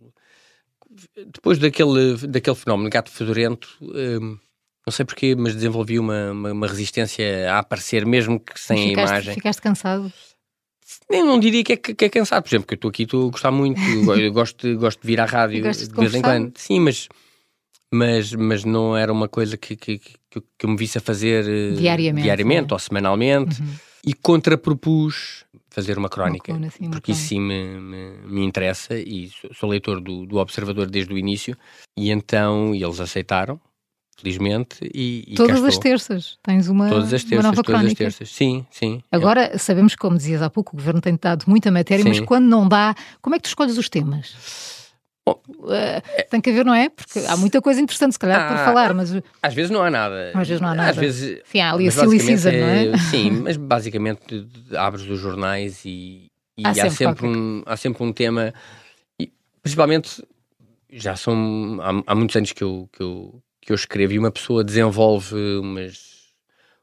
Depois 1.33 1.59
daquele, 1.59 2.17
daquele 2.27 2.57
fenómeno 2.57 2.91
gato 2.91 3.11
fedorento, 3.11 3.69
hum, 3.81 4.39
não 4.87 4.93
sei 4.93 5.05
porquê, 5.05 5.35
mas 5.37 5.55
desenvolvi 5.55 5.99
uma, 5.99 6.33
uma, 6.33 6.53
uma 6.53 6.67
resistência 6.67 7.53
a 7.53 7.59
aparecer, 7.59 8.05
mesmo 8.05 8.41
que 8.41 8.59
sem 8.59 8.77
a 8.77 8.89
ficaste, 8.89 9.11
imagem. 9.11 9.35
ficaste 9.35 9.63
cansado? 9.63 10.13
Nem 11.09 11.23
não 11.25 11.39
diria 11.39 11.63
que 11.63 11.73
é, 11.75 11.77
que 11.77 12.05
é 12.05 12.09
cansado, 12.09 12.43
por 12.43 12.49
exemplo, 12.49 12.67
que 12.67 12.75
eu 12.75 12.77
estou 12.77 12.89
aqui, 12.89 13.03
estou 13.05 13.29
a 13.29 13.31
gostar 13.31 13.53
muito, 13.53 13.81
eu 14.19 14.33
gosto, 14.33 14.67
de- 14.67 14.75
gosto 14.75 15.01
de 15.01 15.07
vir 15.07 15.21
à 15.21 15.25
rádio 15.27 15.63
de 15.71 15.87
de 15.89 15.95
vez 15.95 16.15
em 16.15 16.23
quando. 16.23 16.53
Sim, 16.59 16.81
mas, 16.81 17.09
mas, 17.93 18.33
mas 18.35 18.65
não 18.65 18.97
era 18.97 19.13
uma 19.13 19.29
coisa 19.29 19.57
que, 19.57 19.77
que, 19.77 19.99
que, 19.99 20.39
eu- 20.39 20.43
que 20.59 20.67
eu 20.67 20.71
me 20.71 20.77
visse 20.77 20.99
a 20.99 21.01
fazer 21.01 21.47
eh, 21.49 21.77
Diariamente, 21.77 22.23
diariamente 22.23 22.73
é? 22.73 22.75
ou 22.75 22.79
semanalmente 22.81 23.63
e 24.05 24.13
contrapropus 24.15 25.45
fazer 25.71 25.97
uma 25.97 26.09
crónica, 26.09 26.53
coluna, 26.53 26.69
uma 26.81 26.91
porque 26.91 27.13
isso 27.13 27.29
sim 27.29 27.41
me, 27.41 27.81
me, 27.81 28.11
me 28.27 28.45
interessa 28.45 28.99
e 28.99 29.29
sou, 29.29 29.55
sou 29.55 29.69
leitor 29.71 30.01
do, 30.01 30.27
do 30.27 30.37
Observador 30.39 30.91
desde 30.91 31.15
o 31.15 31.19
início 31.19 31.57
e 31.97 32.11
então 32.11 32.75
eles 32.75 33.01
aceitaram, 33.01 33.61
felizmente, 34.19 34.79
e, 34.93 35.25
e 35.29 35.35
Todas 35.35 35.65
as 35.65 35.79
terças 35.79 36.39
tens 36.43 36.69
uma, 36.69 36.89
Todas 36.89 37.13
as 37.13 37.23
uma 37.23 37.31
terças, 37.31 37.45
nova 37.45 37.63
todas 37.63 37.79
as 37.79 37.83
crónica. 37.83 38.05
terças. 38.05 38.29
Sim, 38.31 38.67
sim. 38.71 39.03
Agora, 39.11 39.57
sabemos 39.59 39.95
que, 39.95 40.01
como 40.01 40.17
dizias 40.17 40.43
há 40.43 40.51
pouco, 40.51 40.75
o 40.75 40.77
governo 40.77 41.01
tem 41.01 41.17
dado 41.21 41.45
muita 41.47 41.71
matéria, 41.71 42.05
mas 42.05 42.19
Sim. 42.19 42.25
quando 42.25 42.47
não 42.47 42.69
dá, 42.69 42.95
como 43.23 43.35
é 43.35 43.39
que 43.39 43.45
tu 43.45 43.49
escolhes 43.49 43.79
os 43.79 43.89
temas? 43.89 44.80
Bom, 45.35 45.73
Eh, 45.73 46.01
tem 46.31 46.41
que 46.41 46.51
haver, 46.51 46.65
não 46.65 46.75
é? 46.75 46.89
Porque 46.89 47.19
há 47.21 47.37
muita 47.37 47.61
coisa 47.61 47.81
interessante, 47.81 48.13
se 48.13 48.19
calhar, 48.19 48.49
por 48.49 48.57
Ah, 48.57 48.65
falar, 48.65 48.95
mas 48.95 49.13
Às 49.43 49.55
vezes 49.55 49.71
não 49.71 49.83
há 49.83 49.91
nada. 49.91 50.33
Às 50.35 50.49
vezes 50.49 50.61
não 50.61 50.69
há 50.69 50.75
nada. 50.75 50.91
Às 50.91 50.97
vezes. 50.97 51.41
enfim, 51.41 51.61
há 51.61 51.73
ali 51.73 51.89
a 51.89 51.93
silly 51.93 52.21
season, 52.21 52.51
não 52.51 52.67
é? 52.67 52.97
Sim, 53.11 53.31
mas 53.43 53.57
basicamente 53.57 54.47
abres 54.77 55.05
os 55.07 55.19
jornais 55.19 55.85
e, 55.85 56.31
e 56.57 56.67
Há 56.67 56.71
há, 56.71 56.75
sempre 56.75 56.97
sempre 56.97 57.27
um, 57.27 57.63
há 57.67 57.77
sempre 57.77 58.03
um 58.03 58.13
tema. 58.13 58.53
E, 59.19 59.33
principalmente, 59.63 60.23
já 60.91 61.17
são. 61.17 61.79
Há, 61.81 62.13
há 62.13 62.15
muitos 62.15 62.37
anos 62.37 62.53
que 62.53 62.63
eu, 62.65 62.89
que, 62.93 63.03
eu, 63.03 63.43
que 63.61 63.73
eu 63.73 63.77
escrevo 63.77 64.13
e 64.13 64.19
uma 64.19 64.31
pessoa 64.31 64.65
desenvolve 64.65 65.35
umas, 65.59 66.33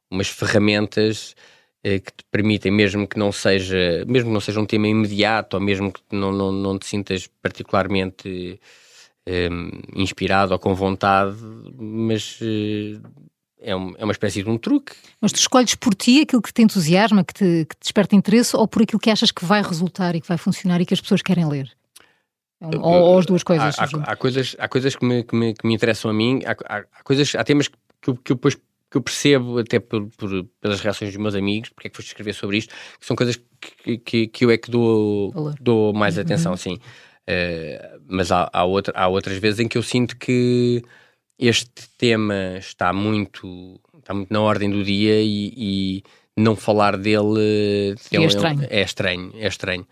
umas 0.09 0.27
ferramentas 0.29 1.35
que 1.83 2.11
te 2.11 2.23
permitem, 2.31 2.71
mesmo 2.71 3.07
que 3.07 3.17
não 3.19 3.31
seja, 3.31 4.03
mesmo 4.07 4.31
não 4.31 4.39
seja 4.41 4.59
um 4.59 4.65
tema 4.65 4.87
imediato, 4.87 5.55
ou 5.57 5.61
mesmo 5.61 5.91
que 5.91 6.01
não, 6.11 6.31
não, 6.31 6.51
não 6.51 6.77
te 6.77 6.85
sintas 6.85 7.27
particularmente 7.41 8.59
eh, 9.25 9.49
inspirado 9.95 10.53
ou 10.53 10.59
com 10.59 10.73
vontade, 10.75 11.37
mas 11.77 12.39
eh, 12.41 12.99
é, 13.61 13.75
um- 13.75 13.93
é 13.97 14.03
uma 14.03 14.11
espécie 14.11 14.43
de 14.43 14.49
um 14.49 14.57
truque. 14.57 14.93
Mas 15.21 15.31
tu 15.31 15.37
escolhes 15.37 15.75
por 15.75 15.93
ti 15.93 16.21
aquilo 16.21 16.41
que 16.41 16.51
te 16.53 16.61
entusiasma, 16.61 17.23
que 17.23 17.33
te, 17.33 17.65
que 17.69 17.75
te 17.75 17.81
desperta 17.81 18.15
interesse, 18.15 18.55
ou 18.55 18.67
por 18.67 18.81
aquilo 18.81 18.99
que 18.99 19.09
achas 19.09 19.31
que 19.31 19.45
vai 19.45 19.61
resultar 19.61 20.15
e 20.15 20.21
que 20.21 20.27
vai 20.27 20.37
funcionar 20.37 20.81
e 20.81 20.85
que 20.85 20.93
as 20.93 21.01
pessoas 21.01 21.21
querem 21.21 21.47
ler? 21.47 21.71
É 22.59 22.65
um- 22.67 22.81
ou, 22.81 23.01
ou 23.01 23.19
as 23.19 23.25
duas 23.25 23.43
coisas. 23.43 23.77
Há, 23.79 23.83
há- 23.83 24.11
há 24.11 24.15
coisas, 24.15 24.55
há 24.59 24.67
coisas 24.67 24.95
que 24.95 25.05
me, 25.05 25.23
que 25.23 25.35
me, 25.35 25.53
que 25.53 25.67
me 25.67 25.73
interessam 25.75 26.09
a 26.09 26.13
mim, 26.13 26.41
há, 26.45 26.51
há- 26.79 27.03
coisas, 27.03 27.33
há 27.35 27.43
temas 27.43 27.67
que 27.67 27.77
que 28.23 28.31
eu 28.31 28.35
depois 28.35 28.57
que 28.97 28.99
eu 28.99 29.01
percebo 29.01 29.59
até 29.59 29.79
por, 29.79 30.07
por- 30.17 30.43
pelas 30.61 30.79
reações 30.81 31.11
dos 31.11 31.21
meus 31.21 31.35
amigos, 31.35 31.69
porque 31.69 31.87
é 31.87 31.89
que 31.89 31.95
foste 31.95 32.09
escrever 32.09 32.33
sobre 32.33 32.57
isto, 32.57 32.73
que 32.99 33.05
são 33.05 33.15
coisas 33.15 33.39
que, 33.83 33.97
que, 33.97 34.27
que 34.27 34.45
eu 34.45 34.51
é 34.51 34.57
que 34.57 34.69
dou, 34.71 35.31
dou 35.59 35.93
mais 35.93 36.17
atenção, 36.17 36.55
sim. 36.57 36.77
Eh, 37.25 37.97
mas 38.07 38.31
há, 38.31 38.49
há, 38.53 38.63
outra, 38.63 38.93
há 38.97 39.07
outras 39.07 39.37
vezes 39.37 39.59
em 39.59 39.67
que 39.67 39.77
eu 39.77 39.83
sinto 39.83 40.15
que 40.17 40.81
este 41.37 41.89
tema 41.97 42.55
está 42.57 42.91
muito, 42.93 43.79
está 43.99 44.13
muito 44.13 44.31
na 44.31 44.41
ordem 44.41 44.69
do 44.69 44.83
dia 44.83 45.21
e, 45.21 45.53
e 45.55 46.03
não 46.35 46.55
falar 46.55 46.97
dele 46.97 47.95
Seria 47.97 48.25
estranho. 48.27 48.67
é 48.69 48.81
estranho, 48.81 49.31
é 49.35 49.47
estranho. 49.47 49.87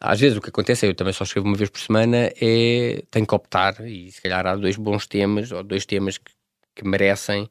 Às 0.00 0.20
vezes 0.20 0.38
o 0.38 0.40
que 0.40 0.50
acontece 0.50 0.86
é 0.86 0.88
eu 0.88 0.94
também 0.94 1.12
só 1.12 1.24
escrevo 1.24 1.48
uma 1.48 1.56
vez 1.56 1.68
por 1.70 1.80
semana, 1.80 2.30
é 2.40 3.02
tenho 3.10 3.26
que 3.26 3.34
optar 3.34 3.80
e 3.86 4.10
se 4.12 4.22
calhar 4.22 4.46
há 4.46 4.54
dois 4.54 4.76
bons 4.76 5.06
temas 5.08 5.50
ou 5.50 5.62
dois 5.64 5.84
temas 5.84 6.16
que, 6.18 6.30
que 6.76 6.86
merecem 6.86 7.48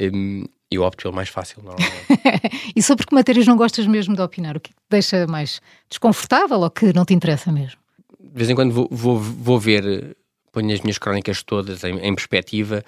hum, 0.00 0.44
eu 0.70 0.82
opto 0.82 1.02
pelo 1.04 1.14
mais 1.14 1.28
fácil 1.28 1.62
normalmente. 1.62 2.06
E 2.76 2.82
sobre 2.82 3.06
que 3.06 3.14
matérias 3.14 3.46
não 3.46 3.56
gostas 3.56 3.86
mesmo 3.86 4.14
de 4.14 4.22
opinar? 4.22 4.56
O 4.56 4.60
que 4.60 4.70
te 4.70 4.76
deixa 4.90 5.26
mais 5.26 5.60
desconfortável 5.88 6.60
ou 6.60 6.70
que 6.70 6.92
não 6.92 7.04
te 7.04 7.14
interessa 7.14 7.50
mesmo? 7.50 7.80
de 8.20 8.36
vez 8.36 8.50
em 8.50 8.54
quando 8.54 8.72
vou, 8.72 8.88
vou, 8.90 9.18
vou 9.18 9.58
ver, 9.58 10.16
ponho 10.52 10.72
as 10.72 10.80
minhas 10.82 10.98
crónicas 10.98 11.42
todas 11.42 11.82
em, 11.82 11.98
em 11.98 12.14
perspectiva 12.14 12.84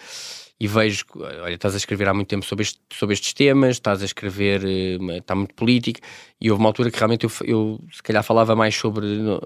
e 0.60 0.66
vejo, 0.68 1.04
olha, 1.42 1.54
estás 1.54 1.72
a 1.74 1.78
escrever 1.78 2.06
há 2.08 2.12
muito 2.14 2.28
tempo 2.28 2.44
sobre, 2.44 2.62
este- 2.62 2.78
sobre 2.92 3.14
estes 3.14 3.32
temas, 3.32 3.76
estás 3.76 4.02
a 4.02 4.04
escrever, 4.04 4.62
eh, 4.64 5.16
está 5.16 5.34
muito 5.34 5.54
político, 5.54 6.00
e 6.38 6.50
houve 6.50 6.62
uma 6.62 6.68
altura 6.68 6.90
que 6.90 6.98
realmente 6.98 7.24
eu, 7.24 7.30
eu 7.44 7.80
se 7.90 8.02
calhar 8.02 8.22
falava 8.22 8.54
mais 8.54 8.74
sobre 8.76 9.06
no, 9.06 9.40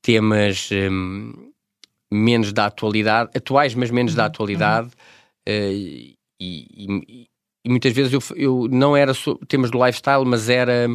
temas 0.00 0.68
hum, 0.72 1.50
menos 2.10 2.52
da 2.52 2.66
atualidade, 2.66 3.30
atuais, 3.34 3.74
mas 3.74 3.90
menos 3.90 4.14
da 4.14 4.26
atualidade, 4.26 4.90
eh, 5.44 6.14
e, 6.40 6.66
e- 7.08 7.26
e 7.64 7.68
muitas 7.68 7.92
vezes 7.92 8.12
eu, 8.12 8.20
eu 8.36 8.68
não 8.70 8.96
era 8.96 9.12
so- 9.14 9.38
temas 9.48 9.70
do 9.70 9.84
lifestyle, 9.84 10.24
mas 10.24 10.48
era 10.48 10.86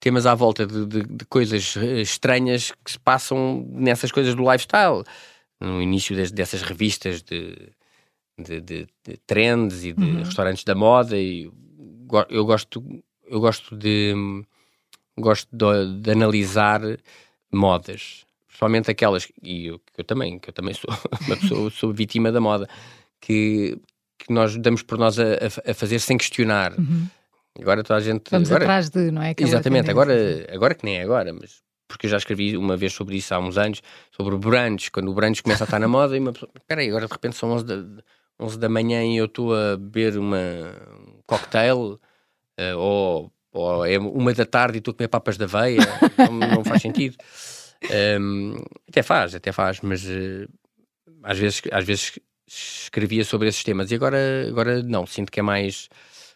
temas 0.00 0.26
à 0.26 0.34
volta 0.34 0.66
de, 0.66 0.86
de- 0.86 1.02
de 1.04 1.24
coisas 1.26 1.76
eh, 1.76 2.00
estranhas 2.00 2.72
que 2.84 2.90
se 2.92 2.98
passam 2.98 3.64
nessas 3.70 4.10
coisas 4.10 4.34
do 4.34 4.42
lifestyle. 4.50 5.04
No 5.60 5.80
início 5.80 6.16
das- 6.16 6.32
dessas 6.32 6.62
revistas 6.62 7.22
de, 7.22 7.56
de, 8.38 8.60
de- 8.60 8.86
trends 9.26 9.84
e 9.84 9.92
de 9.92 10.22
restaurantes 10.24 10.64
da 10.64 10.74
moda, 10.74 11.16
e 11.16 11.48
go- 12.06 12.26
eu 12.28 12.44
gosto, 12.44 12.82
eu 13.26 13.38
gosto 13.40 13.76
de 13.76 14.12
gosto 15.16 15.48
de, 15.54 16.00
de 16.00 16.10
analisar 16.10 16.80
modas, 17.52 18.24
principalmente 18.48 18.90
aquelas 18.90 19.30
e 19.42 19.66
eu, 19.66 19.78
que 19.78 20.00
eu 20.00 20.04
também, 20.04 20.38
que 20.38 20.48
eu 20.48 20.54
também 20.54 20.74
sou 20.74 20.90
uma 21.28 21.36
pessoa, 21.36 21.70
sou 21.70 21.92
vítima 21.92 22.32
da 22.32 22.40
moda, 22.40 22.68
que, 23.20 23.78
que 24.26 24.32
nós 24.32 24.56
damos 24.56 24.82
por 24.82 24.98
nós 24.98 25.18
a, 25.18 25.24
a- 25.70 25.74
fazer 25.74 25.98
sem 25.98 26.16
questionar. 26.18 26.74
Agora 27.60 27.82
toda 27.82 27.98
a 27.98 28.02
gente 28.02 28.30
Vamos 28.30 28.48
agora, 28.50 28.64
atrás 28.64 28.88
de, 28.88 29.10
não 29.10 29.22
é? 29.22 29.30
Aquela 29.30 29.48
Exatamente, 29.48 29.90
agora, 29.90 30.14
agora 30.50 30.74
que 30.74 30.84
nem 30.84 30.96
é 30.98 31.02
agora, 31.02 31.32
mas 31.32 31.60
porque 31.86 32.06
eu 32.06 32.10
já 32.10 32.16
escrevi 32.16 32.56
uma 32.56 32.74
vez 32.74 32.94
sobre 32.94 33.16
isso 33.16 33.34
há 33.34 33.38
uns 33.38 33.58
anos, 33.58 33.82
sobre 34.10 34.34
o 34.34 34.38
brunch, 34.38 34.90
quando 34.90 35.10
o 35.10 35.14
brunch 35.14 35.42
começa 35.42 35.64
a 35.64 35.66
estar 35.66 35.78
na 35.78 35.86
moda 35.86 36.16
e 36.16 36.20
uma 36.20 36.32
pessoa, 36.32 36.50
espera 36.58 36.80
aí, 36.80 36.88
agora 36.88 37.06
de 37.06 37.12
repente 37.12 37.36
são 37.36 37.50
11 37.50 37.64
da, 37.66 37.84
11 38.40 38.58
da 38.58 38.68
manhã 38.70 39.04
e 39.04 39.18
eu 39.18 39.26
estou 39.26 39.54
a 39.54 39.76
beber 39.76 40.16
uma, 40.16 40.38
um 40.38 41.20
cocktail, 41.26 42.00
eh, 42.56 42.74
ou, 42.74 43.30
ou 43.52 43.84
é 43.84 43.98
uma 43.98 44.32
da 44.32 44.46
tarde 44.46 44.76
e 44.76 44.78
estou 44.78 44.92
a 44.92 44.94
comer 44.94 45.08
papas 45.08 45.36
da 45.36 45.44
aveia, 45.44 45.80
não, 46.16 46.38
não 46.48 46.64
faz 46.64 46.80
sentido. 46.80 47.16
Ehm, 47.90 48.54
até 48.88 49.02
faz, 49.02 49.34
até 49.34 49.50
faz, 49.50 49.80
mas 49.80 50.06
eh, 50.08 50.46
às 51.24 51.36
vezes, 51.36 51.60
às 51.72 51.84
vezes 51.84 52.16
escrevia 52.54 53.24
sobre 53.24 53.48
esses 53.48 53.62
temas 53.64 53.90
e 53.90 53.94
agora, 53.94 54.46
agora 54.48 54.82
não, 54.82 55.06
sinto 55.06 55.30
que 55.32 55.40
é 55.40 55.42
mais 55.42 55.86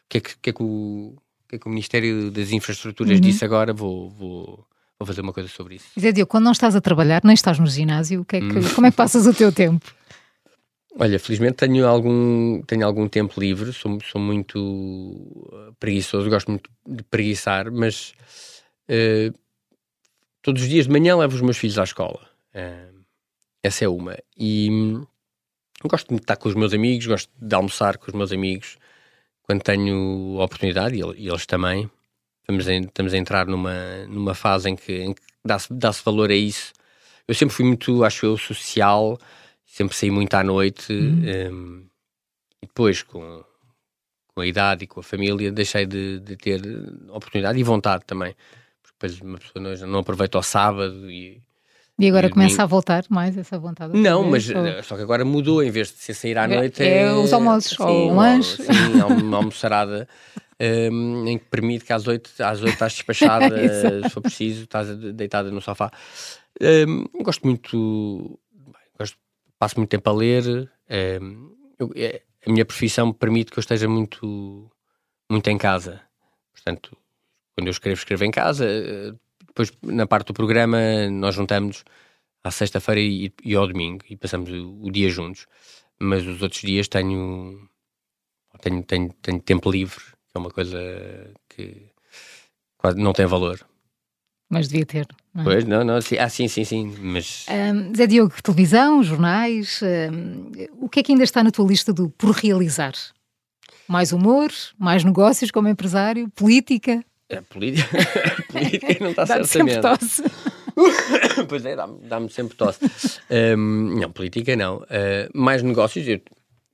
o 0.04 0.08
que 0.08 0.18
é 0.18 0.20
que, 0.20 0.30
o 0.32 0.38
que, 0.40 0.50
é 0.50 0.52
que 0.52 0.62
o, 0.62 1.16
que 1.48 1.56
é 1.56 1.58
que 1.58 1.66
o 1.66 1.70
Ministério 1.70 2.30
das 2.30 2.50
Infraestruturas 2.52 3.20
disse 3.20 3.44
agora, 3.44 3.72
vou, 3.72 4.08
vou, 4.10 4.66
vou 4.98 5.06
fazer 5.06 5.20
uma 5.20 5.32
coisa 5.32 5.48
sobre 5.48 5.76
isso. 5.76 5.86
Zé 5.98 6.12
Diogo, 6.12 6.30
quando 6.30 6.44
não 6.44 6.52
estás 6.52 6.74
a 6.76 6.80
trabalhar, 6.80 7.22
nem 7.24 7.34
estás 7.34 7.58
no 7.58 7.66
ginásio, 7.66 8.24
que 8.24 8.36
é 8.36 8.40
que- 8.40 8.46
Hum. 8.58 8.74
como 8.74 8.86
é 8.86 8.90
que 8.90 8.96
passas 8.96 9.26
o 9.26 9.34
teu 9.34 9.52
tempo? 9.52 9.84
Olha, 10.98 11.18
felizmente 11.18 11.56
tenho 11.56 11.86
algum, 11.86 12.62
tenho 12.62 12.86
algum 12.86 13.06
tempo 13.06 13.38
livre, 13.38 13.70
sou, 13.72 13.98
sou 14.00 14.18
muito 14.18 14.58
uh, 14.58 15.74
preguiçoso, 15.78 16.30
gosto 16.30 16.50
muito 16.50 16.70
de 16.86 17.02
preguiçar, 17.02 17.70
mas 17.70 18.14
eh, 18.88 19.30
todos 20.40 20.62
os 20.62 20.68
dias 20.70 20.86
de 20.86 20.92
manhã 20.92 21.14
levo 21.16 21.34
os 21.34 21.42
meus 21.42 21.58
filhos 21.58 21.78
à 21.78 21.84
escola. 21.84 22.26
Eh, 22.54 22.88
essa 23.62 23.84
é 23.84 23.88
uma. 23.88 24.16
E, 24.38 24.70
gosto 25.88 26.08
de 26.14 26.20
estar 26.20 26.36
com 26.36 26.48
os 26.48 26.54
meus 26.54 26.72
amigos, 26.72 27.06
gosto 27.06 27.30
de 27.40 27.54
almoçar 27.54 27.98
com 27.98 28.08
os 28.08 28.14
meus 28.14 28.32
amigos 28.32 28.78
quando 29.42 29.62
tenho 29.62 30.38
oportunidade 30.40 30.96
e 30.96 31.28
eles 31.28 31.46
também. 31.46 31.90
Estamos 32.40 32.68
a, 32.68 32.74
estamos 32.74 33.14
a 33.14 33.16
entrar 33.16 33.46
numa, 33.46 34.06
numa 34.06 34.34
fase 34.34 34.68
em 34.70 34.76
que, 34.76 35.14
que 35.14 35.22
dá-se 35.44 35.72
dá 35.72 35.90
valor 36.04 36.30
a 36.30 36.34
isso. 36.34 36.72
Eu 37.26 37.34
sempre 37.34 37.54
fui 37.54 37.64
muito, 37.64 38.04
acho 38.04 38.26
eu, 38.26 38.38
social, 38.38 39.18
sempre 39.64 39.96
saí 39.96 40.10
muito 40.10 40.34
à 40.34 40.44
noite. 40.44 40.92
Uhum. 40.92 41.50
Um, 41.52 41.86
e 42.62 42.66
depois, 42.66 43.02
com, 43.02 43.44
com 44.28 44.40
a 44.40 44.46
idade 44.46 44.84
e 44.84 44.86
com 44.86 45.00
a 45.00 45.02
família, 45.02 45.50
deixei 45.50 45.86
de, 45.86 46.20
de 46.20 46.36
ter 46.36 46.60
oportunidade 47.08 47.58
e 47.58 47.62
vontade 47.62 48.04
também. 48.04 48.34
Porque 48.82 48.94
depois 48.94 49.20
uma 49.20 49.38
pessoa 49.38 49.62
não, 49.62 49.86
não 49.88 49.98
aproveita 50.00 50.38
o 50.38 50.42
sábado 50.42 51.10
e 51.10 51.42
e 51.98 52.08
agora 52.08 52.28
começa 52.28 52.62
a 52.62 52.66
voltar 52.66 53.04
mais 53.08 53.36
essa 53.36 53.58
vontade? 53.58 53.96
Não, 53.98 54.22
mas 54.24 54.48
ou... 54.50 54.66
Eh, 54.66 54.82
só 54.82 54.96
que 54.96 55.02
agora 55.02 55.24
mudou, 55.24 55.62
em 55.62 55.70
vez 55.70 55.88
de 55.88 55.98
ser 55.98 56.14
sair 56.14 56.36
à 56.36 56.44
é, 56.44 56.46
noite. 56.46 56.82
É, 56.82 57.02
é 57.02 57.12
os 57.12 57.32
almoços, 57.32 57.76
sim, 57.76 57.82
ou 57.82 58.10
um 58.10 58.16
lanche. 58.16 58.62
Sim, 58.62 59.00
uma 59.22 59.38
almoçarada 59.38 60.06
um, 60.60 61.26
em 61.26 61.38
que 61.38 61.44
permite 61.46 61.84
que 61.84 61.92
às 61.92 62.06
oito, 62.06 62.30
às 62.42 62.60
oito 62.60 62.72
estás 62.72 62.92
despachada, 62.92 63.56
se 64.04 64.10
for 64.10 64.20
preciso, 64.20 64.64
estás 64.64 64.94
deitada 64.96 65.50
no 65.50 65.60
sofá. 65.60 65.90
Um, 66.60 67.22
gosto 67.22 67.46
muito, 67.46 68.38
gosto, 68.98 69.16
passo 69.58 69.78
muito 69.78 69.90
tempo 69.90 70.08
a 70.10 70.12
ler. 70.12 70.70
Um, 71.20 71.54
eu, 71.78 71.90
é, 71.94 72.22
a 72.46 72.50
minha 72.50 72.64
profissão 72.64 73.12
permite 73.12 73.50
que 73.50 73.58
eu 73.58 73.60
esteja 73.60 73.88
muito, 73.88 74.70
muito 75.30 75.48
em 75.50 75.58
casa. 75.58 76.00
Portanto, 76.52 76.96
quando 77.54 77.68
eu 77.68 77.72
escrevo, 77.72 77.98
escrevo 77.98 78.24
em 78.24 78.30
casa 78.30 78.66
eh, 78.66 79.12
depois, 79.56 79.72
na 79.82 80.06
parte 80.06 80.28
do 80.28 80.34
programa, 80.34 80.78
nós 81.10 81.34
juntamos 81.34 81.82
à 82.44 82.50
sexta-feira 82.50 83.00
e, 83.00 83.32
e, 83.42 83.54
ao 83.54 83.66
domingo 83.66 84.04
e 84.08 84.14
passamos 84.14 84.50
o, 84.50 84.82
o, 84.82 84.90
dia 84.90 85.08
juntos. 85.08 85.46
Mas 85.98 86.26
os 86.26 86.42
outros 86.42 86.60
dias 86.60 86.88
tenho, 86.88 87.66
tenho, 88.60 88.82
tenho, 88.82 89.12
tenho 89.22 89.40
tempo 89.40 89.70
livre, 89.70 90.04
que 90.04 90.36
é 90.36 90.38
uma 90.38 90.50
coisa 90.50 90.78
que 91.48 91.86
quase 92.76 92.98
não 92.98 93.14
tem 93.14 93.24
valor. 93.24 93.66
Mas 94.50 94.68
devia 94.68 94.84
ter. 94.84 95.06
Não 95.34 95.40
é? 95.40 95.44
Pois, 95.44 95.64
não, 95.64 95.82
não, 95.82 96.00
sim, 96.02 96.18
ah, 96.18 96.28
sim, 96.28 96.48
sim, 96.48 96.64
sim. 96.64 96.94
Mas... 97.00 97.46
Um, 97.48 97.94
Zé 97.94 98.06
Diogo, 98.06 98.34
televisão, 98.42 99.02
jornais, 99.02 99.80
um, 99.82 100.52
o 100.78 100.88
que 100.88 101.00
é 101.00 101.02
que 101.02 101.12
ainda 101.12 101.24
está 101.24 101.42
na 101.42 101.50
tua 101.50 101.66
lista 101.66 101.94
do 101.94 102.10
por 102.10 102.30
realizar? 102.32 102.92
Mais 103.88 104.12
humor, 104.12 104.52
mais 104.78 105.02
negócios 105.02 105.50
como 105.50 105.66
empresário, 105.66 106.28
política? 106.30 107.02
A 107.30 107.42
política, 107.42 107.88
a 107.98 108.52
política 108.52 108.96
não 109.00 109.10
está 109.10 109.26
certamente. 109.26 109.48
Sempre 109.48 109.82
tosse. 109.82 110.22
pois 111.48 111.64
é, 111.64 111.74
dá-me 111.74 111.98
dá 112.00 112.28
sempre 112.28 112.56
tosse. 112.56 112.80
Um, 113.30 113.98
não, 113.98 114.12
política 114.12 114.54
não. 114.54 114.78
Uh, 114.78 115.28
mais 115.34 115.62
negócios, 115.62 116.06
eu, 116.06 116.20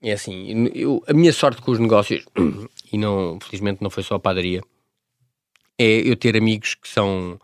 é 0.02 0.12
assim, 0.12 0.70
eu, 0.74 1.02
a 1.06 1.12
minha 1.14 1.32
sorte 1.32 1.62
com 1.62 1.70
os 1.70 1.78
negócios, 1.78 2.24
e 2.92 2.98
não, 2.98 3.38
felizmente 3.40 3.82
não 3.82 3.88
foi 3.88 4.02
só 4.02 4.16
a 4.16 4.20
padaria, 4.20 4.60
é 5.78 6.08
eu 6.08 6.16
ter 6.16 6.36
amigos 6.36 6.74
que 6.74 6.88
são. 6.88 7.40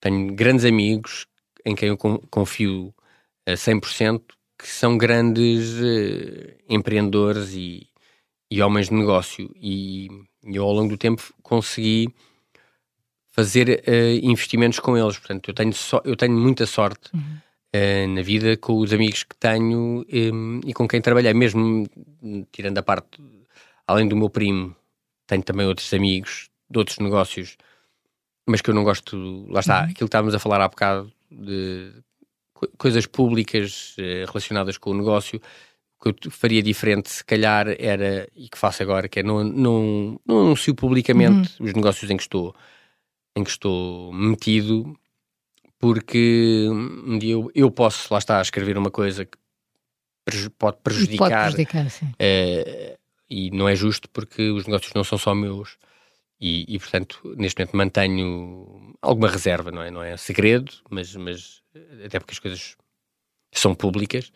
Tenho 0.00 0.34
grandes 0.34 0.64
amigos 0.64 1.26
em 1.64 1.74
quem 1.74 1.88
eu 1.88 1.96
confio 2.30 2.94
a 3.46 3.52
100%, 3.52 4.22
que 4.58 4.68
são 4.68 4.96
grandes 4.96 5.72
uh, 5.80 6.54
empreendedores 6.68 7.52
e, 7.54 7.88
e 8.50 8.62
homens 8.62 8.88
de 8.88 8.94
negócio. 8.94 9.50
E 9.56 10.08
e 10.46 10.56
eu, 10.56 10.64
ao 10.64 10.72
longo 10.72 10.90
do 10.90 10.96
tempo, 10.96 11.22
consegui 11.42 12.08
fazer 13.28 13.82
uh, 13.86 14.26
investimentos 14.26 14.78
com 14.80 14.96
eles. 14.96 15.18
Portanto, 15.18 15.48
eu 15.48 15.54
tenho, 15.54 15.72
so 15.72 16.00
eu 16.04 16.16
tenho 16.16 16.32
muita 16.32 16.64
sorte 16.64 17.10
uhum. 17.12 17.38
uh, 17.74 18.14
na 18.14 18.22
vida 18.22 18.56
com 18.56 18.78
os 18.78 18.92
amigos 18.92 19.24
que 19.24 19.36
tenho 19.36 20.06
um, 20.10 20.60
e 20.64 20.72
com 20.72 20.88
quem 20.88 21.00
trabalhei. 21.00 21.34
Mesmo 21.34 21.86
tirando 22.52 22.78
a 22.78 22.82
parte, 22.82 23.20
além 23.86 24.08
do 24.08 24.16
meu 24.16 24.30
primo, 24.30 24.74
tenho 25.26 25.42
também 25.42 25.66
outros 25.66 25.92
amigos 25.92 26.48
de 26.70 26.78
outros 26.78 26.98
negócios, 26.98 27.56
mas 28.46 28.60
que 28.60 28.70
eu 28.70 28.74
não 28.74 28.84
gosto. 28.84 29.46
Lá 29.50 29.60
está, 29.60 29.78
uhum. 29.78 29.84
aquilo 29.84 29.96
que 29.96 30.04
estávamos 30.04 30.34
a 30.34 30.38
falar 30.38 30.62
há 30.62 30.68
bocado 30.68 31.12
de 31.30 31.92
coisas 32.78 33.04
públicas 33.04 33.94
uh, 33.98 34.30
relacionadas 34.30 34.78
com 34.78 34.90
o 34.90 34.96
negócio 34.96 35.40
que 36.14 36.28
eu 36.28 36.30
faria 36.30 36.62
diferente, 36.62 37.10
se 37.10 37.24
calhar, 37.24 37.66
era, 37.78 38.28
e 38.34 38.48
que 38.48 38.58
faço 38.58 38.82
agora, 38.82 39.08
que 39.08 39.20
é 39.20 39.22
não, 39.22 39.42
não, 39.44 40.20
não 40.26 40.40
anuncio 40.40 40.74
publicamente 40.74 41.54
uhum. 41.60 41.66
os 41.66 41.72
negócios 41.74 42.10
em 42.10 42.16
que 42.16 42.22
estou 42.22 42.54
em 43.36 43.44
que 43.44 43.50
estou 43.50 44.12
metido, 44.14 44.98
porque 45.78 46.66
um 46.70 47.18
dia 47.18 47.32
eu, 47.32 47.50
eu 47.54 47.70
posso, 47.70 48.12
lá 48.12 48.18
está, 48.18 48.40
escrever 48.40 48.78
uma 48.78 48.90
coisa 48.90 49.26
que 49.26 49.36
pode 50.58 50.78
prejudicar. 50.82 51.52
Pode 51.52 51.66
prejudicar. 51.66 51.86
Uh, 51.86 52.98
e 53.28 53.50
não 53.50 53.68
é 53.68 53.76
justo 53.76 54.08
porque 54.08 54.50
os 54.50 54.66
negócios 54.66 54.94
não 54.94 55.04
são 55.04 55.18
só 55.18 55.34
meus. 55.34 55.76
E, 56.40 56.64
e, 56.74 56.78
portanto, 56.78 57.34
neste 57.36 57.58
momento 57.58 57.76
mantenho 57.76 58.94
alguma 59.00 59.28
reserva, 59.28 59.70
não 59.70 59.82
é? 59.82 59.90
Não 59.90 60.02
é 60.02 60.16
segredo, 60.16 60.72
mas, 60.90 61.14
mas 61.16 61.62
até 62.04 62.18
porque 62.18 62.32
as 62.32 62.38
coisas 62.38 62.76
são 63.52 63.74
públicas 63.74 64.32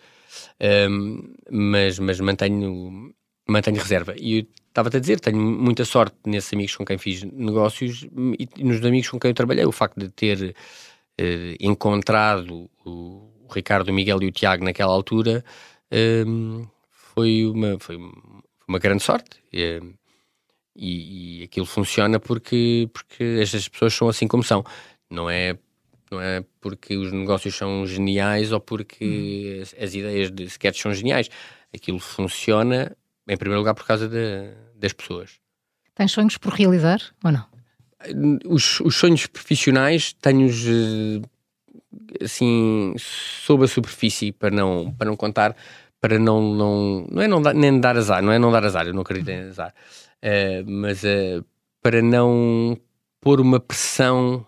um, 0.88 1.34
mas, 1.50 1.98
mas 1.98 2.20
mantenho, 2.20 3.14
mantenho 3.48 3.78
reserva. 3.78 4.14
E 4.16 4.48
estava-te 4.68 4.96
a 4.96 5.00
dizer, 5.00 5.20
tenho 5.20 5.38
muita 5.38 5.84
sorte 5.84 6.16
nesses 6.26 6.52
amigos 6.52 6.76
com 6.76 6.84
quem 6.84 6.98
fiz 6.98 7.22
negócios 7.24 8.06
e 8.38 8.64
nos 8.64 8.84
amigos 8.84 9.08
com 9.08 9.18
quem 9.18 9.30
eu 9.30 9.34
trabalhei. 9.34 9.64
O 9.64 9.72
facto 9.72 9.98
de 9.98 10.08
ter 10.08 10.54
uh, 11.20 11.56
encontrado 11.60 12.70
o, 12.84 13.30
Ricardo, 13.52 13.88
o 13.88 13.92
Miguel 13.92 14.22
e 14.22 14.26
o 14.26 14.32
Tiago 14.32 14.64
naquela 14.64 14.92
altura 14.92 15.44
um, 16.26 16.66
foi, 16.90 17.44
uma, 17.46 17.78
foi 17.78 17.98
uma 18.66 18.78
grande 18.78 19.02
sorte. 19.02 19.42
E, 19.52 19.80
e, 20.76 21.40
e 21.40 21.44
aquilo 21.44 21.66
funciona 21.66 22.20
porque, 22.20 22.88
porque 22.92 23.38
estas 23.40 23.68
pessoas 23.68 23.94
são 23.94 24.08
assim 24.08 24.28
como 24.28 24.42
são. 24.42 24.64
Não 25.10 25.28
é 25.28 25.58
não 26.10 26.20
é 26.20 26.44
porque 26.60 26.96
os 26.96 27.12
negócios 27.12 27.54
são 27.54 27.86
geniais 27.86 28.52
ou 28.52 28.60
porque 28.60 29.58
hum. 29.58 29.62
as, 29.62 29.74
as, 29.80 29.94
ideias 29.94 30.30
de 30.30 30.44
sketch 30.44 30.80
são 30.80 30.92
geniais. 30.92 31.28
Aquilo 31.72 32.00
funciona, 32.00 32.96
em 33.28 33.36
primeiro 33.36 33.60
lugar, 33.60 33.74
por 33.74 33.86
causa 33.86 34.08
de, 34.08 34.50
das 34.74 34.92
pessoas. 34.92 35.38
Tens 35.94 36.12
sonhos 36.12 36.36
por 36.36 36.52
realizar 36.52 37.00
ou 37.22 37.30
não? 37.30 37.46
Os, 38.46 38.80
os 38.80 38.96
sonhos 38.96 39.26
profissionais 39.26 40.14
tenho-os 40.14 40.64
eh, 40.66 42.24
assim 42.24 42.94
sob 42.96 43.64
a 43.64 43.68
superfície 43.68 44.32
para 44.32 44.50
não, 44.50 44.92
para 44.92 45.06
não 45.06 45.16
contar, 45.16 45.54
para 46.00 46.18
não, 46.18 46.54
não, 46.54 47.06
não 47.10 47.22
é 47.22 47.28
não 47.28 47.42
dar, 47.42 47.54
nem 47.54 47.78
dar 47.78 47.96
azar, 47.96 48.22
não 48.22 48.32
é 48.32 48.38
não 48.38 48.50
dar 48.50 48.64
azar, 48.64 48.86
eu 48.86 48.94
não 48.94 49.02
acredito 49.02 49.28
em 49.28 49.48
azar, 49.50 49.74
uh, 50.22 50.70
mas 50.70 51.02
uh, 51.02 51.44
para 51.82 52.00
não 52.00 52.78
pôr 53.20 53.38
uma 53.38 53.60
pressão 53.60 54.46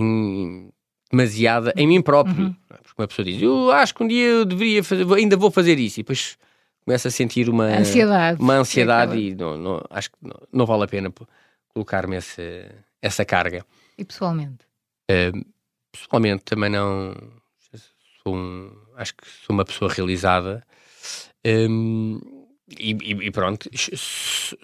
em, 0.00 0.70
demasiada 1.10 1.72
em 1.76 1.86
mim 1.86 2.02
próprio. 2.02 2.46
Uhum. 2.46 2.56
Porque 2.68 3.02
uma 3.02 3.08
pessoa 3.08 3.24
diz, 3.24 3.40
eu 3.40 3.70
acho 3.72 3.94
que 3.94 4.02
um 4.02 4.08
dia 4.08 4.26
eu 4.26 4.44
deveria 4.44 4.82
fazer, 4.82 5.12
ainda 5.14 5.36
vou 5.36 5.50
fazer 5.50 5.78
isso, 5.78 6.00
e 6.00 6.02
depois 6.02 6.36
começa 6.84 7.08
a 7.08 7.10
sentir 7.10 7.48
uma 7.48 7.64
ansiedade, 7.64 8.40
uma 8.40 8.54
ansiedade 8.54 9.18
e 9.18 9.34
não, 9.34 9.56
não, 9.56 9.84
acho 9.90 10.10
que 10.10 10.16
não, 10.22 10.36
não, 10.52 10.66
vale 10.66 10.84
a 10.84 10.88
pena 10.88 11.12
colocar-me 11.72 12.16
essa, 12.16 12.42
essa 13.00 13.24
carga. 13.24 13.64
E 13.96 14.04
pessoalmente? 14.04 14.64
Uh, 15.10 15.44
pessoalmente 15.92 16.44
também 16.44 16.70
não 16.70 17.14
sou 18.22 18.34
um, 18.34 18.70
acho 18.96 19.14
que 19.14 19.26
sou 19.26 19.54
uma 19.54 19.64
pessoa 19.64 19.92
realizada 19.92 20.62
um, 21.44 22.20
e, 22.78 22.90
e, 22.90 23.30
pronto, 23.30 23.68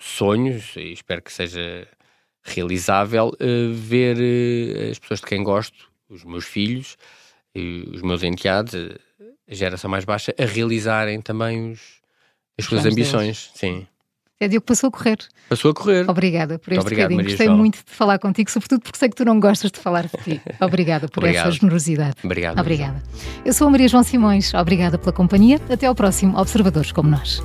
sonhos, 0.01 0.77
e 0.77 0.93
espero 0.93 1.23
que 1.23 1.33
seja 1.33 1.89
realizável 2.47 3.29
uh, 3.29 3.75
ver 3.75 4.17
uh, 4.17 4.91
as 4.91 4.99
pessoas 4.99 5.21
de 5.21 5.27
quem 5.27 5.43
gosto, 5.43 5.91
os 6.09 6.25
meus 6.25 6.45
filhos, 6.45 6.97
e 7.55 7.89
os 7.93 8.03
meus 8.03 8.23
enteados, 8.23 8.75
a 8.75 9.55
geração 9.55 9.91
mais 9.91 10.05
baixa, 10.05 10.35
a 10.39 10.45
realizarem 10.45 11.21
também 11.21 11.73
os, 11.73 11.81
as 12.59 12.65
suas 12.65 12.85
ambições. 12.85 13.25
Deles. 13.25 13.51
Sim. 13.55 13.87
É 14.39 14.47
Diogo, 14.49 14.67
passou 14.67 14.89
a 14.89 14.91
correr. 14.91 15.17
Passou 15.49 15.71
a 15.71 15.75
correr. 15.75 16.11
Obrigada 16.11 16.59
por 16.59 16.71
este 16.71 16.81
obrigado, 16.83 17.09
bocadinho. 17.09 17.31
Gostei 17.31 17.47
João. 17.47 17.59
muito 17.59 17.77
de 17.77 17.91
falar 17.91 18.19
contigo, 18.19 18.51
sobretudo 18.51 18.83
porque 18.83 18.99
sei 18.99 19.09
que 19.09 19.17
tu 19.17 19.25
não 19.25 19.41
gostas 19.41 19.71
de 19.71 19.79
falar 19.79 20.07
de 20.07 20.23
ti. 20.23 20.43
Obrigada 20.61 21.09
por 21.09 21.25
essa 21.25 21.51
generosidade. 21.51 22.17
Obrigado. 22.23 22.61
Obrigada. 22.61 23.03
Eu 23.47 23.53
sou 23.55 23.67
a 23.67 23.71
Maria 23.71 23.89
João 23.89 24.03
Simões. 24.03 24.53
Obrigada 24.53 24.99
pela 24.99 25.13
companhia. 25.13 25.59
Até 25.71 25.87
ao 25.87 25.95
próximo 25.95 26.39
Observadores 26.39 26.93
como 26.93 27.09
nós. 27.09 27.43